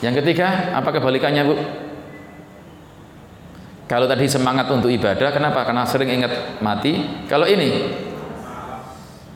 [0.01, 1.55] Yang ketiga, apa kebalikannya, Bu?
[3.85, 5.61] Kalau tadi semangat untuk ibadah, kenapa?
[5.61, 7.05] Karena sering ingat mati.
[7.29, 7.91] Kalau ini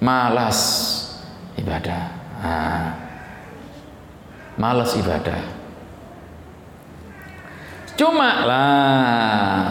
[0.02, 0.60] malas
[1.60, 2.02] ibadah.
[2.42, 2.88] Nah,
[4.58, 5.42] malas ibadah.
[7.96, 9.64] Cuma lah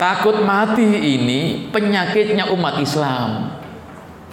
[0.00, 3.56] takut mati ini penyakitnya umat Islam.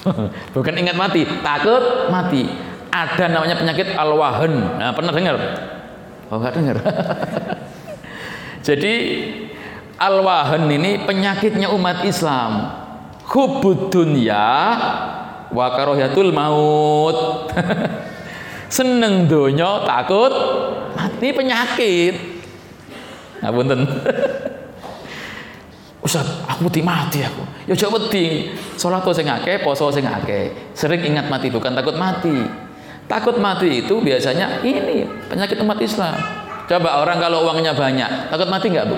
[0.55, 2.43] Bukan ingat mati, takut mati.
[2.91, 4.79] Ada namanya penyakit al-wahan.
[4.79, 5.37] Nah, pernah dengar?
[6.27, 6.77] Oh, enggak dengar.
[8.67, 8.95] Jadi
[9.95, 12.83] al-wahan ini penyakitnya umat Islam.
[13.27, 14.47] Hubud dunya
[15.51, 17.51] wa karahiyatul maut.
[18.77, 20.33] Seneng donya, takut
[20.99, 22.15] mati penyakit.
[23.39, 23.79] Ngapunten.
[26.03, 27.43] Ustaz, aku mati mati aku.
[27.67, 28.51] Ya jauh wedi.
[28.75, 30.71] Salat sing akeh, poso sing akeh.
[30.75, 32.66] Sering ingat mati bukan takut mati.
[33.07, 36.11] Takut mati itu biasanya ini penyakit umat Islam.
[36.67, 38.97] Coba orang kalau uangnya banyak, takut mati nggak bu?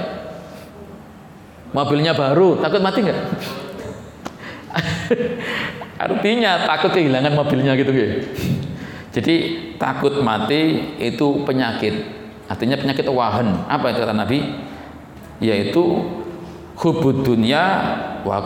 [1.78, 3.20] Mobilnya baru, takut mati nggak?
[6.10, 8.26] Artinya takut kehilangan mobilnya gitu gitu.
[9.14, 9.36] Jadi
[9.78, 12.18] takut mati itu penyakit.
[12.50, 13.70] Artinya penyakit wahan.
[13.70, 14.42] Apa itu kata Nabi?
[15.38, 15.84] Yaitu
[16.82, 17.62] hubud dunia
[18.26, 18.42] wa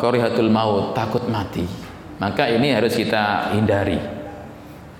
[0.51, 1.63] maut, takut mati.
[2.19, 4.12] Maka ini harus kita hindari.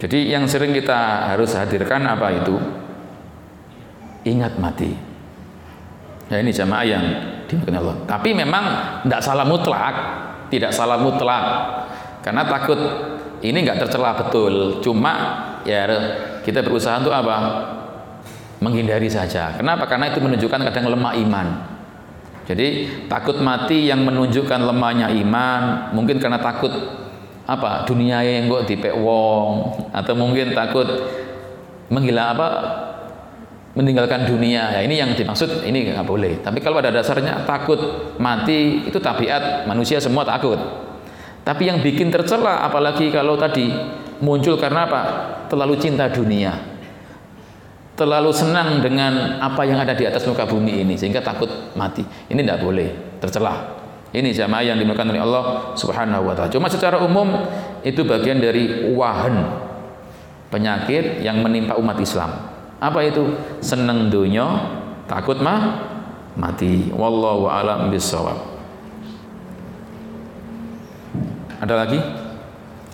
[0.04, 2.60] Jadi yang sering kita harus hadirkan apa itu?
[4.28, 4.92] Ingat mati.
[6.28, 7.04] Ya ini jamaah yang
[7.48, 7.96] dimakan Allah.
[8.04, 8.64] Tapi memang
[9.08, 9.96] tidak salah mutlak,
[10.52, 11.44] tidak salah mutlak.
[12.20, 12.76] Karena takut
[13.40, 14.84] ini nggak tercela betul.
[14.84, 15.88] Cuma ya
[16.44, 17.36] kita berusaha untuk apa?
[18.60, 19.56] Menghindari saja.
[19.56, 19.88] Kenapa?
[19.88, 21.48] Karena itu menunjukkan kadang lemah iman.
[22.44, 22.68] Jadi
[23.08, 26.76] takut mati yang menunjukkan lemahnya iman, mungkin karena takut
[27.44, 30.88] apa dunia yang kok dipek wong atau mungkin takut
[31.92, 32.48] menghilang apa
[33.74, 34.80] meninggalkan dunia.
[34.80, 36.40] Ya ini yang dimaksud ini nggak boleh.
[36.40, 40.58] Tapi kalau pada dasarnya takut mati itu tabiat manusia semua takut.
[41.44, 43.68] Tapi yang bikin tercela apalagi kalau tadi
[44.24, 45.02] muncul karena apa?
[45.52, 46.74] Terlalu cinta dunia
[47.94, 52.02] terlalu senang dengan apa yang ada di atas muka bumi ini sehingga takut mati.
[52.02, 52.90] Ini tidak boleh,
[53.22, 53.83] tercela.
[54.14, 56.54] Ini jamaah yang dimulakan oleh Allah Subhanahu wa taala.
[56.54, 57.34] Cuma secara umum
[57.82, 59.58] itu bagian dari wahan
[60.54, 62.30] penyakit yang menimpa umat Islam.
[62.78, 63.34] Apa itu?
[63.58, 64.70] Senang dunia,
[65.10, 65.82] takut mah
[66.38, 66.94] mati.
[66.94, 68.38] Wallahu a'lam bishawab.
[71.58, 71.98] Ada lagi?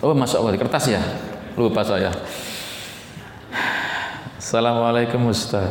[0.00, 1.02] Oh, masuk Allah kertas ya.
[1.60, 2.08] Lupa saya.
[4.40, 5.68] Assalamualaikum Ustaz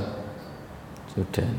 [1.12, 1.50] Sudah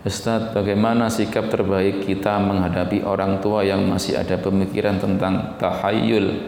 [0.00, 6.40] Ustaz bagaimana sikap terbaik kita menghadapi orang tua yang masih ada pemikiran tentang tahayul?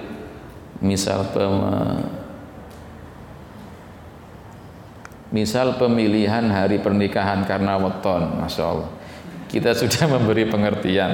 [0.80, 1.56] Misal pem
[5.32, 8.88] Misal pemilihan hari pernikahan karena weton Masya Allah.
[9.48, 11.12] Kita sudah memberi pengertian.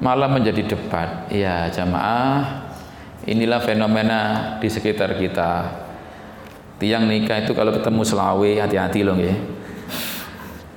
[0.00, 1.28] Malah menjadi debat.
[1.32, 2.68] Ya jamaah
[3.24, 4.20] Inilah fenomena
[4.60, 5.72] di sekitar kita.
[6.76, 9.55] Tiang nikah itu kalau ketemu selawe hati-hati loh ya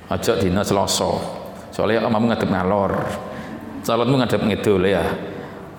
[0.09, 1.11] ojo dina selasa.
[1.69, 2.93] Soalnya kamu ngadep ngalor.
[3.85, 5.05] Calonmu ngadep ngidul ya.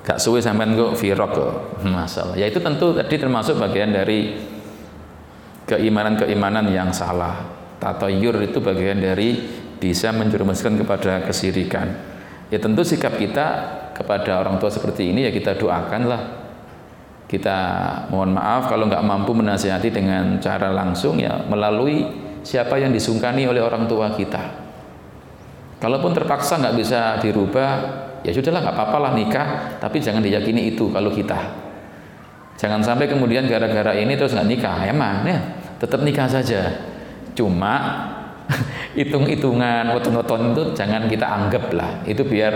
[0.01, 1.55] Gak suwe sampean kok virok kok.
[1.85, 2.35] Masalah.
[2.39, 4.39] Ya itu tentu tadi termasuk bagian dari
[5.69, 7.37] keimanan-keimanan yang salah.
[7.77, 9.37] Tatayur itu bagian dari
[9.81, 11.89] bisa menjerumuskan kepada kesirikan.
[12.49, 13.47] Ya tentu sikap kita
[13.95, 16.23] kepada orang tua seperti ini ya kita doakan lah.
[17.31, 17.59] Kita
[18.11, 23.61] mohon maaf kalau nggak mampu menasihati dengan cara langsung ya melalui siapa yang disungkani oleh
[23.61, 24.69] orang tua kita.
[25.81, 27.71] Kalaupun terpaksa nggak bisa dirubah,
[28.21, 29.49] ya sudahlah nggak apa-apa lah nikah,
[29.81, 31.41] tapi jangan diyakini itu kalau kita.
[32.61, 35.41] Jangan sampai kemudian gara-gara ini terus nggak nikah, emang ya
[35.81, 36.85] tetap nikah saja.
[37.33, 37.75] Cuma
[38.99, 42.05] hitung-hitungan, weton-weton itu jangan kita anggap lah.
[42.05, 42.53] Itu biar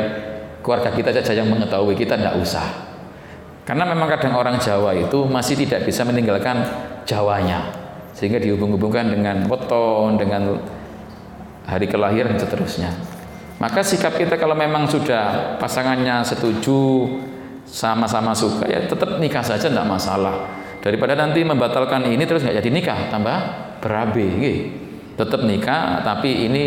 [0.61, 2.93] keluarga kita saja yang mengetahui, kita tidak usah.
[3.65, 6.61] Karena memang kadang orang Jawa itu masih tidak bisa meninggalkan
[7.09, 7.84] Jawanya,
[8.15, 10.63] sehingga dihubung-hubungkan dengan weton, dengan
[11.67, 12.95] hari kelahiran seterusnya.
[13.59, 17.11] Maka sikap kita kalau memang sudah pasangannya setuju,
[17.67, 20.63] sama-sama suka, ya tetap nikah saja tidak masalah.
[20.85, 23.37] Daripada nanti membatalkan ini terus nggak jadi nikah, tambah
[23.81, 24.29] berabe,
[25.17, 26.65] tetap nikah, tapi ini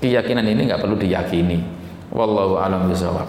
[0.00, 1.58] keyakinan ini nggak perlu diyakini.
[2.08, 3.28] Wallahu a'lam bishawab.